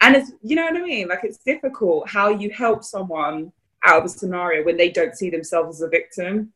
and 0.00 0.16
it's 0.16 0.32
you 0.42 0.56
know 0.56 0.64
what 0.64 0.76
I 0.76 0.82
mean. 0.82 1.08
Like 1.08 1.20
it's 1.24 1.38
difficult 1.38 2.08
how 2.08 2.30
you 2.30 2.50
help 2.50 2.84
someone 2.84 3.52
out 3.84 3.98
of 3.98 4.04
a 4.04 4.08
scenario 4.08 4.64
when 4.64 4.76
they 4.76 4.90
don't 4.90 5.16
see 5.16 5.30
themselves 5.30 5.78
as 5.78 5.86
a 5.86 5.88
victim. 5.88 6.52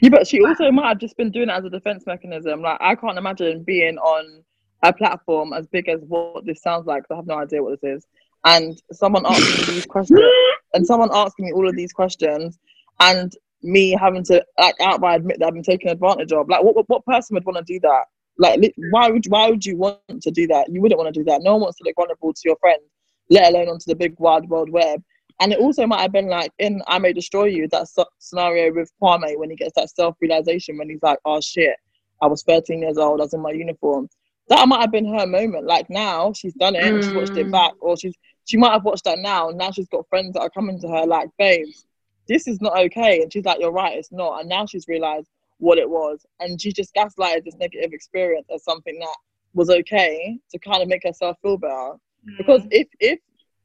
Yeah, 0.00 0.10
but 0.10 0.26
she 0.26 0.42
also 0.42 0.70
might 0.70 0.88
have 0.88 0.98
just 0.98 1.16
been 1.16 1.30
doing 1.30 1.50
it 1.50 1.52
as 1.52 1.64
a 1.64 1.70
defense 1.70 2.04
mechanism. 2.06 2.62
Like 2.62 2.78
I 2.80 2.94
can't 2.94 3.18
imagine 3.18 3.62
being 3.62 3.98
on 3.98 4.42
a 4.82 4.92
platform 4.92 5.52
as 5.52 5.66
big 5.66 5.88
as 5.88 6.00
what 6.06 6.46
this 6.46 6.62
sounds 6.62 6.86
like. 6.86 7.04
I 7.10 7.16
have 7.16 7.26
no 7.26 7.38
idea 7.38 7.62
what 7.62 7.80
this 7.80 7.98
is. 7.98 8.06
And 8.46 8.80
someone 8.92 9.26
asking 9.26 9.56
me 9.56 9.74
these 9.74 9.86
questions, 9.86 10.22
and 10.74 10.86
someone 10.86 11.10
asking 11.12 11.46
me 11.46 11.52
all 11.52 11.68
of 11.68 11.76
these 11.76 11.92
questions, 11.92 12.58
and 12.98 13.32
me 13.62 13.90
having 13.90 14.24
to 14.24 14.44
like 14.58 14.74
outright 14.80 15.20
admit 15.20 15.38
that 15.38 15.46
I've 15.46 15.54
been 15.54 15.62
taken 15.62 15.88
advantage 15.88 16.32
of. 16.32 16.48
Like, 16.48 16.62
what 16.62 16.88
what, 16.88 17.04
person 17.04 17.34
would 17.34 17.44
want 17.44 17.58
to 17.58 17.72
do 17.72 17.80
that? 17.80 18.04
Like, 18.38 18.60
why 18.90 19.10
would 19.10 19.24
why 19.28 19.50
would 19.50 19.64
you 19.64 19.76
want 19.76 20.22
to 20.22 20.30
do 20.30 20.46
that? 20.48 20.72
You 20.72 20.80
wouldn't 20.80 20.98
want 20.98 21.12
to 21.12 21.20
do 21.20 21.24
that. 21.24 21.42
No 21.42 21.52
one 21.52 21.62
wants 21.62 21.78
to 21.78 21.84
look 21.84 21.96
vulnerable 21.96 22.32
to 22.32 22.40
your 22.44 22.56
friend, 22.56 22.80
let 23.28 23.52
alone 23.52 23.68
onto 23.68 23.84
the 23.86 23.96
big 23.96 24.14
wide 24.18 24.48
world 24.48 24.70
web. 24.70 25.02
And 25.40 25.52
it 25.52 25.58
also 25.58 25.86
might 25.86 26.02
have 26.02 26.12
been 26.12 26.28
like 26.28 26.52
in 26.58 26.82
I 26.86 26.98
May 26.98 27.12
Destroy 27.12 27.46
You, 27.46 27.66
that 27.68 27.88
scenario 28.18 28.72
with 28.74 28.92
Kwame 29.02 29.38
when 29.38 29.50
he 29.50 29.56
gets 29.56 29.74
that 29.76 29.90
self 29.90 30.16
realization 30.20 30.76
when 30.76 30.90
he's 30.90 31.02
like, 31.02 31.18
oh 31.24 31.40
shit, 31.40 31.76
I 32.22 32.26
was 32.26 32.42
13 32.42 32.82
years 32.82 32.98
old, 32.98 33.20
I 33.20 33.24
was 33.24 33.34
in 33.34 33.40
my 33.40 33.52
uniform. 33.52 34.08
That 34.48 34.68
might 34.68 34.80
have 34.80 34.90
been 34.90 35.06
her 35.06 35.26
moment. 35.26 35.66
Like 35.66 35.88
now 35.88 36.32
she's 36.32 36.54
done 36.54 36.74
it, 36.74 36.82
mm. 36.82 37.02
she's 37.02 37.12
watched 37.12 37.36
it 37.36 37.50
back, 37.50 37.72
or 37.80 37.96
she's 37.96 38.14
she 38.44 38.56
might 38.56 38.72
have 38.72 38.84
watched 38.84 39.04
that 39.04 39.18
now. 39.18 39.48
And 39.48 39.58
now 39.58 39.70
she's 39.70 39.88
got 39.88 40.08
friends 40.08 40.34
that 40.34 40.40
are 40.40 40.50
coming 40.50 40.80
to 40.80 40.88
her 40.88 41.06
like, 41.06 41.28
babes, 41.38 41.86
this 42.30 42.46
is 42.46 42.60
not 42.62 42.78
okay. 42.78 43.20
And 43.20 43.30
she's 43.30 43.44
like, 43.44 43.58
you're 43.60 43.72
right, 43.72 43.98
it's 43.98 44.12
not. 44.12 44.40
And 44.40 44.48
now 44.48 44.64
she's 44.64 44.88
realized, 44.88 45.28
what 45.60 45.78
it 45.78 45.88
was. 45.88 46.24
And 46.40 46.60
she 46.60 46.72
just 46.72 46.94
gaslighted 46.94 47.44
this 47.44 47.56
negative 47.56 47.92
experience 47.92 48.46
as 48.52 48.64
something 48.64 48.98
that 48.98 49.16
was 49.52 49.70
okay 49.70 50.38
to 50.50 50.58
kind 50.58 50.82
of 50.82 50.88
make 50.88 51.02
herself 51.04 51.36
feel 51.42 51.58
better. 51.58 51.92
Mm. 52.28 52.38
Because 52.38 52.62
if 52.70 52.88
if 52.98 53.18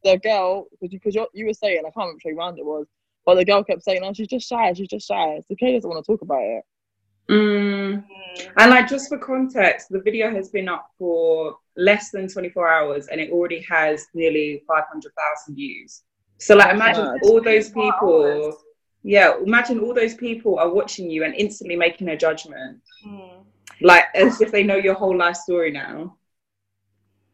the 0.04 0.18
girl, 0.18 0.68
because 0.82 1.16
you, 1.16 1.26
you 1.34 1.46
were 1.48 1.54
saying, 1.54 1.80
I 1.80 1.90
can't 1.90 1.96
remember 1.96 2.20
which 2.24 2.36
round 2.38 2.60
it 2.60 2.66
was, 2.66 2.88
but 3.26 3.36
the 3.36 3.46
girl 3.46 3.64
kept 3.64 3.84
saying, 3.84 4.02
"Oh, 4.04 4.14
she's 4.14 4.28
just 4.28 4.48
shy. 4.48 4.74
She's 4.74 4.88
just 4.88 5.08
shy." 5.08 5.42
So 5.48 5.56
Kay 5.56 5.74
doesn't 5.74 5.90
want 5.90 6.04
to 6.06 6.12
talk 6.12 6.22
about 6.22 6.42
it. 6.42 6.64
Mm. 7.30 8.04
And 8.58 8.70
like, 8.70 8.88
just 8.88 9.10
for 9.10 9.18
context, 9.18 9.88
the 9.90 10.00
video 10.00 10.30
has 10.30 10.50
been 10.50 10.70
up 10.70 10.92
for 11.00 11.58
less 11.76 12.12
than 12.12 12.28
24 12.28 12.68
hours, 12.68 13.08
and 13.08 13.20
it 13.20 13.32
already 13.32 13.62
has 13.62 14.06
nearly 14.14 14.64
500,000 14.68 15.56
views. 15.56 16.04
So, 16.38 16.56
like, 16.56 16.74
imagine 16.74 17.20
all 17.24 17.42
those 17.42 17.70
people 17.70 18.58
yeah 19.06 19.34
imagine 19.46 19.80
all 19.80 19.94
those 19.94 20.16
people 20.16 20.58
are 20.58 20.74
watching 20.74 21.10
you 21.10 21.24
and 21.24 21.36
instantly 21.36 21.76
making 21.76 22.10
a 22.10 22.18
judgment 22.18 22.82
mm. 23.06 23.38
like 23.82 24.06
as 24.16 24.42
if 24.42 24.52
they 24.52 24.64
know 24.64 24.76
your 24.76 24.96
whole 24.96 25.16
life 25.16 25.36
story 25.36 25.72
now 25.72 26.18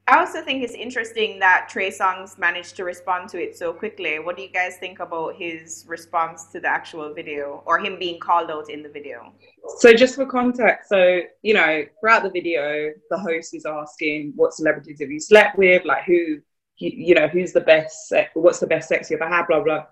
I 0.07 0.19
also 0.19 0.43
think 0.43 0.61
it's 0.61 0.73
interesting 0.73 1.39
that 1.39 1.69
Trey 1.69 1.89
Songz 1.89 2.37
managed 2.37 2.75
to 2.75 2.83
respond 2.83 3.29
to 3.29 3.41
it 3.41 3.57
so 3.57 3.71
quickly. 3.71 4.19
What 4.19 4.35
do 4.35 4.43
you 4.43 4.49
guys 4.49 4.75
think 4.77 4.99
about 4.99 5.35
his 5.35 5.85
response 5.87 6.47
to 6.47 6.59
the 6.59 6.67
actual 6.67 7.13
video 7.13 7.63
or 7.65 7.79
him 7.79 7.97
being 7.97 8.19
called 8.19 8.51
out 8.51 8.69
in 8.69 8.83
the 8.83 8.89
video? 8.89 9.31
So, 9.77 9.93
just 9.93 10.15
for 10.15 10.25
context, 10.25 10.89
so 10.89 11.21
you 11.43 11.53
know, 11.53 11.85
throughout 12.01 12.23
the 12.23 12.29
video, 12.29 12.91
the 13.09 13.17
host 13.17 13.53
is 13.53 13.65
asking 13.65 14.33
what 14.35 14.53
celebrities 14.53 14.99
have 14.99 15.11
you 15.11 15.19
slept 15.19 15.57
with, 15.57 15.85
like 15.85 16.03
who, 16.03 16.41
you, 16.81 16.91
you 16.93 17.15
know, 17.15 17.27
who's 17.27 17.53
the 17.53 17.61
best, 17.61 18.13
what's 18.33 18.59
the 18.59 18.67
best 18.67 18.89
sex 18.89 19.09
you 19.09 19.17
ever 19.17 19.27
had, 19.27 19.47
blah 19.47 19.61
blah. 19.61 19.85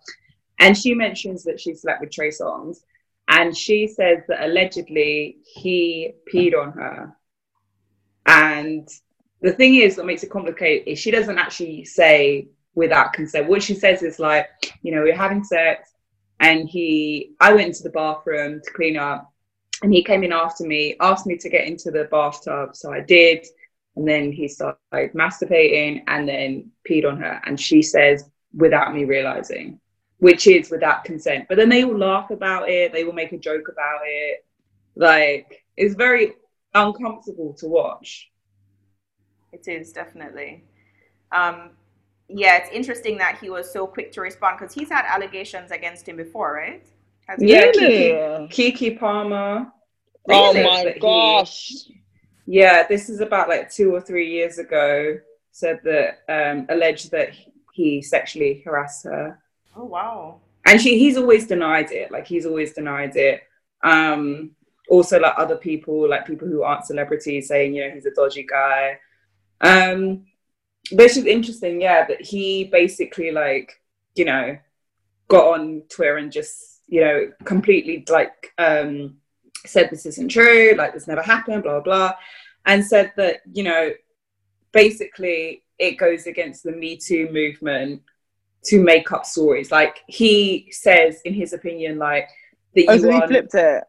And 0.60 0.78
she 0.78 0.94
mentions 0.94 1.44
that 1.44 1.60
she 1.60 1.74
slept 1.74 2.02
with 2.02 2.12
Trey 2.12 2.30
Songz. 2.30 2.80
And 3.32 3.56
she 3.56 3.88
says 3.88 4.24
that 4.28 4.44
allegedly 4.44 5.38
he 5.44 6.14
peed 6.34 6.60
on 6.60 6.72
her. 6.72 7.16
And 8.26 8.88
the 9.42 9.54
thing 9.54 9.76
is, 9.76 9.96
that 9.96 10.06
makes 10.06 10.24
it 10.24 10.32
complicated 10.32 10.88
is 10.88 11.00
she 11.00 11.12
doesn't 11.12 11.38
actually 11.38 11.86
say 11.86 12.48
without 12.76 13.14
consent. 13.14 13.48
What 13.48 13.62
she 13.62 13.76
says 13.76 14.02
is 14.02 14.20
like, 14.20 14.48
you 14.82 14.94
know, 14.94 15.04
we're 15.04 15.16
having 15.16 15.44
sex, 15.44 15.94
and 16.40 16.68
he, 16.68 17.34
I 17.40 17.54
went 17.54 17.68
into 17.68 17.84
the 17.84 17.90
bathroom 17.90 18.62
to 18.64 18.72
clean 18.72 18.98
up, 18.98 19.32
and 19.84 19.94
he 19.94 20.04
came 20.04 20.24
in 20.24 20.34
after 20.34 20.66
me, 20.66 20.96
asked 21.00 21.28
me 21.28 21.38
to 21.38 21.50
get 21.50 21.68
into 21.68 21.92
the 21.92 22.06
bathtub, 22.06 22.76
so 22.76 22.92
I 22.92 23.02
did, 23.02 23.46
and 24.00 24.08
then 24.08 24.32
he 24.32 24.48
started 24.48 25.14
masturbating, 25.14 26.04
and 26.08 26.28
then 26.28 26.72
peed 26.90 27.06
on 27.06 27.18
her, 27.18 27.42
and 27.46 27.60
she 27.60 27.82
says 27.82 28.30
without 28.54 28.96
me 28.96 29.04
realizing 29.06 29.80
which 30.20 30.48
is 30.48 30.70
without 30.70 31.04
consent. 31.04 31.46
But 31.48 31.58
then 31.58 31.70
they 31.70 31.84
all 31.84 31.98
laugh 31.98 32.30
about 32.30 32.70
it, 32.70 32.94
they 32.94 33.04
will 33.04 33.14
make 33.14 33.32
a 33.32 33.38
joke 33.38 33.68
about 33.70 34.02
it. 34.06 34.46
Like 34.96 35.64
it's 35.76 35.96
very 35.96 36.34
uncomfortable 36.74 37.54
to 37.60 37.68
watch. 37.68 38.30
It 39.52 39.68
is 39.68 39.92
definitely. 39.92 40.64
Um, 41.32 41.72
yeah, 42.28 42.58
it's 42.58 42.70
interesting 42.72 43.18
that 43.18 43.40
he 43.40 43.50
was 43.50 43.72
so 43.72 43.88
quick 43.88 44.12
to 44.14 44.22
respond 44.22 44.60
because 44.60 44.74
he's 44.74 44.90
had 44.90 45.06
allegations 45.08 45.72
against 45.72 46.08
him 46.08 46.18
before, 46.18 46.54
right? 46.54 46.86
Has 47.28 47.40
yeah, 47.42 47.62
really? 47.62 48.12
Keke, 48.50 48.74
Keke 48.78 49.00
Palmer. 49.00 49.72
Oh 50.30 50.54
my 50.54 50.98
gosh. 51.00 51.74
Yeah, 52.52 52.88
this 52.88 53.10
is 53.10 53.20
about 53.22 53.48
like 53.48 53.72
two 53.72 53.94
or 53.94 54.02
three 54.02 54.28
years 54.28 54.58
ago. 54.58 55.20
Said 55.52 55.82
that 55.84 56.24
um, 56.28 56.66
alleged 56.70 57.12
that 57.12 57.30
he 57.74 58.02
sexually 58.02 58.64
harassed 58.66 59.04
her. 59.04 59.40
Oh 59.76 59.84
wow. 59.84 60.42
And 60.66 60.82
she 60.82 60.98
he's 60.98 61.16
always 61.16 61.46
denied 61.46 61.92
it. 61.92 62.12
Like 62.12 62.26
he's 62.26 62.48
always 62.48 62.74
denied 62.74 63.16
it. 63.16 63.44
Um 63.84 64.52
also 64.90 65.20
like 65.20 65.36
other 65.38 65.58
people, 65.58 66.10
like 66.10 66.26
people 66.26 66.48
who 66.48 66.64
aren't 66.64 66.88
celebrities 66.88 67.48
saying, 67.48 67.76
you 67.76 67.88
know, 67.88 67.94
he's 67.94 68.08
a 68.08 68.12
dodgy 68.16 68.48
guy. 68.50 68.98
Um 69.62 70.26
but 70.92 71.06
it's 71.06 71.16
just 71.16 71.28
interesting, 71.28 71.80
yeah, 71.80 72.08
that 72.08 72.22
he 72.22 72.64
basically 72.64 73.30
like, 73.30 73.80
you 74.16 74.26
know, 74.26 74.58
got 75.28 75.54
on 75.54 75.84
Twitter 75.88 76.18
and 76.18 76.32
just, 76.32 76.82
you 76.88 77.02
know, 77.02 77.32
completely 77.46 78.04
like 78.10 78.54
um 78.58 79.19
said 79.66 79.90
this 79.90 80.06
isn't 80.06 80.30
true, 80.30 80.74
like 80.78 80.94
this 80.94 81.08
never 81.08 81.22
happened, 81.22 81.64
blah 81.64 81.80
blah 81.80 82.10
blah. 82.10 82.14
And 82.66 82.86
said 82.86 83.14
that, 83.18 83.38
you 83.52 83.64
know, 83.64 83.92
basically 84.72 85.64
it 85.78 85.98
goes 85.98 86.28
against 86.28 86.64
the 86.64 86.72
Me 86.72 86.98
Too 86.98 87.30
movement 87.32 88.02
to 88.66 88.82
make 88.82 89.12
up 89.12 89.26
stories. 89.26 89.72
Like 89.72 90.04
he 90.08 90.68
says, 90.72 91.22
in 91.26 91.34
his 91.34 91.54
opinion, 91.54 91.98
like 91.98 92.28
that 92.76 92.86
oh, 92.90 92.94
you 92.94 93.00
so 93.00 93.12
he 93.12 93.28
flipped 93.28 93.56
it. 93.56 93.84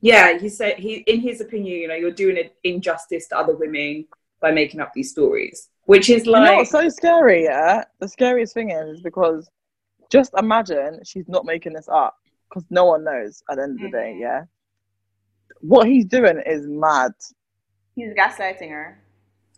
Yeah, 0.00 0.38
he 0.38 0.48
said 0.48 0.78
he, 0.78 0.96
in 0.96 1.20
his 1.20 1.40
opinion, 1.40 1.78
you 1.78 1.88
know, 1.88 1.94
you're 1.94 2.10
doing 2.10 2.38
an 2.38 2.50
injustice 2.64 3.28
to 3.28 3.38
other 3.38 3.56
women 3.56 4.06
by 4.40 4.50
making 4.50 4.80
up 4.80 4.92
these 4.92 5.10
stories, 5.10 5.68
which 5.84 6.10
is 6.10 6.26
like 6.26 6.50
you 6.50 6.56
know 6.58 6.64
so 6.64 6.88
scary. 6.88 7.44
Yeah, 7.44 7.84
the 8.00 8.08
scariest 8.08 8.54
thing 8.54 8.70
is 8.70 9.00
because 9.00 9.48
just 10.10 10.32
imagine 10.36 11.00
she's 11.04 11.28
not 11.28 11.44
making 11.44 11.74
this 11.74 11.88
up 11.88 12.16
because 12.48 12.64
no 12.70 12.86
one 12.86 13.04
knows 13.04 13.42
at 13.50 13.56
the 13.56 13.62
end 13.62 13.78
of 13.78 13.82
the 13.82 13.96
day. 13.96 14.12
Mm-hmm. 14.14 14.22
Yeah, 14.22 14.42
what 15.60 15.86
he's 15.86 16.04
doing 16.04 16.42
is 16.46 16.66
mad. 16.66 17.12
He's 17.94 18.14
gaslighting 18.14 18.70
her 18.70 19.02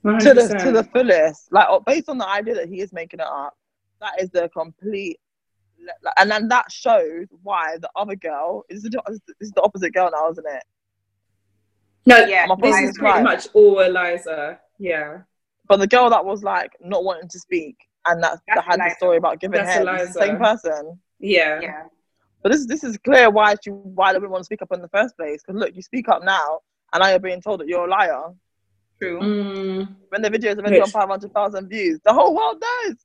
100%. 0.05 0.19
to 0.21 0.35
the 0.35 0.59
to 0.65 0.73
the 0.73 0.85
fullest. 0.85 1.53
Like 1.53 1.67
oh, 1.69 1.81
based 1.81 2.09
on 2.09 2.19
the 2.19 2.29
idea 2.29 2.55
that 2.55 2.69
he 2.69 2.81
is 2.81 2.93
making 2.93 3.21
it 3.21 3.27
up 3.27 3.57
that 4.01 4.21
is 4.21 4.31
the 4.31 4.49
complete 4.49 5.21
and 6.19 6.31
then 6.31 6.49
that 6.49 6.71
shows 6.71 7.27
why 7.43 7.77
the 7.81 7.89
other 7.97 8.15
girl 8.15 8.65
is 8.69 8.83
the, 8.83 9.21
is 9.41 9.51
the 9.53 9.63
opposite 9.63 9.93
girl 9.93 10.11
now, 10.13 10.31
isn't 10.31 10.47
it? 10.47 10.63
No, 12.07 12.19
yeah, 12.27 12.47
this 12.61 12.77
is 12.77 12.99
pretty 12.99 13.23
much 13.23 13.49
all 13.55 13.81
Eliza. 13.81 14.59
Yeah, 14.79 15.19
but 15.69 15.79
the 15.79 15.87
girl 15.87 16.11
that 16.11 16.25
was 16.25 16.43
like 16.43 16.73
not 16.81 17.05
wanting 17.05 17.29
to 17.29 17.39
speak 17.39 17.77
and 18.07 18.23
that, 18.23 18.41
that 18.49 18.65
had 18.65 18.75
Eliza. 18.77 18.91
the 18.91 18.97
story 18.97 19.17
about 19.17 19.41
giving 19.41 19.65
head, 19.65 19.87
the 19.87 20.07
same 20.07 20.39
person. 20.39 20.99
Yeah, 21.19 21.61
yeah. 21.61 21.83
But 22.43 22.53
this 22.53 22.67
this 22.67 22.85
is 22.85 22.97
clear 22.99 23.31
why 23.31 23.55
she 23.63 23.71
why 23.71 24.13
they 24.13 24.19
wouldn't 24.19 24.33
want 24.33 24.43
to 24.43 24.47
speak 24.47 24.63
up 24.63 24.73
in 24.73 24.81
the 24.81 24.89
first 24.89 25.17
place. 25.17 25.43
Because 25.43 25.61
look, 25.61 25.75
you 25.75 25.83
speak 25.83 26.09
up 26.09 26.25
now, 26.25 26.61
and 26.93 27.03
now 27.03 27.09
you're 27.11 27.19
being 27.19 27.43
told 27.43 27.61
that 27.61 27.69
you're 27.69 27.87
a 27.87 27.91
liar. 27.91 28.31
True. 28.99 29.21
Mm. 29.21 29.97
When 30.09 30.23
the 30.23 30.31
videos 30.31 30.57
have 30.57 30.65
been 30.65 30.83
on 30.83 30.89
five 30.91 31.09
hundred 31.09 31.33
thousand 31.33 31.69
views, 31.69 32.01
the 32.05 32.13
whole 32.13 32.35
world 32.35 32.63
knows. 32.63 32.97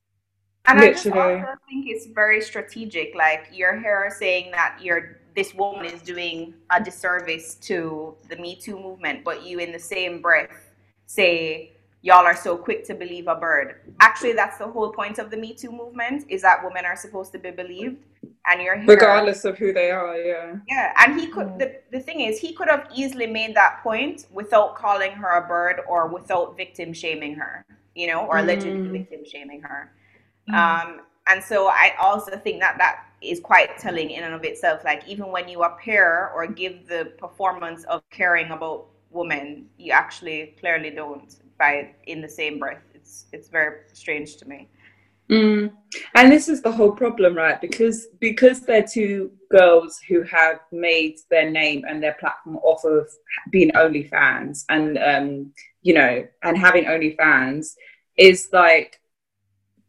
And 0.67 0.79
Literally. 0.79 1.19
I 1.19 1.35
just 1.35 1.47
also 1.47 1.59
think 1.69 1.85
it's 1.87 2.07
very 2.07 2.41
strategic. 2.41 3.13
Like 3.15 3.49
you're 3.51 3.79
here 3.79 4.11
saying 4.17 4.51
that 4.51 4.79
you're 4.81 5.19
this 5.35 5.53
woman 5.53 5.85
is 5.85 6.01
doing 6.01 6.53
a 6.71 6.81
disservice 6.81 7.55
to 7.55 8.15
the 8.29 8.37
Me 8.37 8.55
Too 8.55 8.79
movement, 8.79 9.23
but 9.23 9.45
you 9.45 9.59
in 9.59 9.71
the 9.71 9.79
same 9.79 10.21
breath 10.21 10.73
say 11.07 11.73
y'all 12.01 12.25
are 12.25 12.35
so 12.35 12.57
quick 12.57 12.85
to 12.85 12.95
believe 12.95 13.27
a 13.27 13.35
bird. 13.35 13.93
Actually, 13.99 14.33
that's 14.33 14.57
the 14.57 14.67
whole 14.67 14.91
point 14.91 15.19
of 15.19 15.29
the 15.29 15.37
Me 15.37 15.53
Too 15.53 15.71
movement 15.71 16.25
is 16.29 16.41
that 16.43 16.63
women 16.63 16.85
are 16.85 16.95
supposed 16.95 17.31
to 17.33 17.39
be 17.39 17.51
believed, 17.51 17.97
and 18.49 18.61
you're 18.61 18.77
here. 18.77 18.85
regardless 18.87 19.45
of 19.45 19.57
who 19.57 19.73
they 19.73 19.91
are. 19.91 20.15
Yeah. 20.17 20.55
Yeah, 20.67 20.93
and 20.99 21.19
he 21.19 21.27
could. 21.27 21.57
The, 21.59 21.79
the 21.91 21.99
thing 21.99 22.21
is, 22.21 22.39
he 22.39 22.53
could 22.53 22.67
have 22.69 22.87
easily 22.93 23.27
made 23.27 23.55
that 23.55 23.81
point 23.83 24.27
without 24.31 24.75
calling 24.75 25.11
her 25.11 25.37
a 25.37 25.47
bird 25.47 25.81
or 25.87 26.07
without 26.07 26.55
victim 26.57 26.93
shaming 26.93 27.35
her, 27.35 27.65
you 27.95 28.07
know, 28.07 28.25
or 28.25 28.37
allegedly 28.39 28.89
Mm. 28.89 28.91
victim 28.91 29.25
shaming 29.25 29.61
her. 29.61 29.91
Um, 30.53 31.01
and 31.27 31.43
so 31.43 31.67
I 31.67 31.93
also 31.99 32.37
think 32.37 32.59
that 32.61 32.77
that 32.77 33.05
is 33.21 33.39
quite 33.39 33.77
telling 33.79 34.11
in 34.11 34.23
and 34.23 34.33
of 34.33 34.43
itself. 34.43 34.83
Like 34.85 35.07
even 35.07 35.31
when 35.31 35.47
you 35.49 35.63
appear 35.63 36.31
or 36.35 36.45
give 36.47 36.87
the 36.87 37.13
performance 37.17 37.83
of 37.85 38.03
caring 38.11 38.51
about 38.51 38.85
women, 39.11 39.67
you 39.77 39.91
actually 39.91 40.55
clearly 40.59 40.91
don't 40.91 41.35
by 41.57 41.95
in 42.05 42.21
the 42.21 42.29
same 42.29 42.59
breath. 42.59 42.83
It's 42.93 43.25
it's 43.33 43.49
very 43.49 43.81
strange 43.93 44.35
to 44.37 44.47
me. 44.47 44.67
Mm. 45.29 45.71
And 46.13 46.31
this 46.31 46.47
is 46.47 46.61
the 46.61 46.71
whole 46.71 46.91
problem, 46.91 47.35
right? 47.35 47.59
Because 47.59 48.07
because 48.19 48.61
they're 48.61 48.85
two 48.85 49.31
girls 49.49 49.99
who 50.07 50.21
have 50.23 50.59
made 50.71 51.17
their 51.31 51.49
name 51.49 51.83
and 51.87 52.01
their 52.01 52.15
platform 52.19 52.57
off 52.57 52.83
of 52.83 53.07
being 53.51 53.71
OnlyFans 53.71 54.65
and 54.69 54.97
um, 54.97 55.53
you 55.81 55.93
know, 55.93 56.27
and 56.43 56.57
having 56.57 56.85
OnlyFans 56.85 57.73
is 58.17 58.49
like 58.53 58.99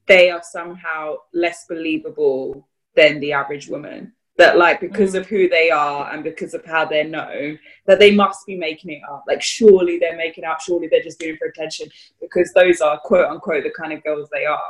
they 0.07 0.31
are 0.31 0.43
somehow 0.43 1.17
less 1.35 1.67
believable 1.69 2.69
than 2.95 3.21
the 3.21 3.33
average 3.33 3.69
woman. 3.69 4.13
That 4.39 4.59
like 4.59 4.81
because 4.81 5.15
of 5.15 5.27
who 5.27 5.49
they 5.49 5.71
are 5.71 6.13
and 6.13 6.23
because 6.23 6.53
of 6.53 6.65
how 6.65 6.85
they're 6.85 7.09
known, 7.09 7.59
that 7.87 7.99
they 7.99 8.15
must 8.15 8.47
be 8.47 8.57
making 8.57 8.91
it 8.91 9.01
up. 9.11 9.25
Like 9.27 9.43
surely 9.43 9.99
they're 9.99 10.17
making 10.17 10.45
it 10.45 10.47
up, 10.47 10.61
surely 10.61 10.89
they're 10.89 11.03
just 11.03 11.19
doing 11.19 11.35
it 11.35 11.39
for 11.39 11.49
attention 11.49 11.89
because 12.21 12.53
those 12.55 12.83
are 12.83 12.99
quote 12.99 13.29
unquote 13.29 13.65
the 13.65 13.71
kind 13.71 13.95
of 13.95 14.05
girls 14.05 14.29
they 14.31 14.45
are 14.45 14.61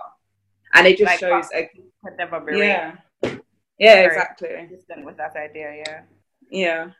and 0.76 0.86
it 0.86 0.98
just 0.98 1.10
Like, 1.10 1.18
shows 1.18 1.48
a, 1.54 1.68
Could 2.04 2.16
never 2.18 2.40
be 2.40 2.58
yeah 2.58 2.96
yeah 3.22 3.36
Very 3.78 4.06
exactly 4.06 4.48
consistent 4.56 5.04
with 5.04 5.16
that 5.16 5.34
idea. 5.36 5.74
Yeah. 5.84 6.00
yeah 6.50 6.90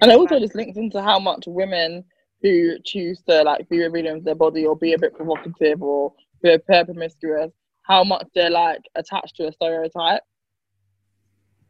And 0.00 0.10
it 0.10 0.18
also 0.18 0.38
just 0.38 0.54
links 0.54 0.76
into 0.76 1.02
how 1.02 1.18
much 1.18 1.44
women 1.46 2.04
who 2.42 2.78
choose 2.84 3.22
to 3.28 3.42
like 3.42 3.68
be 3.68 3.78
revealing 3.78 4.16
of 4.18 4.24
their 4.24 4.34
body 4.34 4.66
or 4.66 4.76
be 4.76 4.92
a 4.94 4.98
bit 4.98 5.14
provocative 5.14 5.80
or 5.82 6.12
be 6.42 6.52
a 6.52 6.58
pair 6.58 6.84
promiscuous, 6.84 7.52
how 7.82 8.02
much 8.04 8.26
they're 8.34 8.50
like 8.50 8.82
attached 8.96 9.36
to 9.36 9.46
a 9.46 9.52
stereotype. 9.52 10.22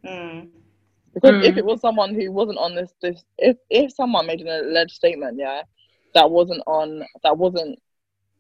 Mm. 0.05 0.49
Because 1.15 1.45
if 1.45 1.55
Mm. 1.55 1.59
it 1.59 1.65
was 1.67 1.81
someone 1.81 2.15
who 2.15 2.33
wasn't 2.33 2.59
on 2.59 2.75
this, 2.75 2.93
this 3.03 3.23
if 3.39 3.57
if 3.69 3.93
someone 3.93 4.27
made 4.27 4.41
an 4.41 4.49
alleged 4.49 4.93
statement, 4.93 5.39
yeah, 5.39 5.63
that 6.15 6.31
wasn't 6.31 6.63
on 6.67 7.05
that 7.23 7.37
wasn't 7.37 7.79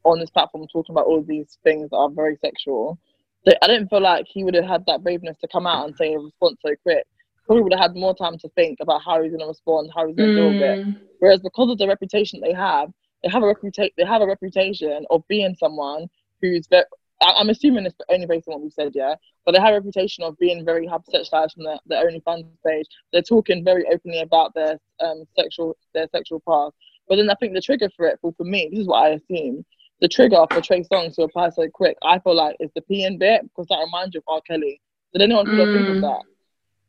on 0.04 0.18
this 0.18 0.30
platform 0.30 0.66
talking 0.72 0.94
about 0.94 1.06
all 1.06 1.22
these 1.22 1.58
things 1.64 1.90
that 1.90 1.96
are 1.96 2.10
very 2.10 2.36
sexual, 2.40 2.98
So 3.46 3.52
I 3.62 3.66
didn't 3.66 3.88
feel 3.88 4.00
like 4.00 4.26
he 4.28 4.44
would 4.44 4.54
have 4.54 4.64
had 4.64 4.84
that 4.86 5.02
braveness 5.02 5.38
to 5.40 5.48
come 5.48 5.66
out 5.66 5.86
and 5.86 5.96
say 5.96 6.14
a 6.14 6.18
response 6.18 6.58
so 6.64 6.74
quick. 6.82 7.04
Probably 7.46 7.62
would 7.64 7.72
have 7.72 7.80
had 7.90 7.96
more 7.96 8.14
time 8.14 8.38
to 8.38 8.48
think 8.50 8.78
about 8.80 9.02
how 9.04 9.20
he's 9.22 9.32
gonna 9.32 9.46
respond, 9.48 9.90
how 9.94 10.06
he's 10.06 10.16
gonna 10.16 10.34
deal 10.34 10.52
with 10.52 10.62
it. 10.62 10.86
Mm. 10.86 11.00
Whereas 11.18 11.40
because 11.40 11.70
of 11.70 11.78
the 11.78 11.88
reputation 11.88 12.40
they 12.40 12.52
have, 12.52 12.90
they 13.22 13.30
have 13.30 13.42
a 13.42 13.46
reputation. 13.46 13.90
They 13.96 14.04
have 14.04 14.22
a 14.22 14.26
reputation 14.26 15.04
of 15.10 15.26
being 15.28 15.54
someone 15.58 16.08
who's 16.40 16.66
very. 16.68 16.84
I- 17.20 17.34
I'm 17.38 17.50
assuming 17.50 17.86
it's 17.86 17.96
only 18.08 18.26
based 18.26 18.48
on 18.48 18.54
what 18.54 18.62
we've 18.62 18.72
said, 18.72 18.92
yeah. 18.94 19.14
But 19.44 19.52
they 19.52 19.60
have 19.60 19.70
a 19.70 19.76
reputation 19.76 20.24
of 20.24 20.38
being 20.38 20.64
very 20.64 20.86
hypersexualized 20.86 21.54
from 21.54 21.64
their, 21.64 21.78
their 21.86 22.08
OnlyFans 22.10 22.46
page. 22.66 22.86
They're 23.12 23.22
talking 23.22 23.64
very 23.64 23.84
openly 23.92 24.20
about 24.20 24.54
their 24.54 24.78
um 25.00 25.24
sexual 25.36 25.76
their 25.94 26.08
sexual 26.12 26.40
past. 26.48 26.74
But 27.08 27.16
then 27.16 27.28
I 27.30 27.34
think 27.34 27.54
the 27.54 27.60
trigger 27.60 27.90
for 27.96 28.06
it, 28.06 28.18
for, 28.20 28.32
for 28.36 28.44
me, 28.44 28.68
this 28.70 28.80
is 28.80 28.86
what 28.86 29.04
I 29.04 29.08
assume. 29.10 29.64
The 30.02 30.08
trigger 30.08 30.44
for 30.50 30.60
Trey 30.60 30.82
Songz 30.82 31.14
to 31.14 31.22
apply 31.22 31.50
so 31.50 31.68
quick, 31.68 31.96
I 32.02 32.18
feel 32.18 32.34
like 32.34 32.56
is 32.60 32.70
the 32.74 32.82
P 32.82 33.04
and 33.04 33.18
bit 33.18 33.42
because 33.44 33.68
that 33.68 33.78
reminds 33.78 34.14
you 34.14 34.18
of 34.18 34.24
R. 34.26 34.40
Kelly. 34.42 34.80
Did 35.12 35.22
anyone 35.22 35.46
sort 35.46 35.60
of 35.60 35.74
think 35.74 35.88
of 35.88 35.96
Mm. 35.96 36.00
that? 36.02 36.22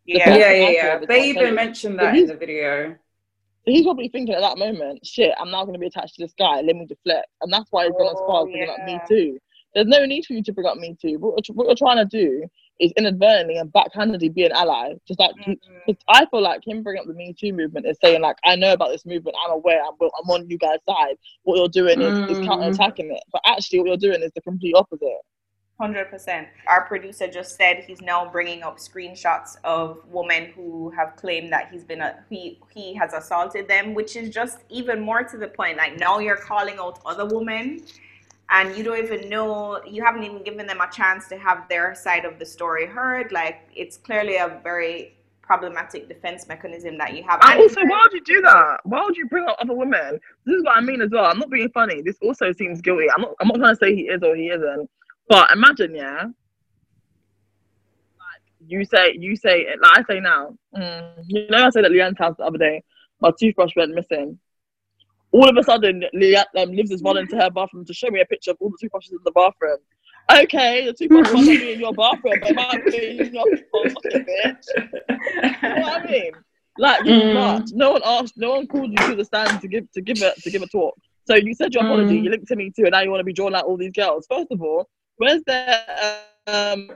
Yeah. 0.05 0.25
first 0.25 0.39
yeah 0.39 0.47
thing 0.49 0.61
yeah 0.61 0.67
I 0.67 0.71
yeah 0.71 0.99
thought 0.99 1.07
they 1.07 1.19
R. 1.19 1.25
even 1.25 1.43
Kelly. 1.43 1.55
mentioned 1.55 1.97
But 1.97 2.03
that 2.03 2.15
in 2.17 2.25
the 2.27 2.35
video 2.35 2.95
So 3.65 3.71
he's 3.71 3.83
probably 3.83 4.09
thinking 4.09 4.33
at 4.35 4.41
that 4.41 4.57
moment, 4.57 5.05
shit, 5.05 5.31
I'm 5.39 5.49
now 5.51 5.63
going 5.63 5.73
to 5.73 5.79
be 5.79 5.87
attached 5.87 6.15
to 6.15 6.23
this 6.25 6.33
guy. 6.37 6.59
Let 6.61 6.75
me 6.75 6.85
deflect. 6.85 7.27
And 7.41 7.53
that's 7.53 7.71
why 7.71 7.85
he's 7.85 7.93
gone 7.93 8.11
as 8.11 8.19
far 8.27 8.41
as 8.41 8.51
bringing 8.51 8.69
up 8.69 8.83
Me. 8.85 8.99
Too. 9.07 9.39
There's 9.73 9.87
no 9.87 10.05
need 10.05 10.25
for 10.25 10.33
you 10.33 10.43
to 10.43 10.51
bring 10.51 10.67
up 10.67 10.77
Me 10.77 10.97
Too. 11.01 11.17
What 11.19 11.47
you're, 11.47 11.55
what 11.55 11.67
you're 11.67 11.75
trying 11.75 11.97
to 11.97 12.05
do 12.05 12.43
is 12.79 12.91
inadvertently 12.97 13.57
and 13.57 13.71
backhandedly 13.71 14.33
be 14.33 14.45
an 14.45 14.51
ally. 14.51 14.93
Just 15.07 15.19
like, 15.19 15.35
Mhm. 15.35 15.57
because 15.85 16.03
I 16.07 16.25
feel 16.25 16.41
like 16.41 16.65
him 16.65 16.83
bringing 16.83 17.01
up 17.01 17.07
the 17.07 17.13
Me 17.13 17.33
Too 17.33 17.53
movement 17.53 17.85
is 17.85 17.97
saying, 18.03 18.21
like, 18.21 18.37
I 18.43 18.55
know 18.55 18.73
about 18.73 18.89
this 18.89 19.05
movement. 19.05 19.37
I'm 19.45 19.51
aware. 19.51 19.81
I'm, 19.81 19.95
I'm 20.01 20.29
on 20.29 20.49
you 20.49 20.57
guys' 20.57 20.79
side. 20.87 21.15
What 21.43 21.57
you're 21.57 21.67
doing 21.67 22.01
is, 22.01 22.13
is 22.29 22.39
Mm. 22.39 22.45
counter 22.45 22.67
attacking 22.69 23.11
it. 23.11 23.23
But 23.31 23.41
actually, 23.45 23.79
what 23.79 23.87
you're 23.87 23.97
doing 23.97 24.21
is 24.21 24.31
the 24.33 24.41
complete 24.41 24.75
opposite. 24.75 25.19
Hundred 25.79 26.05
percent. 26.09 26.47
Our 26.67 26.85
producer 26.85 27.27
just 27.27 27.55
said 27.57 27.83
he's 27.87 27.99
now 27.99 28.29
bringing 28.29 28.61
up 28.61 28.77
screenshots 28.77 29.57
of 29.63 29.99
women 30.07 30.51
who 30.55 30.91
have 30.91 31.15
claimed 31.15 31.51
that 31.51 31.69
he's 31.71 31.83
been 31.83 31.99
a 31.99 32.23
he 32.29 32.59
he 32.73 32.93
has 32.93 33.11
assaulted 33.13 33.67
them, 33.67 33.95
which 33.95 34.15
is 34.15 34.29
just 34.29 34.59
even 34.69 34.99
more 35.01 35.23
to 35.23 35.35
the 35.37 35.47
point. 35.47 35.77
Like 35.77 35.97
now 35.97 36.19
you're 36.19 36.37
calling 36.37 36.77
out 36.79 36.99
other 37.07 37.25
women, 37.25 37.81
and 38.53 38.77
you 38.77 38.83
don't 38.83 38.99
even 38.99 39.29
know 39.29 39.83
you 39.83 40.03
haven't 40.03 40.23
even 40.23 40.43
given 40.43 40.67
them 40.67 40.79
a 40.79 40.89
chance 40.89 41.27
to 41.27 41.37
have 41.37 41.67
their 41.69 41.95
side 41.95 42.23
of 42.23 42.37
the 42.37 42.45
story 42.45 42.85
heard. 42.85 43.31
Like 43.31 43.67
it's 43.75 43.97
clearly 43.97 44.37
a 44.37 44.59
very 44.63 45.17
problematic 45.41 46.07
defense 46.07 46.47
mechanism 46.47 46.97
that 46.99 47.15
you 47.15 47.23
have. 47.23 47.39
And 47.41 47.53
And 47.53 47.61
also, 47.61 47.81
why 47.81 48.01
would 48.03 48.13
you 48.13 48.23
do 48.23 48.41
that? 48.41 48.77
Why 48.83 49.03
would 49.03 49.17
you 49.17 49.27
bring 49.27 49.45
up 49.45 49.57
other 49.59 49.73
women? 49.73 50.19
This 50.45 50.55
is 50.55 50.63
what 50.63 50.77
I 50.77 50.81
mean 50.81 51.01
as 51.01 51.09
well. 51.11 51.25
I'm 51.25 51.39
not 51.39 51.49
being 51.49 51.69
funny. 51.69 52.03
This 52.03 52.17
also 52.21 52.53
seems 52.53 52.79
guilty. 52.79 53.07
I'm 53.09 53.23
not. 53.23 53.33
I'm 53.41 53.47
not 53.47 53.57
trying 53.57 53.75
to 53.75 53.75
say 53.75 53.95
he 53.95 54.03
is 54.03 54.21
or 54.21 54.35
he 54.35 54.49
isn't. 54.49 54.89
But 55.27 55.51
imagine, 55.51 55.95
yeah. 55.95 56.23
Like 56.23 56.31
you 58.67 58.85
say, 58.85 59.17
you 59.19 59.35
say, 59.35 59.65
like 59.81 59.99
I 59.99 60.03
say 60.03 60.19
now. 60.19 60.55
Mm, 60.77 61.23
you 61.27 61.47
know, 61.49 61.65
I 61.65 61.69
said 61.71 61.85
at 61.85 61.91
Leanne's 61.91 62.19
house 62.19 62.35
the 62.37 62.43
other 62.43 62.59
day. 62.59 62.83
My 63.19 63.31
toothbrush 63.39 63.75
went 63.75 63.95
missing. 63.95 64.37
All 65.33 65.49
of 65.49 65.57
a 65.57 65.63
sudden, 65.63 66.03
Leanne 66.15 66.45
um, 66.57 66.71
Livs 66.71 66.91
is 66.91 67.01
running 67.01 67.27
to 67.27 67.35
her 67.37 67.49
bathroom 67.49 67.85
to 67.85 67.93
show 67.93 68.09
me 68.09 68.21
a 68.21 68.25
picture 68.25 68.51
of 68.51 68.57
all 68.59 68.69
the 68.69 68.77
toothbrushes 68.79 69.11
in 69.13 69.17
the 69.25 69.31
bathroom. 69.31 69.77
Okay, 70.31 70.85
the 70.85 70.93
toothbrush 70.93 71.31
might 71.33 71.45
not 71.45 71.59
be 71.59 71.73
in 71.73 71.79
your 71.79 71.93
bathroom, 71.93 72.35
but 72.39 72.49
it 72.51 72.55
might 72.55 72.85
be 72.85 73.19
in 73.19 73.33
your 73.33 73.45
pocket, 73.73 74.25
bitch. 74.27 74.65
You 75.63 75.69
know 75.69 75.81
what 75.81 76.01
I 76.01 76.11
mean? 76.11 76.31
Like 76.77 77.05
you 77.05 77.11
Mm. 77.11 77.33
not. 77.33 77.63
No 77.73 77.91
one 77.91 78.01
asked. 78.05 78.37
No 78.37 78.51
one 78.51 78.67
called 78.67 78.91
you 78.91 78.97
to 79.09 79.15
the 79.15 79.25
stand 79.25 79.59
to 79.61 79.67
give 79.67 79.91
to 79.91 80.01
give 80.01 80.21
it 80.21 80.35
to 80.43 80.49
give 80.49 80.61
a 80.61 80.67
talk. 80.67 80.95
So 81.25 81.35
you 81.35 81.53
said 81.53 81.73
your 81.73 81.83
apology. 81.83 82.19
Mm. 82.19 82.23
You 82.23 82.29
linked 82.31 82.47
to 82.47 82.55
me 82.55 82.71
too, 82.75 82.83
and 82.83 82.91
now 82.91 83.01
you 83.01 83.09
want 83.11 83.19
to 83.19 83.25
be 83.25 83.33
drawing 83.33 83.53
out 83.55 83.65
all 83.65 83.77
these 83.77 83.91
girls. 83.91 84.25
First 84.29 84.47
of 84.51 84.61
all, 84.61 84.89
where's 85.17 85.41
their 85.45 85.83
um 86.47 86.89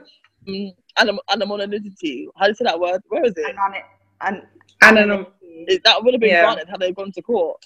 anim- 0.98 1.20
anonymity? 1.30 2.28
How 2.36 2.46
do 2.46 2.50
you 2.50 2.54
say 2.54 2.64
that 2.64 2.78
word? 2.80 3.02
Where 3.08 3.24
is 3.24 3.32
it? 3.36 3.50
and 3.50 3.58
on 3.58 3.74
it 3.74 3.84
and 4.22 4.42
Anonym- 4.82 5.26
It- 5.42 5.82
that 5.84 6.02
would 6.02 6.14
have 6.14 6.20
been 6.20 6.30
Yeah. 6.30 6.42
granted 6.44 6.68
had 6.68 6.80
they 6.80 6.92
gone 6.92 7.12
to 7.12 7.22
court. 7.22 7.62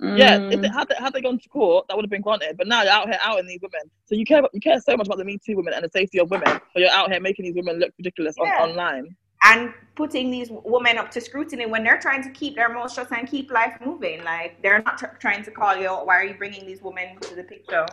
Yeah, 0.00 0.36
if 0.36 0.58
Mm. 0.58 0.62
they, 0.62 0.68
had, 0.68 0.88
they, 0.88 0.94
had 0.96 1.12
they 1.12 1.20
gone 1.20 1.38
to 1.38 1.48
court, 1.48 1.86
that 1.88 1.96
would 1.96 2.04
have 2.04 2.10
been 2.10 2.22
granted. 2.22 2.56
But 2.56 2.66
now 2.66 2.82
you're 2.82 2.92
out 2.92 3.08
here 3.08 3.18
outing 3.22 3.46
these 3.46 3.60
women. 3.62 3.90
So 4.06 4.14
you 4.14 4.24
care 4.24 4.40
about, 4.40 4.50
you 4.54 4.60
care 4.60 4.80
so 4.80 4.96
much 4.96 5.06
about 5.06 5.18
the 5.18 5.24
Me 5.24 5.38
Too 5.44 5.56
women 5.56 5.74
and 5.74 5.84
the 5.84 5.90
safety 5.92 6.18
of 6.18 6.30
women, 6.30 6.46
but 6.72 6.80
you're 6.80 6.90
out 6.90 7.10
here 7.10 7.20
making 7.20 7.44
these 7.44 7.54
women 7.54 7.78
look 7.78 7.92
ridiculous 7.98 8.34
Yeah. 8.42 8.62
on, 8.62 8.70
online. 8.70 9.16
and 9.44 9.74
putting 9.94 10.30
these 10.30 10.48
women 10.50 10.96
up 10.98 11.10
to 11.10 11.20
scrutiny 11.20 11.66
when 11.66 11.84
they're 11.84 11.98
trying 12.00 12.22
to 12.22 12.30
keep 12.30 12.54
their 12.56 12.70
mouth 12.70 12.90
shut 12.92 13.12
and 13.12 13.28
keep 13.28 13.50
life 13.50 13.74
moving. 13.84 14.24
Like 14.24 14.60
they're 14.62 14.82
not 14.82 14.96
tr- 14.98 15.16
trying 15.20 15.42
to 15.44 15.50
call 15.50 15.76
you. 15.76 15.88
out, 15.88 16.06
Why 16.06 16.16
are 16.16 16.24
you 16.24 16.34
bringing 16.34 16.64
these 16.66 16.80
women 16.82 17.18
to 17.20 17.34
the 17.34 17.44
picture? 17.44 17.86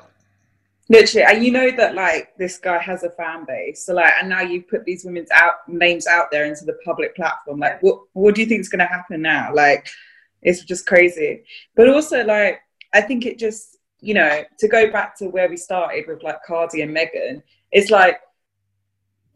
Literally, 0.90 1.26
and 1.26 1.44
you 1.44 1.52
know 1.52 1.72
that 1.72 1.94
like 1.96 2.36
this 2.38 2.58
guy 2.58 2.78
has 2.80 3.04
a 3.04 3.10
fan 3.12 3.46
base. 3.46 3.86
So 3.86 3.94
like, 3.94 4.14
and 4.20 4.28
now 4.30 4.42
you 4.42 4.62
put 4.64 4.84
these 4.84 5.06
women's 5.06 5.30
out 5.32 5.56
names 5.68 6.06
out 6.08 6.32
there 6.32 6.46
into 6.46 6.66
the 6.66 6.78
public 6.84 7.16
platform. 7.16 7.60
Like, 7.60 7.82
what 7.84 8.00
what 8.14 8.36
do 8.36 8.42
you 8.42 8.48
think 8.48 8.62
is 8.62 8.70
going 8.70 8.80
to 8.80 8.86
happen 8.86 9.22
now? 9.22 9.54
Like, 9.54 9.88
it's 10.42 10.64
just 10.64 10.86
crazy. 10.86 11.44
But 11.76 11.90
also, 11.90 12.24
like, 12.24 12.62
I 12.94 13.02
think 13.02 13.26
it 13.26 13.40
just 13.40 13.78
you 14.00 14.14
know 14.14 14.44
to 14.60 14.68
go 14.68 14.92
back 14.92 15.16
to 15.18 15.28
where 15.28 15.50
we 15.50 15.58
started 15.58 16.06
with 16.08 16.24
like 16.24 16.44
Cardi 16.46 16.82
and 16.82 16.94
Megan. 16.94 17.44
It's 17.72 17.92
like 17.92 18.20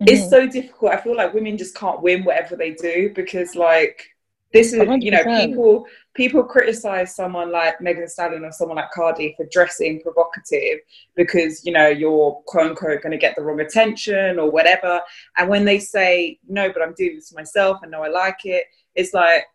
Mm-hmm. 0.02 0.14
it's 0.14 0.30
so 0.30 0.46
difficult. 0.46 0.92
I 0.92 0.98
feel 0.98 1.16
like 1.16 1.34
women 1.34 1.58
just 1.58 1.74
can't 1.76 2.02
win 2.02 2.26
whatever 2.26 2.58
they 2.58 2.72
do 2.72 3.14
because 3.16 3.56
like 3.56 4.04
this 4.52 4.74
is 4.74 4.86
you 5.00 5.10
know 5.10 5.24
people 5.24 5.86
people 6.14 6.44
criticize 6.44 7.16
someone 7.16 7.50
like 7.50 7.80
Megan 7.80 8.08
Stallion 8.10 8.44
or 8.44 8.52
someone 8.52 8.76
like 8.76 8.92
Cardi 8.92 9.34
for 9.38 9.46
dressing 9.52 10.02
provocative 10.02 10.80
because 11.16 11.66
you 11.66 11.72
know 11.72 11.88
you're 11.88 12.34
quote 12.46 12.72
unquote 12.72 13.04
going 13.04 13.12
to 13.12 13.18
get 13.18 13.38
the 13.38 13.42
wrong 13.42 13.62
attention 13.62 14.38
or 14.38 14.52
whatever. 14.52 15.00
And 15.38 15.48
when 15.48 15.64
they 15.64 15.80
say 15.80 16.40
no, 16.46 16.74
but 16.74 16.82
I'm 16.82 16.94
doing 16.94 17.16
this 17.16 17.34
myself 17.34 17.80
and 17.82 17.92
no, 17.92 18.04
I 18.04 18.10
like 18.10 18.46
it, 18.46 18.66
it's 18.96 19.14
like 19.14 19.46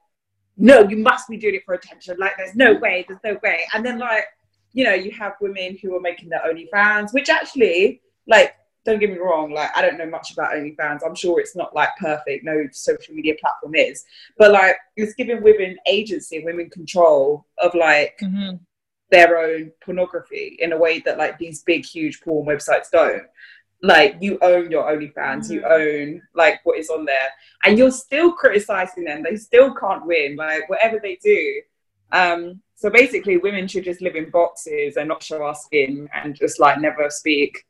no, 0.60 0.80
you 0.88 0.98
must 0.98 1.28
be 1.28 1.36
doing 1.36 1.54
it 1.56 1.64
for 1.64 1.74
attention. 1.74 2.16
Like 2.18 2.36
there's 2.36 2.54
no 2.54 2.74
way, 2.74 3.04
there's 3.08 3.20
no 3.24 3.38
way. 3.42 3.60
And 3.74 3.84
then 3.84 3.98
like 3.98 4.24
you 4.72 4.84
know 4.84 4.94
you 4.94 5.10
have 5.12 5.32
women 5.40 5.76
who 5.82 5.96
are 5.96 6.00
making 6.00 6.28
their 6.28 6.42
OnlyFans, 6.46 7.12
which 7.12 7.28
actually 7.28 8.00
like 8.26 8.54
don't 8.84 8.98
get 8.98 9.10
me 9.10 9.18
wrong, 9.18 9.52
like 9.52 9.70
I 9.76 9.82
don't 9.82 9.98
know 9.98 10.06
much 10.06 10.32
about 10.32 10.52
OnlyFans. 10.54 11.00
I'm 11.04 11.14
sure 11.14 11.40
it's 11.40 11.56
not 11.56 11.74
like 11.74 11.90
perfect. 11.98 12.44
No 12.44 12.66
social 12.72 13.14
media 13.14 13.34
platform 13.40 13.74
is, 13.74 14.04
but 14.38 14.52
like 14.52 14.76
it's 14.96 15.14
giving 15.14 15.42
women 15.42 15.76
agency, 15.86 16.44
women 16.44 16.70
control 16.70 17.46
of 17.58 17.74
like 17.74 18.18
Mhm. 18.22 18.60
their 19.10 19.38
own 19.38 19.72
pornography 19.84 20.56
in 20.60 20.72
a 20.72 20.78
way 20.78 21.00
that 21.00 21.18
like 21.18 21.36
these 21.38 21.62
big 21.62 21.84
huge 21.84 22.20
porn 22.20 22.46
websites 22.46 22.90
don't 22.90 23.24
like 23.82 24.16
you 24.20 24.38
own 24.42 24.70
your 24.70 24.84
OnlyFans, 24.84 25.48
mm-hmm. 25.48 25.52
you 25.54 25.64
own 25.64 26.22
like 26.34 26.60
what 26.64 26.78
is 26.78 26.90
on 26.90 27.04
there, 27.04 27.28
and 27.64 27.78
you're 27.78 27.90
still 27.90 28.32
criticizing 28.32 29.04
them. 29.04 29.22
They 29.22 29.36
still 29.36 29.74
can't 29.74 30.06
win, 30.06 30.36
like 30.36 30.68
whatever 30.68 30.98
they 31.02 31.18
do. 31.22 31.62
Um, 32.12 32.60
so 32.74 32.90
basically, 32.90 33.36
women 33.36 33.68
should 33.68 33.84
just 33.84 34.00
live 34.00 34.16
in 34.16 34.30
boxes 34.30 34.96
and 34.96 35.08
not 35.08 35.22
show 35.22 35.42
our 35.42 35.54
skin 35.54 36.08
and 36.14 36.34
just 36.34 36.60
like 36.60 36.80
never 36.80 37.08
speak. 37.10 37.64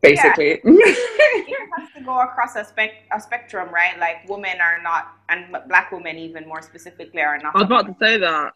Basically, 0.00 0.50
yeah. 0.50 0.60
it 0.64 1.68
has 1.78 1.88
to 1.96 2.02
go 2.04 2.20
across 2.20 2.56
a, 2.56 2.64
spec- 2.64 3.04
a 3.12 3.20
spectrum, 3.20 3.68
right? 3.72 3.96
Like 4.00 4.28
women 4.28 4.60
are 4.60 4.82
not, 4.82 5.12
and 5.28 5.56
black 5.68 5.92
women 5.92 6.16
even 6.18 6.48
more 6.48 6.60
specifically 6.62 7.20
are 7.20 7.38
not. 7.38 7.54
I 7.54 7.58
was 7.58 7.66
about 7.66 7.86
to 7.86 7.96
say 8.00 8.18
that 8.18 8.54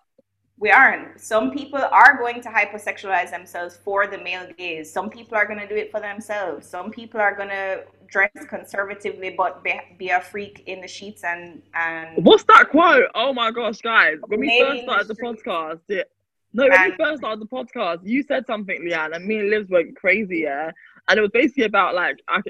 we 0.58 0.70
aren't. 0.70 1.20
Some 1.20 1.50
people 1.50 1.80
are 1.80 2.16
going 2.16 2.40
to 2.42 2.48
hypersexualize 2.48 3.30
themselves 3.30 3.78
for 3.84 4.06
the 4.06 4.18
male 4.18 4.48
gaze. 4.56 4.90
Some 4.90 5.10
people 5.10 5.36
are 5.36 5.46
going 5.46 5.58
to 5.58 5.68
do 5.68 5.76
it 5.76 5.90
for 5.90 6.00
themselves. 6.00 6.66
Some 6.66 6.90
people 6.90 7.20
are 7.20 7.34
going 7.34 7.50
to 7.50 7.84
dress 8.08 8.30
conservatively 8.48 9.34
but 9.36 9.62
be, 9.62 9.74
be 9.98 10.08
a 10.10 10.20
freak 10.20 10.62
in 10.66 10.80
the 10.80 10.88
sheets 10.88 11.24
and 11.24 11.62
and. 11.74 12.24
What's 12.24 12.44
that 12.44 12.70
quote? 12.70 13.06
Oh 13.14 13.32
my 13.32 13.50
gosh, 13.50 13.80
guys! 13.82 14.16
When 14.26 14.40
we 14.40 14.60
first 14.60 14.82
started 14.84 15.08
the, 15.08 15.14
the 15.14 15.22
podcast, 15.22 15.80
yeah. 15.88 16.02
No, 16.54 16.64
when 16.64 16.72
and, 16.72 16.92
we 16.92 17.04
first 17.04 17.18
started 17.18 17.40
the 17.40 17.46
podcast, 17.46 18.00
you 18.04 18.22
said 18.22 18.46
something, 18.46 18.80
Leanne, 18.80 19.14
and 19.14 19.26
me 19.26 19.40
and 19.40 19.50
Liz 19.50 19.68
went 19.68 19.96
crazy, 19.96 20.38
yeah. 20.44 20.70
And 21.08 21.18
it 21.18 21.20
was 21.20 21.30
basically 21.32 21.64
about 21.64 21.94
like 21.94 22.22
I. 22.28 22.40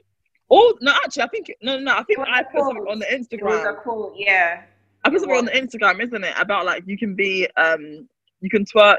Oh 0.48 0.78
no, 0.80 0.92
actually, 1.04 1.24
I 1.24 1.28
think 1.28 1.52
no, 1.60 1.76
no, 1.76 1.82
no 1.82 1.96
I 1.96 2.02
think 2.04 2.20
I 2.20 2.44
put 2.44 2.60
something 2.60 2.86
on 2.88 3.00
the 3.00 3.06
Instagram. 3.06 3.40
It 3.40 3.44
was 3.44 3.66
a 3.66 3.74
quote, 3.74 4.14
yeah. 4.16 4.62
I 5.06 5.10
put 5.10 5.20
something 5.20 5.38
on 5.38 5.44
the 5.44 5.52
Instagram, 5.52 6.02
isn't 6.02 6.24
it? 6.24 6.34
About 6.36 6.66
like 6.66 6.82
you 6.86 6.98
can 6.98 7.14
be 7.14 7.48
um 7.56 8.08
you 8.40 8.50
can 8.50 8.64
twerk 8.64 8.96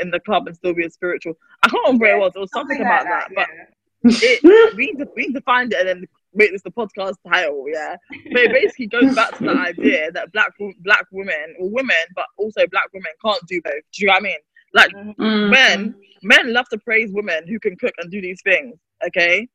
in 0.00 0.10
the 0.10 0.20
club 0.20 0.46
and 0.46 0.56
still 0.56 0.74
be 0.74 0.84
a 0.84 0.90
spiritual. 0.90 1.34
I 1.62 1.68
can't 1.68 1.82
remember 1.86 2.06
yeah, 2.06 2.16
what 2.16 2.18
it 2.18 2.26
was. 2.26 2.36
It 2.36 2.40
was 2.40 2.50
something, 2.52 2.76
something 2.76 2.86
about 2.86 3.04
that, 3.04 3.28
that 3.34 3.48
yeah. 3.48 3.64
but 4.02 4.22
it, 4.22 4.76
we, 4.76 4.86
need 4.86 4.98
to, 4.98 5.08
we 5.16 5.26
need 5.26 5.34
to 5.34 5.40
find 5.42 5.72
it 5.72 5.80
and 5.80 5.88
then 5.88 6.08
make 6.34 6.52
this 6.52 6.62
the 6.62 6.70
podcast 6.70 7.14
title, 7.26 7.64
yeah. 7.68 7.96
But 8.32 8.42
it 8.42 8.52
basically 8.52 8.86
goes 8.86 9.14
back 9.14 9.36
to 9.38 9.44
the 9.44 9.50
idea 9.58 10.12
that 10.12 10.32
black 10.32 10.52
black 10.80 11.06
women 11.10 11.56
or 11.58 11.68
women, 11.70 11.96
but 12.14 12.26
also 12.36 12.66
black 12.70 12.88
women 12.92 13.12
can't 13.24 13.44
do 13.46 13.60
both. 13.62 13.82
Do 13.92 14.02
you 14.02 14.06
know 14.06 14.12
what 14.12 14.20
I 14.20 14.22
mean? 14.22 14.38
Like 14.72 14.92
mm-hmm. 14.92 15.50
men, 15.50 15.94
men 16.22 16.52
love 16.52 16.68
to 16.68 16.78
praise 16.78 17.10
women 17.12 17.46
who 17.48 17.58
can 17.58 17.76
cook 17.76 17.94
and 17.98 18.10
do 18.10 18.20
these 18.20 18.40
things. 18.42 18.76
Okay, 19.06 19.48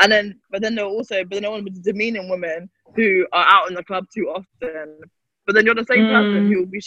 and 0.00 0.10
then 0.10 0.40
but 0.50 0.62
then 0.62 0.74
they're 0.74 0.84
also 0.84 1.22
but 1.24 1.30
then 1.30 1.42
they 1.42 1.48
want 1.48 1.66
to 1.66 1.80
demeaning 1.82 2.28
women 2.28 2.68
who 2.94 3.26
are 3.32 3.46
out 3.48 3.68
in 3.68 3.74
the 3.74 3.84
club 3.84 4.06
too 4.12 4.28
often. 4.28 5.00
But 5.46 5.54
then 5.54 5.66
you're 5.66 5.74
the 5.74 5.84
same 5.84 6.06
mm. 6.06 6.12
person 6.12 6.50
who 6.50 6.60
will 6.60 6.66
be 6.66 6.80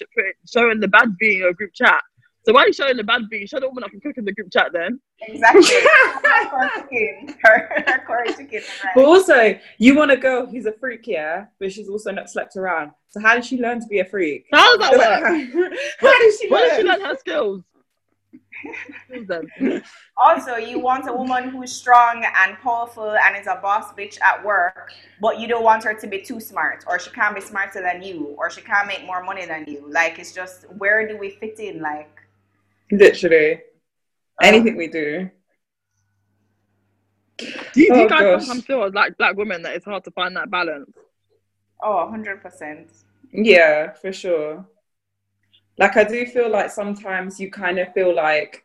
showing 0.52 0.80
the 0.80 0.88
bad 0.88 1.16
being 1.18 1.34
in 1.34 1.40
your 1.40 1.54
group 1.54 1.74
chat. 1.74 2.02
So 2.48 2.54
why 2.54 2.64
are 2.64 2.68
you 2.68 2.74
showing 2.74 2.96
the 2.96 3.04
bad 3.04 3.24
being? 3.30 3.46
Show 3.46 3.60
the 3.60 3.68
woman 3.68 3.84
I 3.84 3.90
can 3.90 4.00
cook 4.00 4.18
in 4.18 4.24
the 4.24 4.32
group 4.32 4.50
chat 4.54 4.72
then. 4.72 5.02
Exactly. 5.20 5.62
her, 7.44 7.84
her 7.86 8.26
chicken. 8.38 8.62
But 8.96 9.04
also, 9.04 9.60
you 9.78 9.96
want 9.96 10.12
a 10.12 10.18
girl 10.18 10.46
who's 10.46 10.66
a 10.66 10.72
freak, 10.72 11.08
yeah, 11.08 11.48
but 11.60 11.74
she's 11.74 11.90
also 11.90 12.12
not 12.12 12.30
slept 12.30 12.56
around. 12.56 12.92
So 13.10 13.20
how 13.20 13.36
did 13.36 13.44
she 13.44 13.60
learn 13.60 13.82
to 13.82 13.88
be 13.88 14.00
a 14.00 14.06
freak? 14.06 14.46
How 14.54 14.78
does 14.78 14.90
that 14.90 14.98
work? 14.98 15.74
how 16.00 16.20
did 16.20 16.40
she 16.40 16.50
learn? 16.50 16.52
Where 16.52 16.70
did 16.70 16.78
she 16.78 16.84
learn 16.84 17.02
her 17.02 17.18
skills? 17.18 17.64
also, 20.18 20.56
you 20.56 20.80
want 20.80 21.08
a 21.08 21.14
woman 21.14 21.50
who's 21.50 21.72
strong 21.72 22.26
and 22.36 22.58
powerful 22.60 23.12
and 23.12 23.38
is 23.38 23.48
a 23.48 23.60
boss 23.62 23.94
bitch 23.94 24.20
at 24.22 24.44
work, 24.44 24.92
but 25.22 25.40
you 25.40 25.48
don't 25.48 25.64
want 25.64 25.84
her 25.84 25.94
to 25.94 26.08
be 26.08 26.22
too 26.22 26.40
smart, 26.40 26.84
or 26.88 27.00
she 27.00 27.10
can't 27.12 27.36
be 27.36 27.42
smarter 27.42 27.82
than 27.82 28.02
you, 28.02 28.36
or 28.38 28.50
she 28.50 28.62
can't 28.62 28.88
make 28.88 29.06
more 29.06 29.24
money 29.24 29.46
than 29.46 29.66
you. 29.68 29.86
Like, 29.90 30.20
it's 30.20 30.34
just 30.34 30.64
where 30.78 31.08
do 31.08 31.18
we 31.18 31.32
fit 31.32 31.60
in? 31.60 31.82
Like, 31.82 32.22
literally, 32.92 33.62
anything 34.42 34.74
um, 34.74 34.78
we 34.78 34.88
do. 34.88 35.30
Do 37.38 37.46
you, 37.82 37.94
do 37.94 38.00
you 38.00 38.06
oh, 38.06 38.10
guys 38.10 38.22
gosh. 38.22 38.46
sometimes 38.46 38.66
feel 38.66 38.92
like 38.92 39.18
black 39.18 39.36
women 39.36 39.62
that 39.62 39.76
it's 39.76 39.86
hard 39.86 40.04
to 40.06 40.12
find 40.12 40.36
that 40.36 40.50
balance? 40.50 40.92
Oh, 41.84 42.12
100%. 42.12 42.88
Yeah, 43.32 43.94
for 43.94 44.12
sure 44.12 44.66
like 45.78 45.98
I 45.98 46.04
do 46.04 46.26
feel 46.26 46.50
like 46.50 46.72
sometimes 46.72 47.40
you 47.40 47.52
kind 47.52 47.80
of 47.80 47.94
feel 47.94 48.16
like 48.16 48.64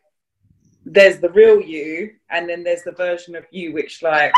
there's 0.85 1.19
the 1.21 1.31
real 1.31 1.61
you 1.61 2.13
and 2.31 2.49
then 2.49 2.65
there's 2.65 2.83
the 2.83 2.93
version 2.93 3.37
of 3.37 3.45
you 3.51 3.73
which 3.73 4.03
like 4.03 4.33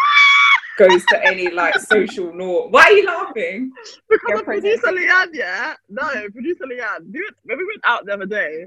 goes 0.77 1.05
to 1.07 1.25
any 1.25 1.51
like 1.51 1.75
social 1.79 2.33
norm. 2.33 2.71
Why 2.71 2.83
are 2.83 2.93
you 2.93 3.07
laughing? 3.07 3.71
Because 4.09 4.41
of 4.41 4.45
producer 4.45 4.89
Leanne, 4.89 5.29
yeah. 5.33 5.75
No, 5.89 6.09
producer 6.33 6.65
Leanne. 6.65 7.13
Dude, 7.13 7.23
when 7.45 7.59
we 7.59 7.65
went 7.65 7.81
out 7.85 8.05
the 8.05 8.13
other 8.15 8.27
day, 8.27 8.67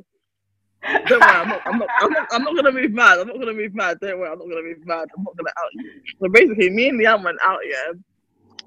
don't 1.07 1.19
worry, 1.19 1.21
I'm 1.21 1.49
not, 1.49 1.61
I'm 1.65 1.79
not, 1.79 1.89
I'm 1.99 2.11
not, 2.11 2.27
I'm 2.31 2.43
not 2.43 2.55
gonna 2.55 2.71
move 2.71 2.91
mad. 2.91 3.19
I'm 3.19 3.27
not 3.27 3.39
gonna 3.39 3.53
move 3.53 3.75
mad. 3.75 3.99
Don't 3.99 4.19
worry, 4.19 4.29
I'm 4.29 4.39
not 4.39 4.47
gonna 4.47 4.61
move 4.61 4.85
mad. 4.85 5.07
I'm 5.17 5.23
not 5.23 5.35
gonna 5.35 5.49
out 5.57 5.69
you. 5.73 6.01
So 6.21 6.29
basically, 6.29 6.69
me 6.69 6.89
and 6.89 6.99
Leanne 6.99 7.23
went 7.23 7.39
out, 7.43 7.59
yeah. 7.65 7.93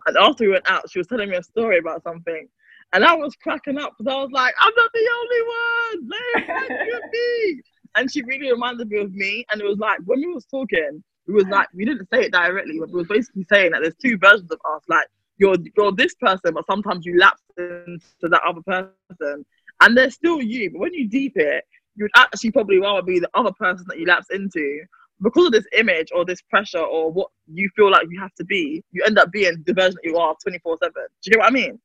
And 0.06 0.16
after 0.16 0.44
we 0.44 0.50
went 0.50 0.68
out, 0.68 0.90
she 0.90 0.98
was 0.98 1.06
telling 1.06 1.30
me 1.30 1.36
a 1.36 1.42
story 1.42 1.78
about 1.78 2.02
something. 2.02 2.48
And 2.92 3.04
I 3.04 3.14
was 3.14 3.36
cracking 3.36 3.78
up 3.78 3.94
because 3.96 4.12
I 4.12 4.16
was 4.20 4.30
like, 4.32 4.54
I'm 4.60 4.72
not 4.76 4.90
the 4.92 5.08
only 5.20 5.42
one. 5.46 6.88
Let 6.90 7.02
me. 7.12 7.62
And 7.96 8.10
she 8.10 8.22
really 8.22 8.50
reminded 8.50 8.88
me 8.88 8.98
of 9.00 9.12
me. 9.12 9.44
And 9.50 9.60
it 9.60 9.66
was 9.66 9.78
like 9.78 9.98
when 10.04 10.20
we 10.20 10.32
was 10.32 10.44
talking, 10.46 11.02
it 11.28 11.32
was 11.32 11.46
like 11.46 11.68
we 11.72 11.84
didn't 11.84 12.08
say 12.12 12.24
it 12.24 12.32
directly, 12.32 12.78
but 12.80 12.90
we 12.90 12.96
was 12.96 13.06
basically 13.06 13.44
saying 13.44 13.72
that 13.72 13.82
there's 13.82 13.94
two 14.02 14.18
versions 14.18 14.50
of 14.50 14.58
us. 14.74 14.82
Like 14.88 15.06
you're 15.38 15.56
you're 15.76 15.92
this 15.92 16.14
person, 16.14 16.54
but 16.54 16.66
sometimes 16.66 17.06
you 17.06 17.18
lapse 17.18 17.42
into 17.58 18.00
that 18.22 18.42
other 18.46 18.62
person, 18.62 19.44
and 19.80 19.96
they're 19.96 20.10
still 20.10 20.42
you. 20.42 20.70
But 20.70 20.80
when 20.80 20.94
you 20.94 21.08
deep 21.08 21.34
it, 21.36 21.64
you'd 21.96 22.10
actually 22.16 22.50
probably 22.50 22.78
rather 22.78 23.02
be 23.02 23.20
the 23.20 23.30
other 23.34 23.52
person 23.52 23.84
that 23.88 23.98
you 23.98 24.06
lapse 24.06 24.26
into 24.30 24.80
because 25.22 25.46
of 25.46 25.52
this 25.52 25.66
image 25.76 26.08
or 26.14 26.24
this 26.24 26.42
pressure 26.42 26.78
or 26.78 27.12
what 27.12 27.28
you 27.46 27.68
feel 27.76 27.90
like 27.90 28.06
you 28.10 28.18
have 28.20 28.34
to 28.34 28.44
be. 28.44 28.82
You 28.90 29.04
end 29.04 29.18
up 29.18 29.30
being 29.30 29.62
the 29.66 29.74
version 29.74 29.96
that 30.02 30.10
you 30.10 30.16
are 30.16 30.34
24 30.42 30.78
seven. 30.82 30.92
Do 30.94 31.26
you 31.26 31.32
get 31.32 31.38
what 31.38 31.48
I 31.48 31.52
mean? 31.52 31.78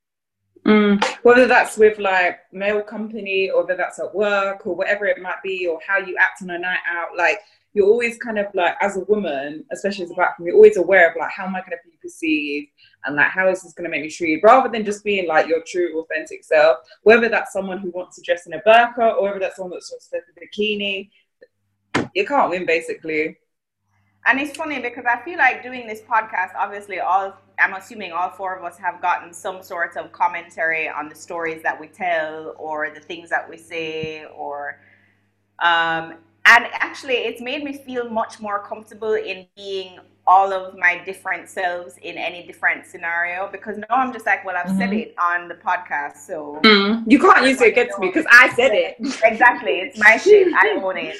Mm. 0.65 1.03
Whether 1.21 1.45
that's 1.47 1.77
with 1.77 1.99
like 1.99 2.39
male 2.51 2.81
company 2.81 3.51
or 3.51 3.61
whether 3.61 3.77
that's 3.77 3.99
at 3.99 4.15
work 4.15 4.65
or 4.65 4.75
whatever 4.75 5.05
it 5.05 5.21
might 5.21 5.41
be, 5.43 5.67
or 5.67 5.79
how 5.87 5.97
you 5.99 6.15
act 6.19 6.41
on 6.41 6.49
a 6.49 6.57
night 6.57 6.79
out, 6.89 7.15
like 7.15 7.39
you're 7.73 7.87
always 7.87 8.17
kind 8.17 8.39
of 8.39 8.47
like 8.55 8.75
as 8.81 8.97
a 8.97 9.01
woman, 9.01 9.63
especially 9.71 10.05
as 10.05 10.11
a 10.11 10.15
black 10.15 10.39
woman, 10.39 10.47
you're 10.47 10.55
always 10.55 10.77
aware 10.77 11.09
of 11.09 11.15
like 11.19 11.29
how 11.29 11.45
am 11.45 11.55
I 11.55 11.59
going 11.59 11.71
to 11.71 11.77
be 11.89 11.97
perceived 12.01 12.69
and 13.03 13.15
like 13.15 13.27
how 13.27 13.47
is 13.49 13.61
this 13.61 13.73
going 13.73 13.83
to 13.83 13.91
make 13.91 14.01
me 14.01 14.09
treated, 14.09 14.41
rather 14.43 14.69
than 14.69 14.83
just 14.83 15.03
being 15.03 15.27
like 15.27 15.47
your 15.47 15.61
true 15.67 16.01
authentic 16.01 16.43
self. 16.43 16.79
Whether 17.03 17.29
that's 17.29 17.53
someone 17.53 17.77
who 17.77 17.91
wants 17.91 18.15
to 18.15 18.23
dress 18.23 18.47
in 18.47 18.53
a 18.53 18.61
burqa 18.61 19.15
or 19.15 19.23
whether 19.23 19.39
that's 19.39 19.57
someone 19.57 19.73
that's 19.73 19.91
just 19.91 20.13
in 20.13 20.21
a 20.21 20.39
bikini, 20.39 21.11
you 22.15 22.25
can't 22.25 22.49
win 22.49 22.65
basically. 22.65 23.37
And 24.25 24.39
it's 24.39 24.57
funny 24.57 24.79
because 24.79 25.05
I 25.05 25.21
feel 25.23 25.37
like 25.37 25.61
doing 25.61 25.85
this 25.85 26.01
podcast, 26.01 26.55
obviously, 26.57 26.99
all 26.99 27.37
I'm 27.59 27.73
assuming 27.73 28.11
all 28.11 28.29
four 28.29 28.55
of 28.55 28.63
us 28.63 28.77
have 28.77 29.01
gotten 29.01 29.33
some 29.33 29.61
sort 29.63 29.97
of 29.97 30.11
commentary 30.11 30.89
on 30.89 31.09
the 31.09 31.15
stories 31.15 31.63
that 31.63 31.79
we 31.79 31.87
tell 31.87 32.55
or 32.57 32.89
the 32.93 32.99
things 32.99 33.29
that 33.29 33.49
we 33.49 33.57
say, 33.57 34.25
or 34.25 34.79
um, 35.59 36.15
and 36.47 36.67
actually, 36.73 37.15
it's 37.15 37.41
made 37.41 37.63
me 37.63 37.73
feel 37.73 38.09
much 38.09 38.39
more 38.39 38.59
comfortable 38.65 39.13
in 39.13 39.47
being 39.55 39.99
all 40.27 40.53
of 40.53 40.75
my 40.77 41.03
different 41.05 41.49
selves 41.49 41.97
in 42.01 42.17
any 42.17 42.45
different 42.45 42.85
scenario 42.85 43.47
because 43.51 43.77
now 43.77 43.95
I'm 43.95 44.11
just 44.11 44.25
like, 44.25 44.43
well, 44.43 44.55
I've 44.55 44.67
mm-hmm. 44.67 44.77
said 44.77 44.93
it 44.93 45.15
on 45.19 45.47
the 45.47 45.55
podcast, 45.55 46.17
so 46.17 46.59
mm. 46.63 47.03
you 47.07 47.19
can't 47.19 47.45
use 47.45 47.61
it 47.61 47.69
against 47.69 47.99
me 47.99 48.07
because 48.07 48.25
I 48.31 48.53
said 48.55 48.71
it. 48.73 48.95
Exactly, 49.23 49.79
it's 49.79 49.99
my 49.99 50.17
shit. 50.17 50.53
I 50.53 50.79
own 50.81 50.97
it. 50.97 51.17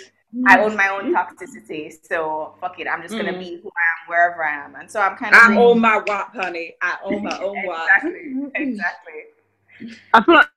I 0.47 0.59
own 0.59 0.75
my 0.75 0.89
own 0.89 1.13
toxicity, 1.13 1.93
so 2.03 2.55
fuck 2.59 2.79
it. 2.79 2.87
I'm 2.87 3.01
just 3.01 3.15
gonna 3.15 3.33
mm. 3.33 3.39
be 3.39 3.59
who 3.61 3.69
I 3.69 3.85
am 3.91 4.07
wherever 4.07 4.43
I 4.43 4.65
am, 4.65 4.75
and 4.75 4.89
so 4.89 4.99
I'm 4.99 5.15
kind 5.15 5.33
of. 5.33 5.41
I 5.41 5.55
own 5.55 5.79
my 5.79 5.97
WAP, 6.05 6.35
honey. 6.35 6.73
I 6.81 6.97
own 7.03 7.23
my 7.23 7.37
own 7.39 7.55
WAP. 7.65 7.87
exactly, 8.03 8.51
exactly. 8.55 9.93
I 10.13 10.23
feel 10.23 10.35
like 10.35 10.47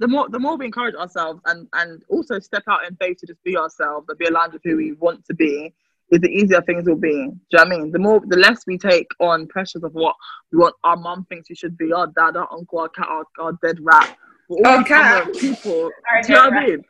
the 0.00 0.08
more 0.08 0.28
the 0.28 0.38
more 0.38 0.56
we 0.56 0.66
encourage 0.66 0.94
ourselves 0.94 1.40
and 1.46 1.68
and 1.74 2.02
also 2.08 2.38
step 2.40 2.64
out 2.68 2.86
in 2.88 2.96
faith 2.96 3.18
to 3.18 3.26
just 3.26 3.42
be 3.44 3.56
ourselves 3.56 4.06
and 4.08 4.18
be 4.18 4.26
aligned 4.26 4.52
with 4.52 4.62
who 4.64 4.76
we 4.76 4.92
want 4.92 5.24
to 5.26 5.34
be, 5.34 5.72
is 6.10 6.20
the 6.20 6.28
easier 6.28 6.60
things 6.62 6.88
will 6.88 6.96
be. 6.96 7.10
Do 7.10 7.16
you 7.16 7.30
know 7.30 7.64
what 7.64 7.66
I 7.66 7.78
mean? 7.78 7.92
The 7.92 7.98
more 7.98 8.20
the 8.26 8.36
less 8.36 8.64
we 8.66 8.78
take 8.78 9.08
on 9.20 9.46
pressures 9.46 9.82
of 9.84 9.92
what 9.92 10.16
we 10.50 10.58
want 10.58 10.74
our 10.84 10.96
mom 10.96 11.26
thinks 11.26 11.48
we 11.48 11.54
should 11.54 11.76
be, 11.78 11.92
our 11.92 12.08
dad, 12.08 12.36
our 12.36 12.48
uncle, 12.52 12.80
our 12.80 12.88
cat, 12.88 13.06
our, 13.08 13.24
our 13.38 13.52
dead 13.62 13.78
rat. 13.80 14.16
We're 14.48 14.68
all 14.68 14.80
okay. 14.80 15.22
people. 15.38 15.90
do 16.22 16.28
you 16.28 16.34
know 16.34 16.44
what 16.44 16.52
I 16.52 16.66
mean? 16.66 16.84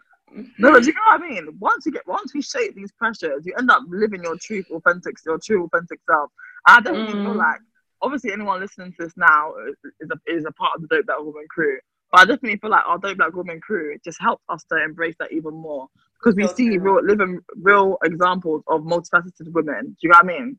No, 0.59 0.79
do 0.81 0.87
you 0.87 0.93
know 0.95 1.01
what 1.07 1.23
I 1.23 1.29
mean? 1.29 1.49
Once 1.59 1.87
you 1.87 1.93
get, 1.93 2.07
once 2.07 2.35
we 2.35 2.43
shake 2.43 2.75
these 2.75 2.93
pressures, 2.93 3.45
you 3.45 3.55
end 3.59 3.71
up 3.71 3.83
living 3.89 4.23
your 4.23 4.37
truth, 4.37 4.67
authentic, 4.71 5.17
your 5.27 5.39
true, 5.39 5.65
authentic 5.65 6.01
self. 6.09 6.31
I 6.67 6.81
definitely 6.81 7.15
mm. 7.15 7.25
feel 7.25 7.35
like, 7.35 7.61
obviously, 8.01 8.33
anyone 8.33 8.61
listening 8.61 8.93
to 8.93 9.05
this 9.05 9.17
now 9.17 9.53
is 10.01 10.11
a, 10.11 10.33
is 10.33 10.45
a 10.45 10.53
part 10.53 10.77
of 10.77 10.83
the 10.83 10.89
Dope 10.89 11.07
Black 11.07 11.19
Woman 11.21 11.47
crew. 11.49 11.79
But 12.11 12.21
I 12.21 12.25
definitely 12.25 12.59
feel 12.59 12.71
like 12.71 12.87
our 12.87 12.99
Dope 12.99 13.17
Black 13.19 13.35
Woman 13.35 13.61
crew 13.61 13.97
just 14.05 14.21
helps 14.21 14.45
us 14.49 14.65
to 14.71 14.83
embrace 14.83 15.15
that 15.19 15.33
even 15.33 15.55
more 15.55 15.89
because 16.19 16.37
we 16.37 16.47
see 16.49 16.79
real, 16.79 17.05
living 17.05 17.41
real 17.57 17.99
examples 18.05 18.63
of 18.69 18.83
multifaceted 18.83 19.53
women. 19.53 19.85
Do 19.85 19.97
you 20.03 20.09
know 20.11 20.19
what 20.23 20.25
I 20.25 20.39
mean? 20.39 20.59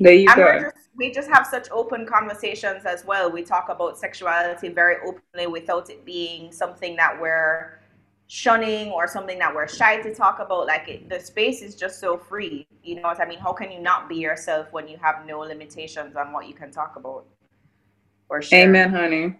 There 0.00 0.12
you 0.12 0.28
and 0.28 0.36
go. 0.36 0.60
Just, 0.60 0.88
we 0.96 1.12
just 1.12 1.30
have 1.30 1.46
such 1.46 1.70
open 1.70 2.06
conversations 2.06 2.84
as 2.84 3.04
well. 3.04 3.30
We 3.30 3.42
talk 3.42 3.68
about 3.68 3.96
sexuality 3.96 4.68
very 4.68 4.96
openly 5.06 5.46
without 5.46 5.88
it 5.90 6.04
being 6.04 6.50
something 6.50 6.96
that 6.96 7.20
we're 7.20 7.78
shunning 8.26 8.90
or 8.90 9.06
something 9.06 9.38
that 9.38 9.54
we're 9.54 9.68
shy 9.68 10.00
to 10.00 10.14
talk 10.14 10.38
about. 10.38 10.66
Like 10.66 10.88
it, 10.88 11.08
the 11.08 11.20
space 11.20 11.62
is 11.62 11.74
just 11.74 12.00
so 12.00 12.16
free. 12.16 12.66
You 12.82 12.96
know 12.96 13.02
what 13.02 13.20
I 13.20 13.26
mean? 13.26 13.38
How 13.38 13.52
can 13.52 13.70
you 13.70 13.80
not 13.80 14.08
be 14.08 14.16
yourself 14.16 14.68
when 14.72 14.88
you 14.88 14.96
have 14.98 15.26
no 15.26 15.40
limitations 15.40 16.16
on 16.16 16.32
what 16.32 16.48
you 16.48 16.54
can 16.54 16.70
talk 16.70 16.96
about 16.96 17.26
or 18.28 18.42
share? 18.42 18.68
Amen, 18.68 18.90
honey. 18.90 19.36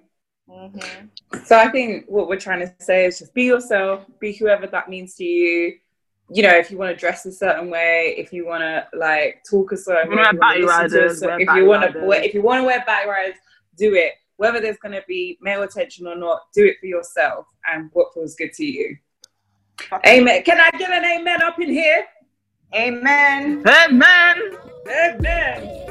Mm-hmm. 0.49 1.39
So 1.45 1.59
I 1.59 1.69
think 1.71 2.05
what 2.07 2.29
we're 2.29 2.39
trying 2.39 2.61
to 2.61 2.73
say 2.79 3.07
is 3.07 3.19
just 3.19 3.35
be 3.35 3.45
yourself, 3.45 4.05
be 4.21 4.33
whoever 4.33 4.67
that 4.67 4.89
means 4.89 5.15
to 5.17 5.25
you. 5.25 5.79
You 6.31 6.43
know, 6.43 6.51
if 6.51 6.71
you 6.71 6.79
want 6.79 6.91
to 6.91 6.97
dress 6.99 7.27
a 7.27 7.33
certain 7.33 7.71
way, 7.71 8.15
if 8.17 8.33
you 8.33 8.47
want 8.47 8.63
to 8.63 8.87
like 8.97 9.43
talk 9.49 9.73
a 9.73 9.77
certain 9.77 10.17
way, 10.17 10.23
if 10.23 10.33
you 10.33 10.39
wanna 10.41 10.59
listen 10.59 10.61
to 10.61 10.65
a 10.65 11.01
riders, 11.03 11.21
cer- 11.21 11.27
wear 11.29 11.41
if 11.41 11.47
batty 11.47 11.61
you 11.61 11.67
want 11.67 11.93
to 11.93 12.01
wear, 12.01 12.23
if 12.23 12.35
you 12.35 12.43
want 12.43 12.61
to 12.61 12.65
wear 12.65 12.83
back 12.87 13.07
riders, 13.07 13.35
do 13.77 13.95
it. 13.95 14.13
Whether 14.37 14.61
there's 14.61 14.79
going 14.79 14.95
to 14.95 15.03
be 15.07 15.39
male 15.41 15.63
attention 15.63 16.07
or 16.07 16.17
not, 16.17 16.43
do 16.55 16.65
it 16.65 16.77
for 16.81 16.87
yourself 16.87 17.47
and 17.73 17.91
what 17.93 18.13
feels 18.15 18.35
good 18.35 18.53
to 18.55 18.65
you. 18.65 18.97
Amen. 20.07 20.43
Can 20.43 20.61
I 20.61 20.71
get 20.77 20.91
an 20.91 21.05
amen 21.05 21.43
up 21.43 21.61
in 21.61 21.71
here? 21.71 22.05
Amen. 22.75 23.65
Amen. 23.67 24.37
Amen. 24.89 25.91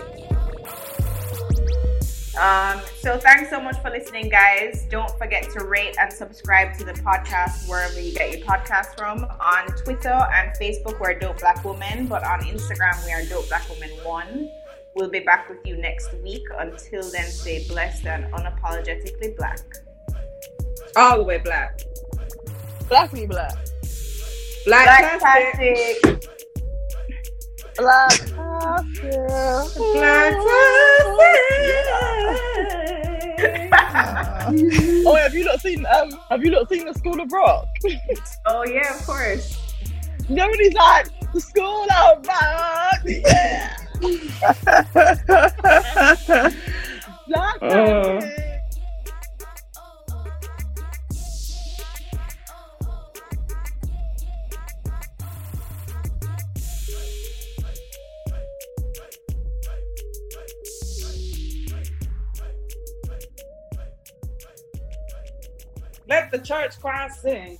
Um, 2.39 2.81
so 2.99 3.19
thanks 3.19 3.51
so 3.51 3.61
much 3.61 3.79
for 3.79 3.91
listening, 3.91 4.27
guys. 4.27 4.87
Don't 4.89 5.11
forget 5.19 5.49
to 5.51 5.65
rate 5.65 5.95
and 5.99 6.11
subscribe 6.11 6.75
to 6.79 6.83
the 6.83 6.93
podcast 6.93 7.69
wherever 7.69 7.99
you 7.99 8.11
get 8.11 8.37
your 8.37 8.45
podcast 8.45 8.97
from. 8.97 9.23
On 9.23 9.67
Twitter 9.83 10.09
and 10.09 10.51
Facebook, 10.59 10.99
we're 10.99 11.17
Dope 11.17 11.39
Black 11.39 11.63
Woman, 11.63 12.07
but 12.07 12.23
on 12.23 12.41
Instagram, 12.41 13.05
we 13.05 13.13
are 13.13 13.23
Dope 13.25 13.47
Black 13.49 13.69
Woman 13.69 13.91
One. 14.03 14.49
We'll 14.95 15.09
be 15.09 15.19
back 15.21 15.49
with 15.49 15.65
you 15.65 15.77
next 15.77 16.13
week. 16.23 16.43
Until 16.57 17.01
then, 17.11 17.25
stay 17.25 17.65
blessed 17.67 18.05
and 18.05 18.25
unapologetically 18.33 19.35
black. 19.37 19.59
All 20.95 21.17
the 21.17 21.23
way 21.23 21.39
black. 21.39 21.81
Black 22.87 23.11
me 23.13 23.25
black. 23.25 23.55
Black, 24.65 24.85
Black 24.85 25.19
plastic. 25.19 26.01
plastic. 26.01 26.29
Black 27.75 28.11
plastic. 28.29 29.13
Black 29.93 30.33
plastic. 30.33 31.39
Oh, 35.05 35.15
have 35.15 35.33
you 35.33 35.43
not 35.45 35.59
seen 35.61 35.85
um? 35.85 36.09
Have 36.29 36.43
you 36.43 36.51
not 36.51 36.69
seen 36.69 36.85
the 36.85 36.93
School 36.93 37.19
of 37.19 37.31
Rock? 37.31 37.65
Oh 38.45 38.63
yeah, 38.65 38.93
of 38.95 39.05
course. 39.05 39.57
You 40.29 40.35
know 40.35 40.47
when 40.47 40.59
he's 40.59 40.73
like 40.73 41.07
the 41.33 41.41
School 41.41 41.87
of 41.91 42.25
Rock. 42.27 43.01
Yeah. 43.05 43.75
Let 44.03 44.11
the 66.31 66.39
church 66.39 66.79
choir 66.79 67.09
sing. 67.09 67.59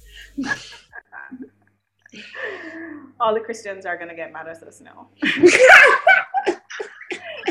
All 3.20 3.34
the 3.34 3.40
Christians 3.40 3.86
are 3.86 3.98
gonna 3.98 4.16
get 4.16 4.34
mad 4.34 4.48
at 4.48 4.62
us 4.62 4.82
now. 4.82 5.08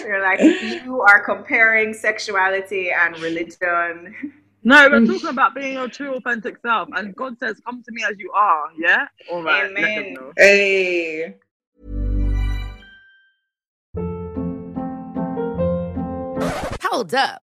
They're 0.03 0.23
like, 0.23 0.41
you 0.61 1.01
are 1.03 1.25
comparing 1.25 1.95
sexuality 1.95 2.91
and 2.91 3.21
religion. 3.23 4.15
no, 4.63 4.89
we're 4.91 5.07
talking 5.07 5.29
about 5.29 5.55
being 5.55 5.75
your 5.75 5.89
true, 5.89 6.15
authentic 6.15 6.59
self, 6.63 6.89
and 6.93 7.15
God 7.15 7.39
says, 7.39 7.61
"Come 7.65 7.83
to 7.83 7.93
me 7.93 8.03
as 8.09 8.19
you 8.19 8.33
are." 8.33 8.71
Yeah. 8.77 9.07
All 9.31 9.43
right. 9.43 9.71
let 9.71 9.85
Amen. 9.99 10.33
Hey. 10.37 11.37
Hold 16.83 17.15
up. 17.15 17.43